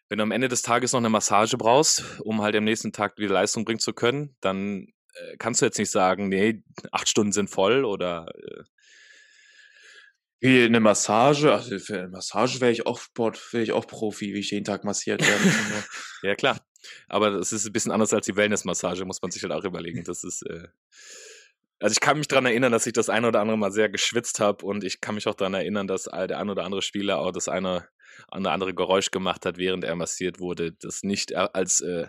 wenn 0.10 0.19
du 0.19 0.24
am 0.24 0.32
Ende 0.32 0.48
des 0.48 0.62
Tages 0.62 0.91
noch 0.91 1.00
eine 1.00 1.10
Massage 1.10 1.58
brauchst, 1.58 2.19
um 2.21 2.41
halt 2.41 2.56
am 2.56 2.63
nächsten 2.63 2.91
Tag 2.91 3.17
wieder 3.17 3.34
Leistung 3.34 3.65
bringen 3.65 3.80
zu 3.80 3.93
können, 3.93 4.36
dann 4.39 4.88
äh, 5.13 5.38
kannst 5.38 5.62
du 5.62 5.65
jetzt 5.65 5.80
nicht 5.80 5.89
sagen, 5.89 6.30
nee, 6.30 6.63
acht 6.91 7.10
Stunden 7.10 7.32
sind 7.32 7.50
voll 7.50 7.86
oder 7.86 8.28
äh, 8.36 8.63
wie 10.46 10.64
eine 10.64 10.80
Massage, 10.80 11.52
also 11.54 11.78
für 11.80 12.00
eine 12.00 12.08
Massage 12.10 12.62
wäre 12.62 12.72
ich 12.72 12.86
auch 12.86 13.00
Sport, 13.00 13.54
wäre 13.54 13.64
ich 13.64 13.72
auch 13.72 13.88
Profi, 13.88 14.34
wie 14.34 14.40
ich 14.40 14.52
jeden 14.52 14.66
Tag 14.66 14.84
massiert 14.84 15.22
werde. 15.22 15.44
ja, 16.24 16.36
klar. 16.36 16.58
Aber 17.08 17.32
das 17.32 17.52
ist 17.52 17.66
ein 17.66 17.74
bisschen 17.74 17.92
anders 17.92 18.14
als 18.14 18.26
die 18.26 18.36
Wellness-Massage, 18.36 19.06
muss 19.06 19.22
man 19.22 19.32
sich 19.32 19.42
halt 19.44 19.54
auch 19.54 19.64
überlegen. 19.64 20.04
Das 20.04 20.24
ist, 20.24 20.44
äh, 20.44 20.68
also 21.80 21.94
ich 21.94 22.00
kann 22.00 22.18
mich 22.18 22.28
daran 22.28 22.46
erinnern, 22.46 22.72
dass 22.72 22.86
ich 22.86 22.94
das 22.94 23.10
eine 23.10 23.28
oder 23.28 23.42
andere 23.42 23.58
Mal 23.58 23.72
sehr 23.72 23.90
geschwitzt 23.90 24.40
habe 24.40 24.66
und 24.66 24.84
ich 24.84 25.02
kann 25.02 25.16
mich 25.16 25.28
auch 25.28 25.36
daran 25.36 25.56
erinnern, 25.56 25.88
dass 25.88 26.04
der 26.04 26.38
ein 26.38 26.50
oder 26.50 26.64
andere 26.64 26.82
Spieler 26.82 27.20
auch 27.20 27.32
das 27.32 27.48
eine 27.48 27.88
oder 28.32 28.52
andere 28.52 28.74
Geräusch 28.74 29.12
gemacht 29.12 29.46
hat, 29.46 29.58
während 29.58 29.84
er 29.84 29.96
massiert 29.96 30.40
wurde, 30.40 30.72
das 30.74 31.04
nicht 31.04 31.32
äh, 31.32 31.48
als, 31.54 31.82
äh, 31.82 32.08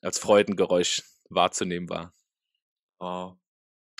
als 0.00 0.18
Freudengeräusch 0.18 1.02
wahrzunehmen 1.30 1.88
war. 1.88 2.12
Oh. 2.98 3.32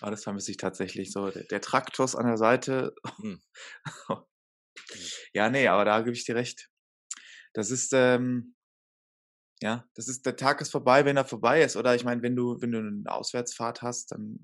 Oh, 0.02 0.10
das 0.10 0.24
vermisse 0.24 0.50
ich 0.50 0.56
tatsächlich 0.56 1.12
so. 1.12 1.30
Der, 1.30 1.44
der 1.44 1.60
Traktus 1.60 2.16
an 2.16 2.26
der 2.26 2.36
Seite. 2.36 2.94
Hm. 3.18 3.40
ja, 5.32 5.48
nee, 5.48 5.68
aber 5.68 5.84
da 5.84 6.00
gebe 6.00 6.16
ich 6.16 6.24
dir 6.24 6.34
recht. 6.34 6.70
Das 7.54 7.70
ist, 7.70 7.92
ähm, 7.92 8.56
ja, 9.60 9.88
das 9.94 10.08
ist, 10.08 10.26
der 10.26 10.36
Tag 10.36 10.60
ist 10.60 10.72
vorbei, 10.72 11.04
wenn 11.04 11.16
er 11.16 11.24
vorbei 11.24 11.62
ist. 11.62 11.76
Oder 11.76 11.94
ich 11.94 12.04
meine, 12.04 12.22
wenn 12.22 12.34
du, 12.34 12.60
wenn 12.60 12.72
du 12.72 12.78
eine 12.78 13.12
Auswärtsfahrt 13.12 13.82
hast, 13.82 14.10
dann 14.10 14.40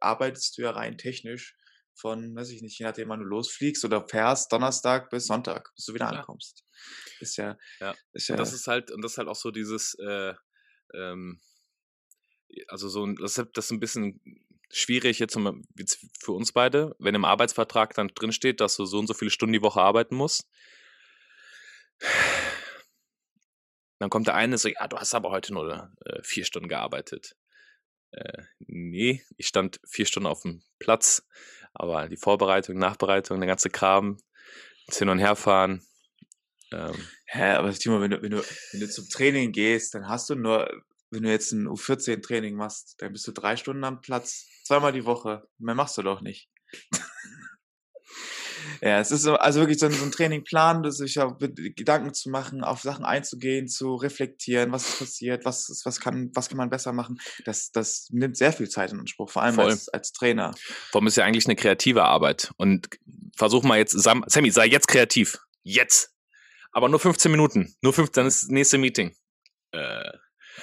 arbeitest 0.00 0.56
du 0.56 0.62
ja 0.62 0.70
rein 0.70 0.96
technisch 0.96 1.56
von, 1.94 2.34
weiß 2.34 2.50
ich 2.50 2.62
nicht, 2.62 2.78
je 2.78 2.86
nachdem, 2.86 3.10
wann 3.10 3.20
du 3.20 3.26
losfliegst 3.26 3.84
oder 3.84 4.06
fährst, 4.08 4.50
Donnerstag 4.50 5.10
bis 5.10 5.26
Sonntag, 5.26 5.74
bis 5.74 5.84
du 5.84 5.94
wieder 5.94 6.08
ankommst. 6.08 6.64
Ist 7.20 7.36
ja, 7.36 7.58
ja. 7.80 7.94
Ist 8.12 8.28
ja. 8.28 8.34
Und 8.34 8.38
das 8.38 8.54
ist 8.54 8.66
halt, 8.66 8.90
und 8.90 9.02
das 9.02 9.12
ist 9.12 9.18
halt 9.18 9.28
auch 9.28 9.36
so 9.36 9.50
dieses, 9.50 9.94
äh, 9.98 10.34
ähm, 10.94 11.38
also 12.68 12.88
so, 12.88 13.06
das 13.06 13.36
ist, 13.36 13.48
das 13.52 13.66
ist 13.66 13.70
ein 13.72 13.80
bisschen 13.80 14.20
schwierig 14.72 15.18
jetzt, 15.18 15.38
jetzt 15.76 16.06
für 16.18 16.32
uns 16.32 16.52
beide, 16.52 16.96
wenn 16.98 17.14
im 17.14 17.24
Arbeitsvertrag 17.24 17.94
dann 17.94 18.08
drinsteht, 18.08 18.60
dass 18.60 18.76
du 18.76 18.86
so 18.86 18.98
und 18.98 19.06
so 19.06 19.14
viele 19.14 19.30
Stunden 19.30 19.52
die 19.52 19.62
Woche 19.62 19.80
arbeiten 19.80 20.16
musst. 20.16 20.48
Dann 23.98 24.10
kommt 24.10 24.26
der 24.26 24.34
eine 24.34 24.58
sagt, 24.58 24.76
ja, 24.80 24.88
du 24.88 24.96
hast 24.98 25.14
aber 25.14 25.30
heute 25.30 25.52
nur 25.52 25.92
äh, 26.04 26.22
vier 26.24 26.44
Stunden 26.44 26.68
gearbeitet. 26.68 27.36
Äh, 28.10 28.42
nee, 28.58 29.22
ich 29.36 29.46
stand 29.46 29.80
vier 29.86 30.06
Stunden 30.06 30.26
auf 30.26 30.42
dem 30.42 30.62
Platz, 30.78 31.26
aber 31.72 32.08
die 32.08 32.16
Vorbereitung, 32.16 32.78
Nachbereitung, 32.78 33.38
der 33.38 33.46
ganze 33.46 33.70
Kram, 33.70 34.18
das 34.86 34.98
Hin- 34.98 35.08
und 35.08 35.18
Herfahren. 35.18 35.86
Ähm. 36.72 37.08
Hä, 37.26 37.52
aber 37.52 37.72
Timo, 37.72 38.00
wenn 38.00 38.10
du, 38.10 38.22
wenn, 38.22 38.32
du, 38.32 38.42
wenn 38.72 38.80
du 38.80 38.90
zum 38.90 39.08
Training 39.08 39.52
gehst, 39.52 39.94
dann 39.94 40.08
hast 40.08 40.28
du 40.30 40.34
nur, 40.34 40.82
wenn 41.12 41.22
du 41.22 41.30
jetzt 41.30 41.52
ein 41.52 41.68
U14-Training 41.68 42.56
machst, 42.56 42.96
dann 42.98 43.12
bist 43.12 43.26
du 43.26 43.32
drei 43.32 43.56
Stunden 43.56 43.84
am 43.84 44.00
Platz, 44.00 44.46
zweimal 44.64 44.92
die 44.92 45.04
Woche. 45.04 45.46
Mehr 45.58 45.74
machst 45.74 45.96
du 45.98 46.02
doch 46.02 46.20
nicht. 46.20 46.48
Ja, 48.80 48.98
es 48.98 49.12
ist 49.12 49.26
also 49.26 49.60
wirklich 49.60 49.78
so 49.78 49.86
ein, 49.86 49.92
so 49.92 50.04
ein 50.04 50.10
Trainingplan, 50.10 50.90
sich 50.90 51.14
ja 51.14 51.36
Gedanken 51.38 52.14
zu 52.14 52.30
machen, 52.30 52.64
auf 52.64 52.80
Sachen 52.80 53.04
einzugehen, 53.04 53.68
zu 53.68 53.94
reflektieren, 53.94 54.72
was 54.72 54.88
ist 54.88 54.98
passiert, 54.98 55.44
was, 55.44 55.82
was, 55.84 56.00
kann, 56.00 56.30
was 56.34 56.48
kann 56.48 56.58
man 56.58 56.70
besser 56.70 56.92
machen. 56.92 57.20
Das, 57.44 57.70
das 57.70 58.08
nimmt 58.10 58.36
sehr 58.36 58.52
viel 58.52 58.68
Zeit 58.68 58.92
in 58.92 58.98
Anspruch, 58.98 59.30
vor 59.30 59.42
allem 59.42 59.58
als, 59.60 59.88
als 59.88 60.12
Trainer. 60.12 60.52
Vor 60.90 61.00
allem 61.00 61.06
ist 61.06 61.16
ja 61.16 61.24
eigentlich 61.24 61.46
eine 61.46 61.56
kreative 61.56 62.04
Arbeit. 62.04 62.52
Und 62.56 62.88
versuch 63.36 63.62
mal 63.62 63.78
jetzt, 63.78 63.92
Sammy, 63.92 64.50
sei 64.50 64.66
jetzt 64.66 64.88
kreativ. 64.88 65.38
Jetzt. 65.62 66.12
Aber 66.72 66.88
nur 66.88 66.98
15 66.98 67.30
Minuten. 67.30 67.74
Nur 67.82 67.92
15, 67.92 68.12
dann 68.14 68.26
ist 68.26 68.42
das 68.42 68.50
nächste 68.50 68.78
Meeting. 68.78 69.14
Äh, 69.72 70.12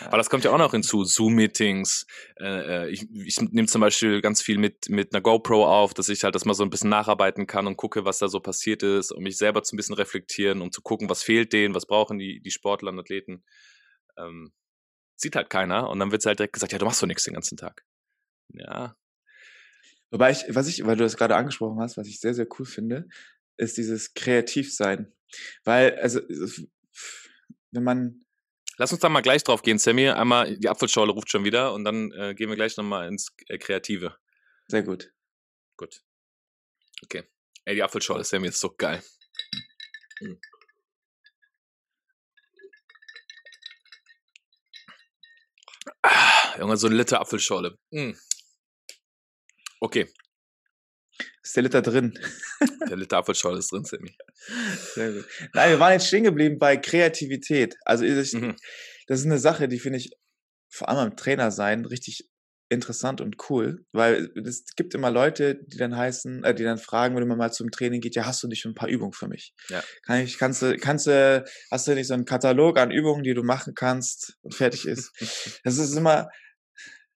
aber 0.01 0.17
das 0.17 0.29
kommt 0.29 0.43
ja 0.43 0.51
auch 0.51 0.57
noch 0.57 0.71
hinzu, 0.71 1.03
Zoom-Meetings. 1.03 2.05
Äh, 2.39 2.85
äh, 2.85 2.89
ich 2.89 3.07
ich 3.11 3.41
nehme 3.41 3.67
zum 3.67 3.81
Beispiel 3.81 4.21
ganz 4.21 4.41
viel 4.41 4.57
mit, 4.57 4.89
mit 4.89 5.13
einer 5.13 5.21
GoPro 5.21 5.65
auf, 5.65 5.93
dass 5.93 6.09
ich 6.09 6.23
halt 6.23 6.35
das 6.35 6.45
mal 6.45 6.53
so 6.53 6.63
ein 6.63 6.69
bisschen 6.69 6.89
nacharbeiten 6.89 7.47
kann 7.47 7.67
und 7.67 7.77
gucke, 7.77 8.05
was 8.05 8.19
da 8.19 8.27
so 8.27 8.39
passiert 8.39 8.83
ist, 8.83 9.11
um 9.11 9.23
mich 9.23 9.37
selber 9.37 9.63
zu 9.63 9.75
ein 9.75 9.77
bisschen 9.77 9.95
reflektieren, 9.95 10.61
um 10.61 10.71
zu 10.71 10.81
gucken, 10.81 11.09
was 11.09 11.23
fehlt 11.23 11.53
denen, 11.53 11.73
was 11.73 11.85
brauchen 11.85 12.19
die, 12.19 12.39
die 12.41 12.51
Sportler 12.51 12.91
und 12.91 12.99
Athleten. 12.99 13.43
Ähm, 14.17 14.51
sieht 15.15 15.35
halt 15.35 15.49
keiner 15.49 15.89
und 15.89 15.99
dann 15.99 16.11
wird 16.11 16.25
halt 16.25 16.39
direkt 16.39 16.53
gesagt, 16.53 16.71
ja, 16.71 16.79
du 16.79 16.85
machst 16.85 17.01
doch 17.01 17.07
nichts 17.07 17.23
den 17.23 17.33
ganzen 17.33 17.57
Tag. 17.57 17.83
Ja. 18.53 18.95
Wobei 20.11 20.31
ich, 20.31 20.45
was 20.49 20.67
ich, 20.67 20.85
weil 20.85 20.95
du 20.95 21.03
das 21.03 21.17
gerade 21.17 21.35
angesprochen 21.35 21.79
hast, 21.79 21.97
was 21.97 22.07
ich 22.07 22.19
sehr, 22.19 22.33
sehr 22.33 22.47
cool 22.57 22.65
finde, 22.65 23.07
ist 23.57 23.77
dieses 23.77 24.13
Kreativsein. 24.13 25.13
Weil, 25.63 25.99
also, 25.99 26.21
wenn 27.71 27.83
man, 27.83 28.25
Lass 28.79 28.93
uns 28.93 29.01
da 29.01 29.09
mal 29.09 29.19
gleich 29.19 29.43
drauf 29.43 29.61
gehen, 29.61 29.77
Sammy. 29.77 30.07
Einmal, 30.07 30.57
die 30.57 30.69
Apfelschorle 30.69 31.11
ruft 31.11 31.29
schon 31.29 31.43
wieder 31.43 31.73
und 31.73 31.83
dann 31.83 32.13
äh, 32.13 32.33
gehen 32.33 32.47
wir 32.47 32.55
gleich 32.55 32.77
nochmal 32.77 33.09
ins 33.09 33.35
äh, 33.47 33.57
Kreative. 33.57 34.17
Sehr 34.69 34.83
gut. 34.83 35.11
Gut. 35.75 36.01
Okay. 37.03 37.25
Ey, 37.65 37.75
die 37.75 37.83
Apfelschorle, 37.83 38.23
Sammy, 38.23 38.47
ist 38.47 38.61
so 38.61 38.73
geil. 38.73 39.03
Mhm. 40.21 40.39
Ah, 46.01 46.57
Junge, 46.57 46.77
so 46.77 46.87
ein 46.87 46.93
Liter 46.93 47.19
Apfelschorle. 47.19 47.77
Mhm. 47.91 48.17
Okay. 49.81 50.07
Ist 51.43 51.55
der 51.55 51.63
Liter 51.63 51.81
drin? 51.81 52.17
Der 52.89 52.97
Liter 52.97 53.17
Apfelschorle 53.17 53.59
ist 53.59 53.71
drin, 53.71 53.85
Sammy. 53.85 54.15
Sehr 54.93 55.13
gut. 55.13 55.25
Nein, 55.53 55.69
wir 55.71 55.79
waren 55.79 55.93
jetzt 55.93 56.07
stehen 56.07 56.23
geblieben 56.23 56.59
bei 56.59 56.77
Kreativität. 56.77 57.75
Also 57.85 58.03
ich, 58.03 58.33
mhm. 58.33 58.55
das 59.07 59.19
ist 59.21 59.25
eine 59.25 59.39
Sache, 59.39 59.67
die 59.67 59.79
finde 59.79 59.99
ich 59.99 60.11
vor 60.69 60.89
allem 60.89 60.99
am 60.99 61.15
Trainer 61.15 61.51
sein 61.51 61.85
richtig 61.85 62.29
interessant 62.69 63.19
und 63.19 63.37
cool, 63.49 63.83
weil 63.91 64.29
es 64.45 64.63
gibt 64.75 64.93
immer 64.93 65.09
Leute, 65.09 65.59
die 65.65 65.77
dann 65.77 65.97
heißen, 65.97 66.43
äh, 66.43 66.53
die 66.53 66.63
dann 66.63 66.77
fragen, 66.77 67.15
wenn 67.15 67.27
man 67.27 67.37
mal 67.37 67.51
zum 67.51 67.71
Training 67.71 67.99
geht, 67.99 68.15
ja, 68.15 68.25
hast 68.25 68.43
du 68.43 68.47
nicht 68.47 68.63
ein 68.65 68.75
paar 68.75 68.89
Übungen 68.89 69.13
für 69.13 69.27
mich? 69.27 69.53
Ja. 69.69 69.83
Kann 70.05 70.21
ich, 70.21 70.37
kannst 70.37 70.61
du, 70.61 70.77
kannst 70.77 71.07
du, 71.07 71.43
hast 71.71 71.87
du 71.87 71.95
nicht 71.95 72.07
so 72.07 72.13
einen 72.13 72.25
Katalog 72.25 72.77
an 72.77 72.91
Übungen, 72.91 73.23
die 73.23 73.33
du 73.33 73.43
machen 73.43 73.73
kannst 73.73 74.37
und 74.41 74.53
fertig 74.53 74.85
ist? 74.85 75.11
das 75.63 75.79
ist 75.79 75.95
immer, 75.95 76.29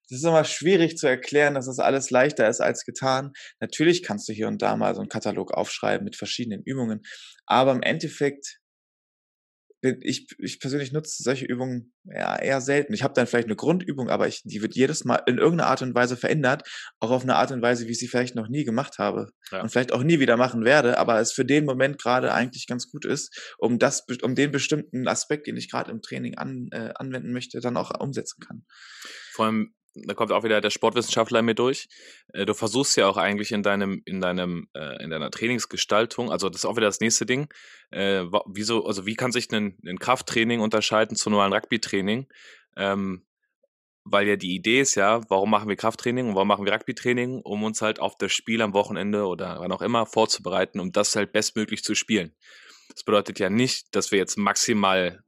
das 0.08 0.18
ist 0.18 0.24
immer 0.24 0.44
schwierig 0.44 0.96
zu 0.96 1.06
erklären, 1.06 1.54
dass 1.54 1.66
das 1.66 1.78
alles 1.78 2.10
leichter 2.10 2.48
ist 2.48 2.60
als 2.60 2.84
getan. 2.84 3.32
Natürlich 3.60 4.02
kannst 4.02 4.28
du 4.28 4.32
hier 4.32 4.48
und 4.48 4.62
da 4.62 4.76
mal 4.76 4.94
so 4.94 5.00
einen 5.00 5.08
Katalog 5.08 5.52
aufschreiben 5.52 6.04
mit 6.04 6.16
verschiedenen 6.16 6.62
Übungen, 6.62 7.02
aber 7.46 7.72
im 7.72 7.82
Endeffekt 7.82 8.60
ich, 10.00 10.26
ich 10.38 10.60
persönlich 10.60 10.92
nutze 10.92 11.22
solche 11.22 11.44
Übungen 11.44 11.92
ja, 12.04 12.36
eher 12.36 12.60
selten. 12.60 12.94
Ich 12.94 13.02
habe 13.02 13.14
dann 13.14 13.26
vielleicht 13.26 13.48
eine 13.48 13.56
Grundübung, 13.56 14.08
aber 14.08 14.26
ich, 14.26 14.42
die 14.44 14.62
wird 14.62 14.74
jedes 14.74 15.04
Mal 15.04 15.20
in 15.26 15.38
irgendeiner 15.38 15.68
Art 15.68 15.82
und 15.82 15.94
Weise 15.94 16.16
verändert, 16.16 16.68
auch 17.00 17.10
auf 17.10 17.22
eine 17.22 17.36
Art 17.36 17.50
und 17.52 17.62
Weise, 17.62 17.86
wie 17.86 17.92
ich 17.92 17.98
sie 17.98 18.08
vielleicht 18.08 18.34
noch 18.34 18.48
nie 18.48 18.64
gemacht 18.64 18.98
habe 18.98 19.30
ja. 19.50 19.60
und 19.60 19.68
vielleicht 19.68 19.92
auch 19.92 20.02
nie 20.02 20.20
wieder 20.20 20.36
machen 20.36 20.64
werde, 20.64 20.98
aber 20.98 21.20
es 21.20 21.32
für 21.32 21.44
den 21.44 21.64
Moment 21.64 22.00
gerade 22.00 22.32
eigentlich 22.32 22.66
ganz 22.66 22.90
gut 22.90 23.04
ist, 23.04 23.54
um 23.58 23.78
das, 23.78 24.06
um 24.22 24.34
den 24.34 24.52
bestimmten 24.52 25.06
Aspekt, 25.06 25.46
den 25.46 25.56
ich 25.56 25.70
gerade 25.70 25.90
im 25.90 26.00
Training 26.00 26.38
an, 26.38 26.68
äh, 26.72 26.92
anwenden 26.94 27.32
möchte, 27.32 27.60
dann 27.60 27.76
auch 27.76 27.92
umsetzen 28.00 28.40
kann. 28.40 28.64
Vor 29.32 29.46
allem 29.46 29.74
da 29.94 30.14
kommt 30.14 30.32
auch 30.32 30.44
wieder 30.44 30.60
der 30.60 30.70
Sportwissenschaftler 30.70 31.42
mit 31.42 31.58
durch. 31.58 31.88
Äh, 32.32 32.46
du 32.46 32.54
versuchst 32.54 32.96
ja 32.96 33.06
auch 33.06 33.16
eigentlich 33.16 33.52
in 33.52 33.62
deinem, 33.62 34.02
in 34.04 34.20
deinem, 34.20 34.68
äh, 34.74 35.02
in 35.02 35.10
deiner 35.10 35.30
Trainingsgestaltung, 35.30 36.30
also 36.30 36.48
das 36.48 36.62
ist 36.62 36.64
auch 36.64 36.76
wieder 36.76 36.86
das 36.86 37.00
nächste 37.00 37.26
Ding. 37.26 37.48
Äh, 37.90 38.24
wieso, 38.46 38.84
also 38.86 39.06
wie 39.06 39.14
kann 39.14 39.32
sich 39.32 39.50
ein, 39.52 39.78
Krafttraining 39.98 40.60
unterscheiden 40.60 41.16
zu 41.16 41.30
normalen 41.30 41.52
Rugby-Training? 41.52 42.26
Ähm, 42.76 43.24
weil 44.06 44.28
ja 44.28 44.36
die 44.36 44.54
Idee 44.54 44.80
ist 44.80 44.96
ja, 44.96 45.22
warum 45.30 45.50
machen 45.50 45.68
wir 45.68 45.76
Krafttraining 45.76 46.28
und 46.28 46.34
warum 46.34 46.48
machen 46.48 46.66
wir 46.66 46.74
Rugby-Training, 46.74 47.40
um 47.42 47.62
uns 47.62 47.80
halt 47.80 48.00
auf 48.00 48.18
das 48.18 48.32
Spiel 48.32 48.60
am 48.60 48.74
Wochenende 48.74 49.26
oder 49.26 49.60
wann 49.60 49.72
auch 49.72 49.80
immer 49.80 50.04
vorzubereiten, 50.04 50.78
um 50.80 50.92
das 50.92 51.16
halt 51.16 51.32
bestmöglich 51.32 51.82
zu 51.82 51.94
spielen. 51.94 52.34
Das 52.92 53.02
bedeutet 53.04 53.38
ja 53.38 53.48
nicht, 53.48 53.94
dass 53.96 54.10
wir 54.10 54.18
jetzt 54.18 54.36
maximal 54.36 55.24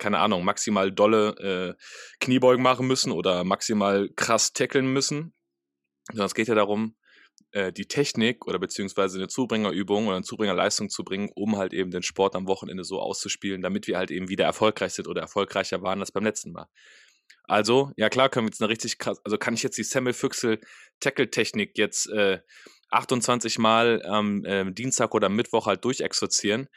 keine 0.00 0.18
Ahnung, 0.18 0.44
maximal 0.44 0.90
dolle 0.90 1.76
äh, 1.78 1.82
Kniebeugen 2.18 2.62
machen 2.62 2.86
müssen 2.86 3.12
oder 3.12 3.44
maximal 3.44 4.08
krass 4.16 4.52
tackeln 4.52 4.92
müssen. 4.92 5.34
Sondern 6.08 6.26
es 6.26 6.34
geht 6.34 6.48
ja 6.48 6.56
darum, 6.56 6.96
äh, 7.52 7.72
die 7.72 7.86
Technik 7.86 8.46
oder 8.46 8.58
beziehungsweise 8.58 9.18
eine 9.18 9.28
Zubringerübung 9.28 10.06
oder 10.06 10.16
eine 10.16 10.24
Zubringerleistung 10.24 10.88
zu 10.88 11.04
bringen, 11.04 11.30
um 11.34 11.56
halt 11.56 11.72
eben 11.72 11.90
den 11.90 12.02
Sport 12.02 12.34
am 12.34 12.46
Wochenende 12.48 12.84
so 12.84 13.00
auszuspielen, 13.00 13.62
damit 13.62 13.86
wir 13.86 13.98
halt 13.98 14.10
eben 14.10 14.28
wieder 14.28 14.44
erfolgreich 14.44 14.94
sind 14.94 15.06
oder 15.08 15.20
erfolgreicher 15.20 15.82
waren 15.82 16.00
als 16.00 16.12
beim 16.12 16.24
letzten 16.24 16.52
Mal. 16.52 16.66
Also, 17.44 17.92
ja 17.96 18.08
klar, 18.08 18.28
können 18.28 18.46
wir 18.46 18.50
jetzt 18.50 18.62
eine 18.62 18.68
richtig 18.68 18.98
krass, 18.98 19.20
also 19.24 19.36
kann 19.36 19.54
ich 19.54 19.62
jetzt 19.62 19.78
die 19.78 19.84
Semmel-Füchsel-Tackle-Technik 19.84 21.76
jetzt 21.78 22.08
äh, 22.10 22.40
28 22.90 23.58
Mal 23.58 24.02
am 24.04 24.44
äh, 24.44 24.70
Dienstag 24.72 25.14
oder 25.14 25.28
Mittwoch 25.28 25.66
halt 25.66 25.84
durchexerzieren. 25.84 26.68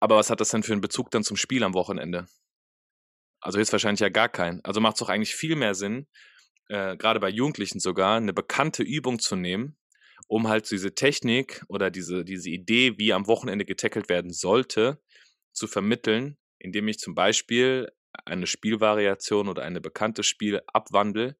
Aber 0.00 0.16
was 0.16 0.30
hat 0.30 0.40
das 0.40 0.50
denn 0.50 0.62
für 0.62 0.72
einen 0.72 0.80
Bezug 0.80 1.10
dann 1.10 1.24
zum 1.24 1.36
Spiel 1.36 1.62
am 1.64 1.74
Wochenende? 1.74 2.26
Also 3.46 3.60
jetzt 3.60 3.70
wahrscheinlich 3.70 4.00
ja 4.00 4.08
gar 4.08 4.28
keinen. 4.28 4.60
Also 4.64 4.80
macht 4.80 4.96
es 4.96 4.98
doch 4.98 5.08
eigentlich 5.08 5.36
viel 5.36 5.54
mehr 5.54 5.76
Sinn, 5.76 6.08
äh, 6.68 6.96
gerade 6.96 7.20
bei 7.20 7.28
Jugendlichen 7.28 7.78
sogar, 7.78 8.16
eine 8.16 8.32
bekannte 8.32 8.82
Übung 8.82 9.20
zu 9.20 9.36
nehmen, 9.36 9.76
um 10.26 10.48
halt 10.48 10.68
diese 10.68 10.96
Technik 10.96 11.62
oder 11.68 11.92
diese, 11.92 12.24
diese 12.24 12.50
Idee, 12.50 12.98
wie 12.98 13.12
am 13.12 13.28
Wochenende 13.28 13.64
getackelt 13.64 14.08
werden 14.08 14.32
sollte, 14.32 15.00
zu 15.52 15.68
vermitteln, 15.68 16.36
indem 16.58 16.88
ich 16.88 16.98
zum 16.98 17.14
Beispiel 17.14 17.92
eine 18.24 18.48
Spielvariation 18.48 19.48
oder 19.48 19.62
eine 19.62 19.80
bekannte 19.80 20.24
Spiel 20.24 20.60
abwandle, 20.66 21.36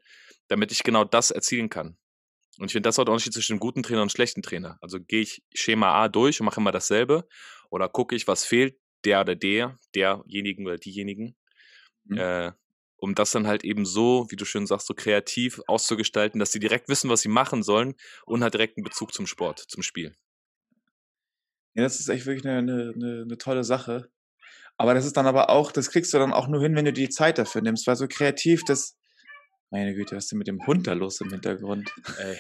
damit 0.47 0.71
ich 0.71 0.85
genau 0.85 1.03
das 1.03 1.33
erzielen 1.33 1.71
kann. 1.71 1.99
Und 2.59 2.67
ich 2.67 2.73
finde, 2.73 2.87
das 2.87 2.99
hat 2.99 3.09
Unterschied 3.09 3.33
zwischen 3.33 3.55
einem 3.55 3.61
guten 3.61 3.83
Trainer 3.83 4.03
und 4.03 4.05
einem 4.05 4.11
schlechten 4.11 4.43
Trainer. 4.43 4.79
Also 4.81 5.01
gehe 5.01 5.23
ich 5.23 5.43
Schema 5.57 6.05
A 6.05 6.07
durch 6.09 6.41
und 6.41 6.45
mache 6.45 6.61
immer 6.61 6.71
dasselbe 6.71 7.27
oder 7.69 7.89
gucke 7.89 8.15
ich, 8.15 8.29
was 8.29 8.45
fehlt, 8.45 8.79
der 9.05 9.23
oder 9.23 9.35
der, 9.35 9.77
derjenigen 9.93 10.67
oder 10.67 10.77
diejenigen, 10.77 11.35
mhm. 12.07 12.19
äh, 12.19 12.53
um 12.99 13.15
das 13.15 13.31
dann 13.31 13.47
halt 13.47 13.65
eben 13.65 13.85
so, 13.85 14.27
wie 14.31 14.37
du 14.37 14.45
schön 14.45 14.67
sagst, 14.67 14.87
so 14.87 14.95
kreativ 14.95 15.61
auszugestalten, 15.67 16.41
dass 16.41 16.53
sie 16.53 16.61
direkt 16.61 16.89
wissen, 16.89 17.11
was 17.11 17.21
sie 17.21 17.29
machen 17.29 17.63
sollen 17.63 17.95
und 18.25 18.43
halt 18.43 18.55
direkt 18.55 18.77
einen 18.77 18.85
Bezug 18.85 19.13
zum 19.13 19.27
Sport, 19.27 19.61
zum 19.61 19.83
Spiel. 19.83 20.15
Ja, 21.75 21.83
das 21.83 22.01
ist 22.01 22.09
echt 22.09 22.27
wirklich 22.27 22.47
eine, 22.47 22.59
eine, 22.95 23.23
eine 23.23 23.39
tolle 23.39 23.65
Sache. 23.65 24.11
Aber 24.79 24.95
das 24.95 25.07
ist 25.07 25.17
dann 25.17 25.27
aber 25.27 25.51
auch, 25.51 25.73
das 25.73 25.91
kriegst 25.91 26.13
du 26.13 26.19
dann 26.19 26.33
auch 26.33 26.49
nur 26.49 26.61
hin, 26.61 26.75
wenn 26.75 26.85
du 26.85 26.93
die 26.93 27.09
Zeit 27.09 27.39
dafür 27.39 27.63
nimmst, 27.63 27.87
weil 27.87 27.97
so 27.97 28.09
kreativ, 28.09 28.63
das, 28.65 28.97
meine 29.71 29.95
Güte, 29.95 30.17
was 30.17 30.25
ist 30.25 30.33
denn 30.33 30.39
mit 30.39 30.49
dem 30.49 30.67
Hund 30.67 30.87
da 30.87 30.93
los 30.93 31.21
im 31.21 31.31
Hintergrund? 31.31 31.91
Ey. 32.19 32.39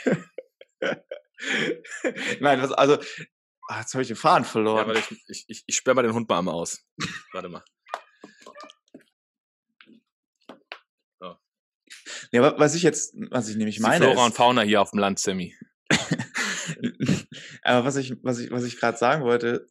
Nein, 2.40 2.62
was, 2.62 2.72
also, 2.72 2.98
ach, 3.68 3.80
jetzt 3.80 3.94
habe 3.94 4.02
ich 4.02 4.08
den 4.08 4.16
Faden 4.16 4.44
verloren. 4.44 4.88
Ja, 4.88 4.94
ich, 4.94 5.10
ich, 5.28 5.44
ich, 5.48 5.64
ich 5.66 5.76
sperre 5.76 5.96
mal 5.96 6.02
den 6.02 6.14
Hund 6.14 6.28
mal 6.28 6.38
einmal 6.38 6.54
aus. 6.54 6.84
warte 7.32 7.48
mal. 7.48 7.62
Ja, 12.32 12.58
was 12.58 12.74
ich 12.74 12.82
jetzt, 12.82 13.14
was 13.30 13.48
ich 13.48 13.56
nämlich 13.56 13.80
meine. 13.80 14.04
Flora 14.04 14.20
ist, 14.20 14.26
und 14.26 14.34
Fauna 14.34 14.62
hier 14.62 14.80
auf 14.80 14.90
dem 14.90 14.98
Land, 14.98 15.18
Sammy. 15.18 15.54
Aber 17.62 17.86
was 17.86 17.96
ich, 17.96 18.14
was 18.22 18.38
ich, 18.38 18.50
was 18.50 18.64
ich 18.64 18.78
gerade 18.78 18.98
sagen 18.98 19.24
wollte, 19.24 19.66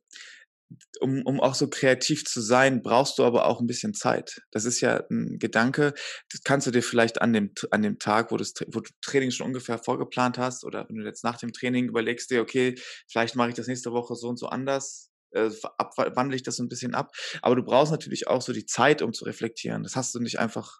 um, 0.99 1.21
um 1.23 1.39
auch 1.39 1.55
so 1.55 1.69
kreativ 1.69 2.25
zu 2.25 2.41
sein, 2.41 2.81
brauchst 2.81 3.17
du 3.19 3.23
aber 3.23 3.45
auch 3.45 3.59
ein 3.59 3.67
bisschen 3.67 3.93
Zeit. 3.93 4.41
Das 4.51 4.65
ist 4.65 4.81
ja 4.81 5.03
ein 5.09 5.37
Gedanke, 5.39 5.93
das 6.31 6.41
kannst 6.43 6.67
du 6.67 6.71
dir 6.71 6.81
vielleicht 6.81 7.21
an 7.21 7.33
dem, 7.33 7.51
an 7.71 7.81
dem 7.81 7.99
Tag, 7.99 8.31
wo, 8.31 8.37
das, 8.37 8.53
wo 8.67 8.79
du 8.79 8.89
Training 9.01 9.31
schon 9.31 9.47
ungefähr 9.47 9.77
vorgeplant 9.77 10.37
hast 10.37 10.63
oder 10.63 10.85
wenn 10.87 10.95
du 10.95 11.05
jetzt 11.05 11.23
nach 11.23 11.37
dem 11.37 11.53
Training 11.53 11.89
überlegst 11.89 12.31
dir, 12.31 12.41
okay, 12.41 12.75
vielleicht 13.07 13.35
mache 13.35 13.49
ich 13.49 13.55
das 13.55 13.67
nächste 13.67 13.91
Woche 13.91 14.15
so 14.15 14.29
und 14.29 14.37
so 14.37 14.47
anders, 14.47 15.11
äh, 15.31 15.49
abwandle 15.77 16.35
ich 16.35 16.43
das 16.43 16.55
so 16.55 16.63
ein 16.63 16.69
bisschen 16.69 16.95
ab. 16.95 17.11
Aber 17.41 17.55
du 17.55 17.63
brauchst 17.63 17.91
natürlich 17.91 18.27
auch 18.27 18.41
so 18.41 18.53
die 18.53 18.65
Zeit, 18.65 19.01
um 19.01 19.13
zu 19.13 19.25
reflektieren. 19.25 19.83
Das 19.83 19.95
hast 19.95 20.15
du 20.15 20.19
nicht 20.19 20.39
einfach. 20.39 20.79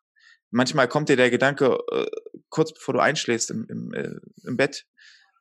Manchmal 0.51 0.87
kommt 0.87 1.09
dir 1.09 1.17
der 1.17 1.29
Gedanke 1.29 1.77
äh, 1.91 2.05
kurz 2.49 2.73
bevor 2.73 2.93
du 2.93 2.99
einschläfst 3.01 3.51
im, 3.51 3.65
im, 3.69 3.93
äh, 3.93 4.15
im 4.43 4.57
Bett 4.57 4.85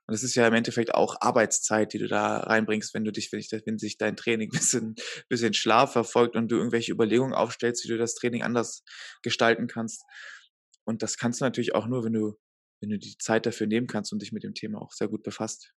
und 0.07 0.14
es 0.14 0.22
ist 0.22 0.34
ja 0.34 0.46
im 0.46 0.55
Endeffekt 0.55 0.94
auch 0.94 1.16
Arbeitszeit, 1.20 1.92
die 1.92 1.98
du 1.98 2.09
da 2.09 2.38
reinbringst, 2.40 2.92
wenn 2.92 3.05
du 3.05 3.12
dich, 3.12 3.32
wenn, 3.32 3.40
ich, 3.40 3.50
wenn 3.50 3.78
sich 3.78 3.96
dein 3.96 4.16
Training 4.16 4.50
bisschen, 4.52 4.96
bisschen 5.28 5.55
Schlaf 5.55 5.92
verfolgt 5.92 6.36
und 6.36 6.48
du 6.48 6.57
irgendwelche 6.57 6.92
Überlegungen 6.92 7.32
aufstellst, 7.32 7.84
wie 7.84 7.88
du 7.88 7.98
das 7.98 8.14
Training 8.14 8.42
anders 8.42 8.84
gestalten 9.22 9.66
kannst. 9.66 10.02
Und 10.84 11.02
das 11.02 11.16
kannst 11.16 11.40
du 11.40 11.46
natürlich 11.46 11.74
auch 11.74 11.86
nur, 11.86 12.05
wenn 12.05 12.12
du, 12.12 12.34
wenn 12.80 12.90
du 12.90 12.98
die 12.98 13.16
Zeit 13.16 13.46
dafür 13.46 13.66
nehmen 13.66 13.86
kannst 13.86 14.12
und 14.12 14.20
dich 14.20 14.32
mit 14.32 14.44
dem 14.44 14.55
Thema 14.55 14.82
auch 14.82 14.92
sehr 14.92 15.09
gut 15.09 15.22
befasst. 15.22 15.72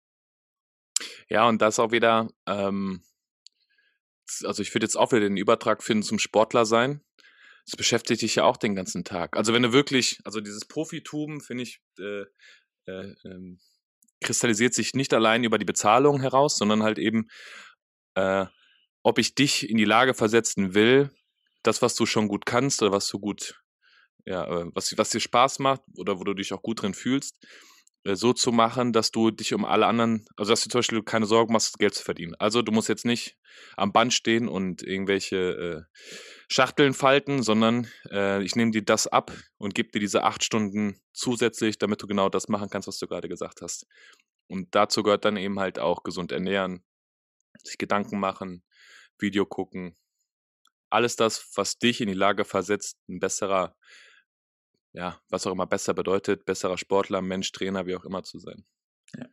Ja, 1.28 1.48
und 1.48 1.62
das 1.62 1.78
auch 1.78 1.92
wieder, 1.92 2.28
ähm, 2.46 3.04
also 4.42 4.60
ich 4.62 4.74
würde 4.74 4.86
jetzt 4.86 4.96
auch 4.96 5.12
wieder 5.12 5.20
den 5.20 5.36
Übertrag 5.36 5.84
finden 5.84 6.02
zum 6.02 6.18
Sportler 6.18 6.66
sein. 6.66 7.00
Das 7.66 7.76
beschäftigt 7.76 8.22
dich 8.22 8.36
ja 8.36 8.44
auch 8.44 8.56
den 8.56 8.74
ganzen 8.74 9.04
Tag. 9.04 9.36
Also 9.36 9.52
wenn 9.52 9.62
du 9.62 9.72
wirklich, 9.72 10.20
also 10.24 10.40
dieses 10.40 10.64
Profitum 10.64 11.40
finde 11.40 11.64
ich, 11.64 11.80
äh, 11.98 12.24
äh, 12.86 13.14
ähm, 13.24 13.58
kristallisiert 14.20 14.72
sich 14.74 14.94
nicht 14.94 15.12
allein 15.12 15.44
über 15.44 15.58
die 15.58 15.64
Bezahlung 15.64 16.20
heraus, 16.20 16.56
sondern 16.56 16.82
halt 16.82 16.98
eben, 16.98 17.28
äh, 18.14 18.46
ob 19.02 19.18
ich 19.18 19.34
dich 19.34 19.68
in 19.68 19.76
die 19.76 19.84
Lage 19.84 20.14
versetzen 20.14 20.74
will, 20.74 21.10
das, 21.62 21.82
was 21.82 21.94
du 21.94 22.06
schon 22.06 22.28
gut 22.28 22.46
kannst 22.46 22.82
oder 22.82 22.92
was 22.92 23.08
du 23.08 23.18
gut, 23.18 23.60
ja, 24.24 24.44
äh, 24.44 24.66
was, 24.74 24.96
was 24.96 25.10
dir 25.10 25.20
Spaß 25.20 25.58
macht 25.58 25.82
oder 25.96 26.18
wo 26.18 26.24
du 26.24 26.34
dich 26.34 26.52
auch 26.52 26.62
gut 26.62 26.82
drin 26.82 26.94
fühlst, 26.94 27.36
so 28.14 28.32
zu 28.32 28.52
machen, 28.52 28.92
dass 28.92 29.10
du 29.10 29.30
dich 29.30 29.54
um 29.54 29.64
alle 29.64 29.86
anderen, 29.86 30.26
also 30.36 30.52
dass 30.52 30.62
du 30.62 30.70
zum 30.70 30.78
Beispiel 30.78 31.02
keine 31.02 31.26
Sorgen 31.26 31.52
machst, 31.52 31.78
Geld 31.78 31.94
zu 31.94 32.04
verdienen. 32.04 32.34
Also 32.38 32.62
du 32.62 32.70
musst 32.70 32.88
jetzt 32.88 33.04
nicht 33.04 33.36
am 33.76 33.92
Band 33.92 34.12
stehen 34.14 34.48
und 34.48 34.82
irgendwelche 34.82 35.36
äh, 35.36 35.98
Schachteln 36.48 36.94
falten, 36.94 37.42
sondern 37.42 37.88
äh, 38.10 38.42
ich 38.42 38.54
nehme 38.54 38.70
dir 38.70 38.84
das 38.84 39.06
ab 39.06 39.32
und 39.58 39.74
gebe 39.74 39.90
dir 39.90 40.00
diese 40.00 40.22
acht 40.22 40.44
Stunden 40.44 41.00
zusätzlich, 41.12 41.78
damit 41.78 42.02
du 42.02 42.06
genau 42.06 42.28
das 42.28 42.48
machen 42.48 42.70
kannst, 42.70 42.86
was 42.86 42.98
du 42.98 43.06
gerade 43.08 43.28
gesagt 43.28 43.62
hast. 43.62 43.86
Und 44.48 44.74
dazu 44.74 45.02
gehört 45.02 45.24
dann 45.24 45.36
eben 45.36 45.58
halt 45.58 45.78
auch 45.78 46.02
gesund 46.02 46.30
ernähren, 46.30 46.84
sich 47.64 47.78
Gedanken 47.78 48.20
machen, 48.20 48.62
Video 49.18 49.46
gucken. 49.46 49.96
Alles 50.90 51.16
das, 51.16 51.50
was 51.56 51.78
dich 51.78 52.00
in 52.00 52.08
die 52.08 52.14
Lage 52.14 52.44
versetzt, 52.44 52.98
ein 53.08 53.18
besserer 53.18 53.74
ja, 54.96 55.20
was 55.28 55.46
auch 55.46 55.52
immer 55.52 55.66
besser 55.66 55.92
bedeutet, 55.92 56.46
besserer 56.46 56.78
Sportler, 56.78 57.20
Mensch, 57.20 57.52
Trainer, 57.52 57.86
wie 57.86 57.94
auch 57.94 58.04
immer 58.04 58.22
zu 58.22 58.38
sein. 58.38 58.64
Ja. 59.14 59.28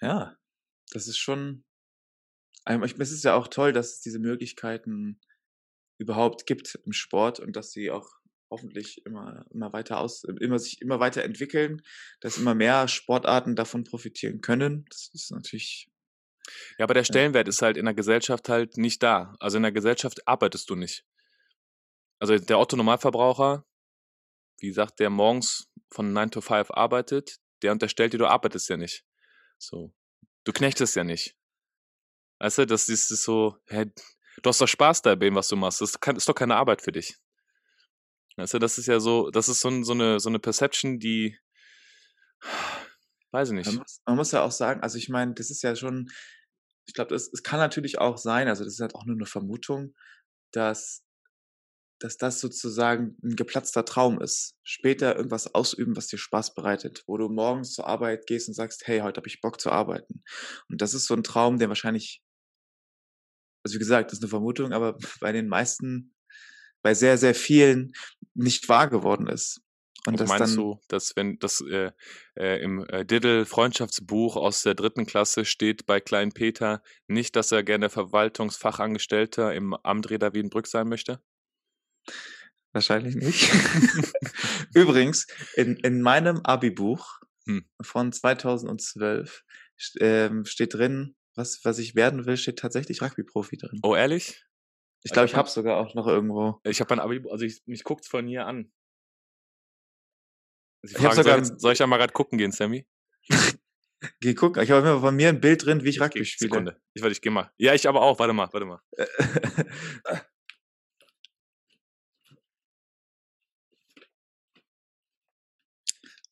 Ja, 0.00 0.36
das 0.92 1.06
ist 1.06 1.18
schon, 1.18 1.64
es 2.64 3.12
ist 3.12 3.24
ja 3.24 3.34
auch 3.34 3.48
toll, 3.48 3.72
dass 3.72 3.94
es 3.94 4.00
diese 4.00 4.18
Möglichkeiten 4.18 5.20
überhaupt 5.98 6.46
gibt 6.46 6.78
im 6.84 6.92
Sport 6.92 7.38
und 7.38 7.54
dass 7.54 7.70
sie 7.70 7.90
auch 7.90 8.10
hoffentlich 8.50 9.04
immer, 9.04 9.44
immer 9.50 9.72
weiter 9.72 9.98
aus, 9.98 10.24
immer 10.24 10.58
sich 10.58 10.80
immer 10.80 11.00
weiter 11.00 11.22
entwickeln, 11.22 11.82
dass 12.20 12.38
immer 12.38 12.54
mehr 12.54 12.88
Sportarten 12.88 13.56
davon 13.56 13.84
profitieren 13.84 14.40
können. 14.40 14.86
Das 14.88 15.10
ist 15.12 15.30
natürlich. 15.32 15.90
Ja, 16.78 16.84
aber 16.84 16.94
der 16.94 17.04
Stellenwert 17.04 17.48
ist 17.48 17.60
halt 17.60 17.76
in 17.76 17.86
der 17.86 17.94
Gesellschaft 17.94 18.48
halt 18.48 18.76
nicht 18.78 19.02
da. 19.02 19.34
Also 19.40 19.56
in 19.56 19.64
der 19.64 19.72
Gesellschaft 19.72 20.26
arbeitest 20.28 20.70
du 20.70 20.76
nicht. 20.76 21.04
Also 22.18 22.38
der 22.38 22.58
Otto-Normalverbraucher, 22.58 23.64
wie 24.58 24.68
gesagt, 24.68 25.00
der 25.00 25.10
morgens 25.10 25.68
von 25.90 26.12
9 26.12 26.30
to 26.30 26.40
5 26.40 26.70
arbeitet, 26.70 27.38
der 27.62 27.72
unterstellt 27.72 28.12
dir, 28.12 28.18
du 28.18 28.26
arbeitest 28.26 28.68
ja 28.68 28.76
nicht. 28.76 29.04
So. 29.58 29.94
Du 30.44 30.52
knechtest 30.52 30.96
ja 30.96 31.04
nicht. 31.04 31.36
Weißt 32.38 32.58
du, 32.58 32.66
das 32.66 32.88
ist 32.88 33.08
so, 33.08 33.56
hä, 33.66 33.86
du 34.42 34.48
hast 34.48 34.60
doch 34.60 34.68
Spaß 34.68 35.02
dabei, 35.02 35.34
was 35.34 35.48
du 35.48 35.56
machst. 35.56 35.80
Das 35.80 35.94
ist 35.94 36.28
doch 36.28 36.34
keine 36.34 36.56
Arbeit 36.56 36.82
für 36.82 36.92
dich. 36.92 37.16
Weißt 38.36 38.54
du, 38.54 38.58
das 38.58 38.76
ist 38.76 38.86
ja 38.86 39.00
so, 39.00 39.30
das 39.30 39.48
ist 39.48 39.60
so, 39.60 39.82
so, 39.82 39.92
eine, 39.92 40.20
so 40.20 40.28
eine 40.28 40.38
Perception, 40.38 40.98
die, 40.98 41.38
weiß 43.32 43.48
ich 43.48 43.54
nicht. 43.54 43.66
Man 43.66 43.76
muss, 43.76 44.00
man 44.04 44.16
muss 44.16 44.32
ja 44.32 44.42
auch 44.42 44.50
sagen, 44.50 44.82
also 44.82 44.98
ich 44.98 45.08
meine, 45.08 45.32
das 45.32 45.50
ist 45.50 45.62
ja 45.62 45.74
schon, 45.74 46.10
ich 46.86 46.92
glaube, 46.94 47.14
es 47.14 47.30
kann 47.42 47.58
natürlich 47.58 47.98
auch 47.98 48.18
sein, 48.18 48.48
also 48.48 48.62
das 48.64 48.74
ist 48.74 48.80
halt 48.80 48.94
auch 48.94 49.06
nur 49.06 49.16
eine 49.16 49.26
Vermutung, 49.26 49.94
dass 50.52 51.05
dass 51.98 52.18
das 52.18 52.40
sozusagen 52.40 53.16
ein 53.22 53.36
geplatzter 53.36 53.84
Traum 53.84 54.20
ist. 54.20 54.54
Später 54.62 55.16
irgendwas 55.16 55.54
ausüben, 55.54 55.96
was 55.96 56.08
dir 56.08 56.18
Spaß 56.18 56.54
bereitet, 56.54 57.04
wo 57.06 57.16
du 57.16 57.28
morgens 57.28 57.72
zur 57.72 57.86
Arbeit 57.86 58.26
gehst 58.26 58.48
und 58.48 58.54
sagst, 58.54 58.86
hey, 58.86 59.00
heute 59.00 59.18
habe 59.18 59.28
ich 59.28 59.40
Bock 59.40 59.60
zu 59.60 59.70
arbeiten. 59.70 60.22
Und 60.68 60.82
das 60.82 60.94
ist 60.94 61.06
so 61.06 61.14
ein 61.14 61.22
Traum, 61.22 61.58
der 61.58 61.68
wahrscheinlich, 61.68 62.22
also 63.64 63.76
wie 63.76 63.78
gesagt, 63.78 64.10
das 64.10 64.18
ist 64.18 64.24
eine 64.24 64.30
Vermutung, 64.30 64.72
aber 64.72 64.98
bei 65.20 65.32
den 65.32 65.48
meisten, 65.48 66.14
bei 66.82 66.94
sehr, 66.94 67.18
sehr 67.18 67.34
vielen 67.34 67.92
nicht 68.34 68.68
wahr 68.68 68.88
geworden 68.88 69.26
ist. 69.26 69.62
Und 70.06 70.20
das 70.20 70.28
meinst 70.28 70.56
du, 70.56 70.80
dass 70.86 71.16
wenn 71.16 71.38
das 71.40 71.60
äh, 71.62 71.90
äh, 72.36 72.62
im 72.62 72.86
äh, 72.88 73.04
Diddle 73.04 73.44
Freundschaftsbuch 73.44 74.36
aus 74.36 74.62
der 74.62 74.74
dritten 74.74 75.04
Klasse 75.04 75.44
steht 75.44 75.84
bei 75.84 75.98
Klein 75.98 76.30
Peter 76.30 76.80
nicht, 77.08 77.34
dass 77.34 77.50
er 77.50 77.64
gerne 77.64 77.90
Verwaltungsfachangestellter 77.90 79.52
im 79.52 79.74
Amt 79.74 80.08
Reda 80.10 80.32
Wiedenbrück 80.32 80.68
sein 80.68 80.88
möchte? 80.88 81.20
Wahrscheinlich 82.72 83.14
nicht. 83.14 83.50
Übrigens, 84.74 85.26
in, 85.54 85.76
in 85.76 86.02
meinem 86.02 86.40
Abi-Buch 86.42 87.20
hm. 87.46 87.64
von 87.80 88.12
2012 88.12 89.44
ähm, 90.00 90.44
steht 90.44 90.74
drin, 90.74 91.16
was, 91.34 91.64
was 91.64 91.78
ich 91.78 91.94
werden 91.94 92.26
will, 92.26 92.36
steht 92.36 92.58
tatsächlich 92.58 93.02
Rugby-Profi 93.02 93.56
drin. 93.56 93.80
Oh, 93.82 93.94
ehrlich? 93.94 94.44
Ich 95.04 95.12
glaube, 95.12 95.26
ich 95.26 95.36
habe 95.36 95.48
sogar 95.48 95.76
auch 95.76 95.94
noch 95.94 96.06
irgendwo. 96.06 96.60
Ich 96.64 96.80
habe 96.80 96.92
ein 96.92 97.00
Abi, 97.00 97.22
also 97.30 97.44
ich, 97.44 97.62
mich 97.66 97.84
guckt's 97.84 98.08
von 98.08 98.26
hier 98.26 98.46
an. 98.46 98.72
Also 100.82 100.96
ich 100.96 101.02
frage, 101.02 101.22
soll, 101.22 101.42
ich, 101.42 101.60
soll 101.60 101.72
ich 101.74 101.78
ja 101.78 101.86
mal 101.86 101.98
gerade 101.98 102.12
gucken 102.12 102.38
gehen, 102.38 102.52
Sammy? 102.52 102.86
Geh 104.20 104.34
gucken. 104.34 104.62
Ich 104.62 104.70
habe 104.70 104.86
immer 104.86 105.00
von 105.00 105.14
mir 105.14 105.28
ein 105.28 105.40
Bild 105.40 105.64
drin, 105.64 105.84
wie 105.84 105.88
ich, 105.88 105.96
ich 105.96 106.02
Rugby 106.02 106.24
spiele. 106.24 106.50
Sekunde. 106.50 106.80
Ich 106.94 107.02
warte, 107.02 107.12
ich 107.12 107.20
geh 107.20 107.30
mal. 107.30 107.50
Ja, 107.56 107.72
ich 107.74 107.88
aber 107.88 108.02
auch. 108.02 108.18
Warte 108.18 108.32
mal, 108.32 108.52
warte 108.52 108.66
mal. 108.66 108.80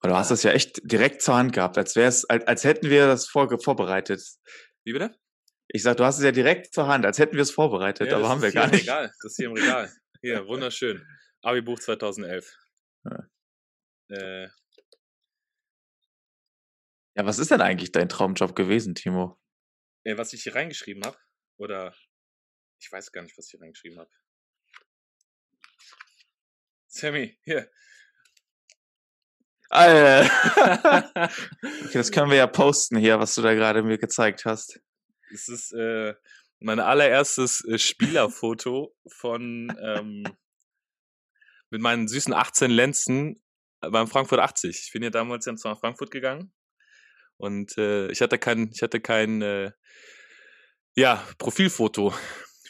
Aber 0.05 0.13
du 0.13 0.19
hast 0.19 0.31
das 0.31 0.43
ja 0.43 0.51
echt 0.53 0.81
direkt 0.83 1.23
zur 1.23 1.35
Hand 1.35 1.55
gehabt, 1.55 1.79
als 1.79 1.97
wäre 1.97 2.09
es, 2.09 2.27
als, 2.27 2.47
als 2.47 2.65
hätten 2.65 2.91
wir 2.91 3.07
das 3.07 3.27
vor, 3.27 3.49
vorbereitet. 3.59 4.23
Wie 4.85 4.93
bitte? 4.93 5.19
Ich 5.69 5.83
sag, 5.83 5.97
du 5.97 6.05
hast 6.05 6.19
es 6.19 6.25
ja 6.25 6.31
direkt 6.31 6.75
zur 6.75 6.89
Hand, 6.89 7.07
als 7.07 7.19
hätten 7.19 7.37
wir 7.37 7.41
es 7.41 7.51
vorbereitet, 7.51 8.11
Ja, 8.11 8.19
aber 8.19 8.29
haben 8.29 8.43
wir 8.43 8.53
gar 8.53 8.67
nicht. 8.67 8.83
Regal. 8.83 9.07
Das 9.07 9.33
ist 9.33 9.37
hier 9.37 9.47
im 9.47 9.55
Regal. 9.55 9.91
Hier, 10.21 10.47
wunderschön. 10.47 11.07
Abi-Buch 11.41 11.79
2011. 11.81 12.55
Ja. 13.05 13.29
Äh, 14.11 14.49
Ja, 17.17 17.25
was 17.25 17.39
ist 17.39 17.51
denn 17.51 17.63
eigentlich 17.63 17.91
dein 17.91 18.11
Traumjob 18.11 18.55
gewesen, 18.55 18.95
Timo? 18.95 19.41
äh, 20.03 20.19
was 20.19 20.35
ich 20.35 20.43
hier 20.43 20.55
reingeschrieben 20.55 21.03
habe, 21.03 21.17
oder 21.57 21.97
ich 22.79 22.93
weiß 22.93 23.11
gar 23.11 23.23
nicht, 23.23 23.39
was 23.39 23.47
ich 23.47 23.53
hier 23.53 23.63
reingeschrieben 23.63 23.99
habe. 24.01 24.11
Sammy, 26.89 27.39
hier. 27.45 27.71
Äh. 29.71 30.25
okay, 31.85 31.93
das 31.93 32.11
können 32.11 32.31
wir 32.31 32.37
ja 32.37 32.47
posten 32.47 32.97
hier, 32.97 33.19
was 33.19 33.35
du 33.35 33.43
da 33.43 33.55
gerade 33.55 33.83
mir 33.83 33.99
gezeigt 33.99 34.45
hast. 34.45 34.81
Es 35.33 35.49
ist 35.49 35.73
äh, 35.73 36.15
mein 36.61 36.81
allererstes 36.81 37.65
äh, 37.65 37.79
Spielerfoto 37.79 38.95
von 39.09 39.77
ähm, 39.83 40.25
mit 41.71 41.81
meinen 41.81 42.09
süßen 42.09 42.33
18 42.33 42.71
Lenzen 42.71 43.43
beim 43.81 44.07
Frankfurt 44.07 44.41
80. 44.41 44.85
Ich 44.87 44.93
bin 44.93 45.03
ja 45.03 45.11
damals 45.11 45.45
ja 45.47 45.53
nach 45.53 45.81
Frankfurt 45.81 46.11
gegangen 46.11 46.53
und 47.37 47.77
äh, 47.79 48.11
ich 48.11 48.21
hatte 48.23 48.39
kein, 48.39 48.71
ich 48.73 48.83
hatte 48.83 49.01
kein 49.01 49.43
äh, 49.43 49.73
ja, 50.97 51.27
Profilfoto 51.39 52.15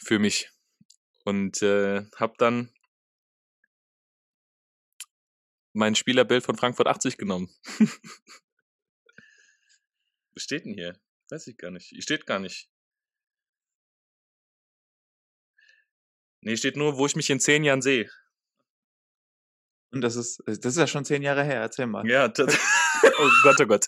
für 0.03 0.19
mich 0.19 0.49
und 1.23 1.61
äh, 1.61 2.03
habe 2.15 2.33
dann 2.37 2.71
mein 5.75 5.95
Spielerbild 5.95 6.43
von 6.43 6.57
Frankfurt 6.57 6.87
80 6.87 7.17
genommen. 7.17 7.49
Was 10.33 10.43
steht 10.43 10.65
denn 10.65 10.73
hier? 10.73 10.99
Weiß 11.29 11.47
ich 11.47 11.57
gar 11.57 11.71
nicht. 11.71 11.87
Hier 11.87 12.01
steht 12.01 12.25
gar 12.25 12.39
nicht. 12.39 12.69
Nee, 16.41 16.57
steht 16.57 16.77
nur, 16.77 16.97
wo 16.97 17.05
ich 17.05 17.15
mich 17.15 17.29
in 17.29 17.39
zehn 17.39 17.63
Jahren 17.63 17.81
sehe. 17.81 18.09
Und 19.91 20.01
das 20.01 20.15
ist, 20.15 20.43
das 20.45 20.57
ist 20.65 20.77
ja 20.77 20.87
schon 20.87 21.05
zehn 21.05 21.21
Jahre 21.21 21.43
her, 21.43 21.61
erzähl 21.61 21.87
mal. 21.87 22.07
Ja, 22.07 22.27
das, 22.29 22.57
oh 23.17 23.29
Gott, 23.43 23.59
oh 23.61 23.65
Gott. 23.65 23.85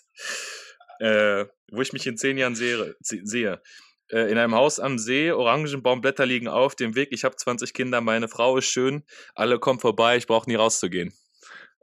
Äh, 1.00 1.46
wo 1.72 1.82
ich 1.82 1.94
mich 1.94 2.08
in 2.08 2.18
zehn 2.18 2.38
Jahren 2.38 2.56
sehe. 2.56 2.96
se- 3.02 3.22
sehe. 3.24 3.62
Äh, 4.10 4.32
in 4.32 4.38
einem 4.38 4.56
Haus 4.56 4.80
am 4.80 4.98
See, 4.98 5.32
Orangenbaumblätter 5.32 6.26
liegen 6.26 6.48
auf 6.48 6.76
dem 6.76 6.96
Weg. 6.96 7.10
Ich 7.12 7.24
habe 7.26 7.36
20 7.36 7.74
Kinder, 7.74 8.02
meine 8.02 8.28
Frau 8.30 8.58
ist 8.58 8.66
schön. 8.66 9.04
Alle 9.36 9.60
kommen 9.60 9.80
vorbei, 9.80 10.18
ich 10.18 10.26
brauche 10.28 10.50
nie 10.50 10.56
rauszugehen. 10.56 11.14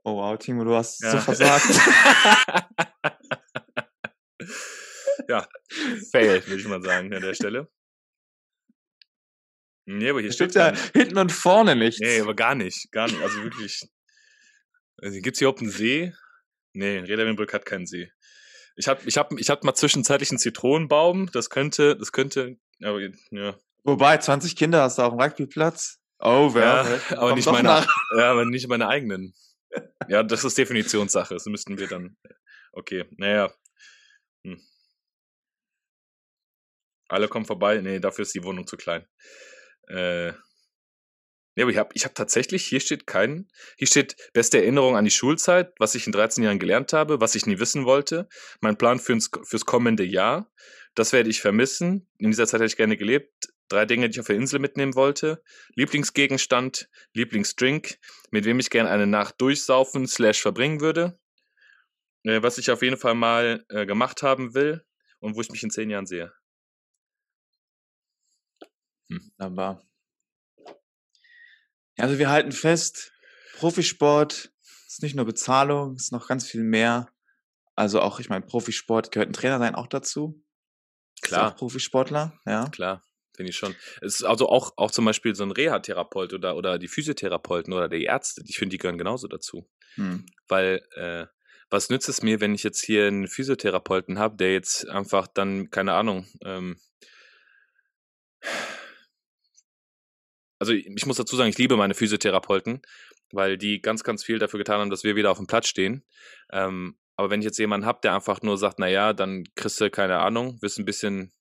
Oh 0.05 0.17
wow, 0.17 0.39
Timo, 0.39 0.65
du 0.65 0.75
hast 0.75 0.99
so 0.99 1.07
Ja. 1.07 1.21
versagt. 1.21 1.65
ja, 5.29 5.49
fail, 6.13 6.47
würde 6.47 6.61
ich 6.61 6.69
mal 6.69 6.83
sagen, 6.83 7.13
an 7.15 7.23
der 7.23 7.35
Stelle. 7.35 7.71
Nee, 9.87 10.11
aber 10.11 10.21
hier 10.21 10.29
Hier 10.29 10.33
steht 10.33 10.55
ja 10.55 10.75
hinten 10.93 11.19
und 11.19 11.33
vorne 11.33 11.75
nichts. 11.75 12.01
Nee, 12.01 12.21
aber 12.21 12.35
gar 12.35 12.55
nicht, 12.55 12.91
gar 12.93 13.07
nicht. 13.07 13.23
Also 13.23 13.43
wirklich. 13.43 13.83
Also 14.99 15.21
gibt's 15.21 15.39
hier 15.39 15.49
überhaupt 15.49 15.63
einen 15.63 15.71
See? 15.71 16.13
Nee, 16.75 16.99
Reda 16.99 17.25
hat 17.53 17.67
keinen 17.67 17.87
See. 17.87 18.13
Ich 18.77 18.89
hab, 18.89 19.07
ich 19.07 19.17
hab, 19.17 19.33
ich 19.33 19.51
hab 19.51 19.65
mal 19.65 19.75
zwischenzeitlich 19.75 20.31
einen 20.31 20.39
Zitronenbaum. 20.39 21.31
Das 21.33 21.49
könnte, 21.49 21.97
das 21.97 22.13
könnte, 22.13 22.59
aber 22.83 23.01
ja, 23.31 23.57
Wobei, 23.85 24.19
20 24.19 24.57
Kinder 24.57 24.83
hast 24.83 24.99
du 24.99 25.03
auf 25.03 25.15
dem 25.15 25.21
Rugbyplatz. 25.21 26.01
Oh, 26.19 26.55
wer? 26.55 27.01
ja 27.11 27.19
aber 27.19 27.35
nicht 27.35 27.47
meine, 27.47 27.69
nach. 27.69 27.87
ja, 28.17 28.31
aber 28.31 28.45
nicht 28.47 28.67
meine 28.69 28.89
eigenen. 28.89 29.35
Ja, 30.09 30.23
das 30.23 30.45
ist 30.45 30.59
Definitionssache. 30.59 31.35
Das 31.35 31.47
müssten 31.47 31.79
wir 31.79 31.89
dann. 31.89 32.17
Okay, 32.73 33.05
naja. 33.17 33.53
Hm. 34.45 34.61
Alle 37.09 37.29
kommen 37.29 37.47
vorbei. 37.47 37.81
Nee, 37.81 38.01
dafür 38.01 38.23
ist 38.23 38.35
die 38.35 38.45
Wohnung 38.45 38.67
zu 38.67 38.77
klein. 38.77 39.07
Äh, 39.89 40.33
nee, 41.55 41.63
aber 41.63 41.71
ich 41.71 41.79
habe 41.79 41.91
ich 41.95 42.05
hab 42.05 42.15
tatsächlich, 42.15 42.67
hier 42.67 42.81
steht 42.81 43.07
kein, 43.07 43.49
hier 43.77 43.87
steht 43.87 44.17
beste 44.33 44.59
Erinnerung 44.59 44.97
an 44.97 45.05
die 45.05 45.11
Schulzeit, 45.11 45.73
was 45.79 45.95
ich 45.95 46.07
in 46.07 46.13
13 46.13 46.43
Jahren 46.45 46.59
gelernt 46.59 46.93
habe, 46.93 47.21
was 47.21 47.35
ich 47.35 47.47
nie 47.47 47.59
wissen 47.59 47.85
wollte, 47.85 48.29
mein 48.61 48.79
Plan 48.79 48.99
fürs, 48.99 49.31
fürs 49.43 49.67
kommende 49.67 50.05
Jahr, 50.05 50.51
das 50.95 51.13
werde 51.13 51.31
ich 51.31 51.41
vermissen. 51.41 52.09
In 52.19 52.31
dieser 52.31 52.47
Zeit 52.47 52.61
hätte 52.61 52.67
ich 52.67 52.77
gerne 52.77 52.97
gelebt. 52.97 53.54
Drei 53.69 53.87
Dinge, 53.87 54.09
die 54.09 54.17
ich 54.17 54.21
auf 54.21 54.27
der 54.27 54.37
Insel 54.37 54.61
mitnehmen 54.61 54.95
wollte. 54.95 55.43
Lieblingsgegenstand, 55.75 56.89
Lieblingsdrink, 57.15 57.99
mit 58.31 58.45
wem 58.45 58.61
ich 58.61 58.71
gerne 58.71 58.91
eine 58.91 59.07
Nacht 59.07 59.41
durchsaufen 59.41 60.07
slash 60.07 60.43
verbringen 60.43 60.81
würde. 60.81 61.19
Äh, 62.25 62.43
was 62.43 62.59
ich 62.59 62.71
auf 62.71 62.83
jeden 62.83 62.97
Fall 62.97 63.15
mal 63.15 63.65
äh, 63.69 63.87
gemacht 63.87 64.23
haben 64.23 64.55
will 64.55 64.85
und 65.21 65.37
wo 65.37 65.41
ich 65.41 65.51
mich 65.51 65.63
in 65.63 65.71
zehn 65.71 65.91
Jahren 65.91 66.07
sehe. 66.07 66.33
Aber. 69.39 69.83
Ja, 71.97 72.05
also 72.05 72.19
wir 72.19 72.29
halten 72.29 72.53
fest, 72.53 73.13
Profisport 73.57 74.53
ist 74.87 75.03
nicht 75.03 75.15
nur 75.15 75.25
Bezahlung, 75.25 75.97
ist 75.97 76.13
noch 76.13 76.29
ganz 76.29 76.47
viel 76.47 76.65
mehr. 76.65 77.09
Also 77.77 78.01
auch, 78.01 78.21
ich 78.21 78.29
meine, 78.29 78.45
Profisport 78.45 79.13
gehört 79.13 79.31
ein 79.31 79.33
Trainer 79.33 79.59
sein 79.59 79.75
auch 79.75 79.87
dazu. 79.87 80.43
Klar. 81.23 81.53
Auch 81.53 81.57
Profisportler, 81.57 82.39
ja. 82.47 82.69
Klar, 82.71 83.03
finde 83.37 83.51
ich 83.51 83.57
schon. 83.57 83.75
Es 84.01 84.17
ist 84.17 84.25
also 84.25 84.49
auch, 84.49 84.73
auch 84.77 84.91
zum 84.91 85.05
Beispiel 85.05 85.35
so 85.35 85.45
ein 85.45 85.51
Reha-Therapeut 85.51 86.33
oder, 86.33 86.57
oder 86.57 86.79
die 86.79 86.89
Physiotherapeuten 86.89 87.73
oder 87.73 87.89
die 87.89 88.05
Ärzte, 88.05 88.43
ich 88.47 88.59
finde, 88.59 88.75
die 88.75 88.79
gehören 88.79 88.99
genauso 88.99 89.29
dazu. 89.29 89.69
Hm. 89.95 90.27
Weil, 90.49 90.83
äh, 90.95 91.27
was 91.71 91.91
nützt 91.91 92.09
es 92.09 92.23
mir, 92.23 92.41
wenn 92.41 92.55
ich 92.55 92.63
jetzt 92.63 92.85
hier 92.85 93.07
einen 93.07 93.27
Physiotherapeuten 93.27 94.19
habe, 94.19 94.37
der 94.37 94.53
jetzt 94.53 94.89
einfach 94.89 95.27
dann, 95.27 95.71
keine 95.71 95.95
Ahnung, 95.95 96.27
ähm, 96.45 96.77
also 100.59 100.73
ich 100.73 101.07
muss 101.07 101.17
dazu 101.17 101.37
sagen, 101.37 101.51
ich 101.51 101.59
liebe 101.59 101.77
meine 101.77 101.95
Physiotherapeuten, 101.95 102.83
weil 103.33 103.59
die 103.59 103.81
ganz, 103.81 104.05
ganz 104.05 104.25
viel 104.25 104.39
dafür 104.39 104.59
getan 104.59 104.81
haben, 104.81 104.91
dass 104.91 105.05
wir 105.05 105.17
wieder 105.17 105.31
auf 105.31 105.39
dem 105.39 105.47
Platz 105.47 105.67
stehen. 105.69 106.05
Ähm, 106.53 106.97
aber 107.17 107.31
wenn 107.31 107.41
ich 107.41 107.45
jetzt 107.45 107.59
jemanden 107.59 107.87
habe, 107.87 108.01
der 108.03 108.15
einfach 108.15 108.43
nur 108.43 108.57
sagt, 108.57 108.79
na 108.79 108.89
ja, 108.89 109.13
dann 109.13 109.45
kriegst 109.57 109.81
du 109.81 109.91
keine 109.91 110.21
Ahnung, 110.21 110.61
wirst 110.63 110.79
ein 110.79 110.85
bisschen 110.85 111.33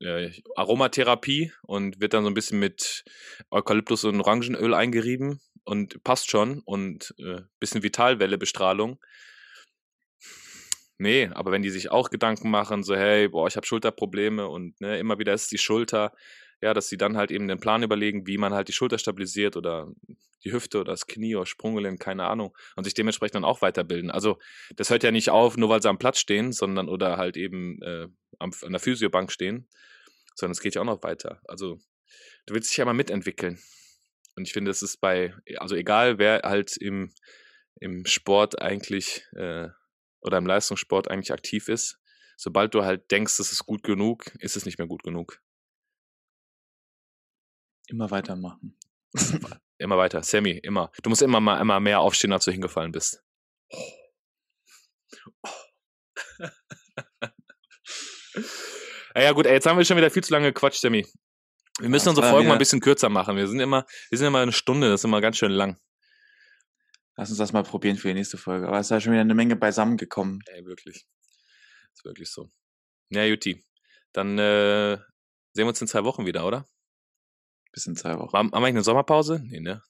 äh, 0.00 0.30
Aromatherapie 0.56 1.52
und 1.62 2.00
wird 2.00 2.14
dann 2.14 2.24
so 2.24 2.30
ein 2.30 2.34
bisschen 2.34 2.58
mit 2.58 3.04
Eukalyptus 3.50 4.04
und 4.04 4.20
Orangenöl 4.20 4.74
eingerieben 4.74 5.40
und 5.64 6.02
passt 6.04 6.30
schon 6.30 6.60
und 6.60 7.14
äh, 7.18 7.42
bisschen 7.60 7.82
Vitalwelle-Bestrahlung. 7.82 8.98
Nee, 10.98 11.30
aber 11.32 11.50
wenn 11.50 11.62
die 11.62 11.70
sich 11.70 11.90
auch 11.90 12.10
Gedanken 12.10 12.50
machen, 12.50 12.84
so 12.84 12.94
hey, 12.94 13.28
boah, 13.28 13.48
ich 13.48 13.56
habe 13.56 13.66
Schulterprobleme 13.66 14.46
und 14.46 14.80
ne, 14.80 14.98
immer 14.98 15.18
wieder 15.18 15.34
ist 15.34 15.50
die 15.50 15.58
Schulter, 15.58 16.12
ja, 16.62 16.72
dass 16.74 16.88
sie 16.88 16.96
dann 16.96 17.16
halt 17.16 17.32
eben 17.32 17.48
den 17.48 17.58
Plan 17.58 17.82
überlegen, 17.82 18.26
wie 18.26 18.38
man 18.38 18.54
halt 18.54 18.68
die 18.68 18.72
Schulter 18.72 18.96
stabilisiert 18.96 19.56
oder 19.56 19.92
die 20.44 20.52
Hüfte 20.52 20.80
oder 20.80 20.92
das 20.92 21.06
Knie 21.06 21.34
oder 21.34 21.44
Sprunggelenk, 21.44 22.00
keine 22.00 22.26
Ahnung, 22.26 22.56
und 22.76 22.84
sich 22.84 22.94
dementsprechend 22.94 23.34
dann 23.34 23.44
auch 23.44 23.62
weiterbilden. 23.62 24.10
Also 24.10 24.38
das 24.76 24.88
hört 24.88 25.02
ja 25.02 25.10
nicht 25.10 25.30
auf, 25.30 25.56
nur 25.56 25.68
weil 25.68 25.82
sie 25.82 25.88
am 25.88 25.98
Platz 25.98 26.18
stehen, 26.18 26.52
sondern 26.52 26.88
oder 26.88 27.16
halt 27.16 27.36
eben 27.36 27.82
äh, 27.82 28.06
an 28.38 28.52
der 28.70 28.80
Physiobank 28.80 29.32
stehen, 29.32 29.68
sondern 30.36 30.52
es 30.52 30.60
geht 30.60 30.76
ja 30.76 30.80
auch 30.80 30.86
noch 30.86 31.02
weiter. 31.02 31.40
Also 31.46 31.78
du 32.46 32.54
willst 32.54 32.70
dich 32.70 32.76
ja 32.76 32.84
mal 32.84 32.94
mitentwickeln. 32.94 33.58
Und 34.36 34.46
ich 34.46 34.52
finde, 34.52 34.70
es 34.70 34.82
ist 34.82 35.00
bei, 35.00 35.34
also 35.56 35.74
egal 35.74 36.18
wer 36.18 36.42
halt 36.44 36.76
im, 36.76 37.12
im 37.80 38.06
Sport 38.06 38.62
eigentlich 38.62 39.26
äh, 39.34 39.68
oder 40.20 40.38
im 40.38 40.46
Leistungssport 40.46 41.10
eigentlich 41.10 41.32
aktiv 41.32 41.68
ist, 41.68 41.98
sobald 42.36 42.72
du 42.74 42.84
halt 42.84 43.10
denkst, 43.10 43.40
es 43.40 43.50
ist 43.52 43.66
gut 43.66 43.82
genug, 43.82 44.26
ist 44.38 44.56
es 44.56 44.64
nicht 44.64 44.78
mehr 44.78 44.86
gut 44.86 45.02
genug. 45.02 45.40
Immer 47.92 48.10
weitermachen. 48.10 48.76
Immer 49.78 49.98
weiter. 49.98 50.22
Sammy, 50.22 50.52
immer. 50.62 50.90
Du 51.02 51.10
musst 51.10 51.20
immer 51.22 51.40
mal 51.40 51.60
immer 51.60 51.78
mehr 51.78 52.00
aufstehen, 52.00 52.32
als 52.32 52.46
du 52.46 52.50
hingefallen 52.50 52.90
bist. 52.90 53.22
ja, 59.14 59.32
gut, 59.32 59.46
ey, 59.46 59.54
jetzt 59.54 59.66
haben 59.66 59.76
wir 59.78 59.84
schon 59.84 59.96
wieder 59.96 60.10
viel 60.10 60.24
zu 60.24 60.32
lange 60.32 60.52
gequatscht, 60.52 60.80
Sammy. 60.80 61.06
Wir 61.80 61.88
müssen 61.88 62.06
Ja, 62.06 62.10
unsere 62.10 62.26
das 62.26 62.30
Folgen 62.30 62.46
mal 62.48 62.52
wieder- 62.52 62.56
ein 62.56 62.58
bisschen 62.58 62.80
kürzer 62.80 63.08
machen. 63.08 63.36
Wir 63.36 63.48
sind 63.48 63.60
immer, 63.60 63.86
wir 64.10 64.18
sind 64.18 64.26
immer 64.26 64.40
eine 64.40 64.52
Stunde, 64.52 64.88
das 64.90 65.00
ist 65.00 65.04
immer 65.04 65.20
ganz 65.20 65.36
schön 65.36 65.52
lang. 65.52 65.78
Lass 67.16 67.28
uns 67.28 67.38
das 67.38 67.52
mal 67.52 67.62
probieren 67.62 67.96
für 67.96 68.08
die 68.08 68.14
nächste 68.14 68.38
Folge. 68.38 68.66
Aber 68.68 68.78
es 68.78 68.86
ist 68.86 68.90
ja 68.90 69.00
schon 69.00 69.12
wieder 69.12 69.20
eine 69.20 69.34
Menge 69.34 69.56
beisammen 69.56 69.96
gekommen. 69.98 70.40
Ey, 70.46 70.64
wirklich. 70.64 71.06
Ist 71.94 72.04
wirklich 72.04 72.30
so. 72.30 72.50
Ja, 73.10 73.24
Juti. 73.24 73.62
Dann 74.12 74.38
äh, 74.38 74.96
sehen 74.96 75.64
wir 75.64 75.68
uns 75.68 75.80
in 75.80 75.88
zwei 75.88 76.04
Wochen 76.04 76.24
wieder, 76.24 76.46
oder? 76.46 76.66
Bis 77.72 77.86
in 77.86 77.96
zwei 77.96 78.18
Wochen. 78.18 78.36
Haben, 78.36 78.50
wir 78.50 78.56
eigentlich 78.58 78.68
eine 78.68 78.84
Sommerpause? 78.84 79.40
Nee, 79.44 79.60
ne? 79.60 79.82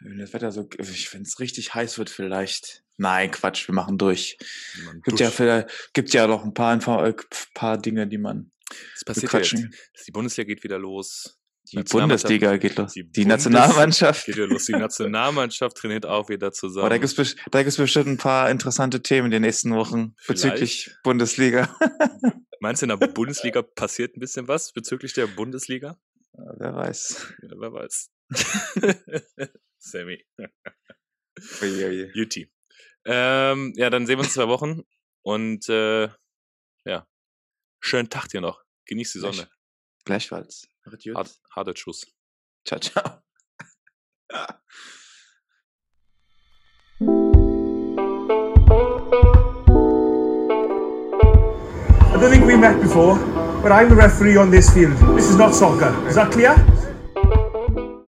Wenn 0.00 0.18
das 0.18 0.32
Wetter 0.32 0.50
so, 0.50 0.68
wenn 0.78 1.22
es 1.22 1.40
richtig 1.40 1.74
heiß 1.74 1.98
wird, 1.98 2.08
vielleicht. 2.08 2.82
Nein, 2.96 3.30
Quatsch, 3.30 3.68
wir 3.68 3.74
machen 3.74 3.98
durch. 3.98 4.38
Man 4.84 5.02
Gibt 5.02 5.20
ja, 5.20 5.30
vielleicht, 5.30 5.92
gibt 5.92 6.12
ja 6.14 6.26
noch 6.26 6.44
ein 6.44 6.54
paar, 6.54 6.72
Info- 6.74 7.02
äh, 7.04 7.14
paar 7.54 7.78
Dinge, 7.78 8.06
die 8.06 8.18
man 8.18 8.50
Das 8.94 9.04
passiert 9.04 9.32
ja 9.32 9.38
jetzt. 9.40 10.06
Die 10.06 10.10
Bundesliga 10.10 10.48
geht 10.48 10.64
wieder 10.64 10.78
los. 10.78 11.39
Die 11.72 11.82
Bundesliga 11.82 12.56
geht 12.56 12.76
los. 12.76 12.92
Die 12.92 13.04
Die, 13.10 13.24
Nationalmannschaft. 13.24 14.26
Geht 14.26 14.36
ja 14.36 14.44
los. 14.44 14.64
Die 14.66 14.72
Nationalmannschaft 14.72 15.76
trainiert 15.76 16.04
auch 16.06 16.28
wieder 16.28 16.52
zusammen. 16.52 16.86
Aber 16.86 16.90
da 16.90 16.98
gibt's 16.98 17.16
bes- 17.16 17.36
da 17.50 17.62
gibt's 17.62 17.76
bestimmt 17.76 18.06
ein 18.06 18.16
paar 18.18 18.50
interessante 18.50 19.02
Themen 19.02 19.26
in 19.26 19.30
den 19.32 19.42
nächsten 19.42 19.74
Wochen 19.74 20.14
bezüglich 20.26 20.90
Bundesliga. 21.02 21.74
Meinst 22.60 22.82
du, 22.82 22.86
in 22.90 22.98
der 22.98 23.06
Bundesliga 23.06 23.62
passiert 23.62 24.16
ein 24.16 24.20
bisschen 24.20 24.46
was 24.48 24.72
bezüglich 24.72 25.12
der 25.14 25.26
Bundesliga? 25.26 25.96
Ja, 26.36 26.44
Wer 26.58 26.74
weiß. 26.74 27.32
Ja, 27.42 27.48
wer 27.56 27.72
weiß. 27.72 28.10
Sammy. 29.78 30.24
Juti. 32.14 32.50
Ähm, 33.06 33.72
ja, 33.76 33.88
dann 33.90 34.06
sehen 34.06 34.16
wir 34.18 34.24
uns 34.24 34.28
in 34.28 34.34
zwei 34.34 34.48
Wochen 34.48 34.82
und 35.22 35.68
äh, 35.68 36.08
ja, 36.84 37.06
schönen 37.80 38.10
Tag 38.10 38.28
dir 38.28 38.40
noch. 38.40 38.62
Genieß 38.86 39.12
die 39.12 39.18
Sonne. 39.20 39.48
Gleichfalls. 40.04 40.68
Macht 40.84 41.04
gut. 41.04 41.14
Hart, 41.14 41.40
harter 41.54 41.74
Ciao, 41.74 42.78
ciao. 42.78 43.22
I 52.20 52.22
don't 52.22 52.30
think 52.30 52.44
we 52.46 52.56
met 52.56 52.80
before, 52.80 53.16
but 53.62 53.72
I'm 53.72 53.88
the 53.88 53.96
referee 53.96 54.36
on 54.36 54.50
this 54.50 54.70
field. 54.70 54.92
This 55.16 55.30
is 55.30 55.36
not 55.36 55.54
soccer. 55.54 56.06
Is 56.06 56.14
that 56.16 56.30
clear? 56.32 56.54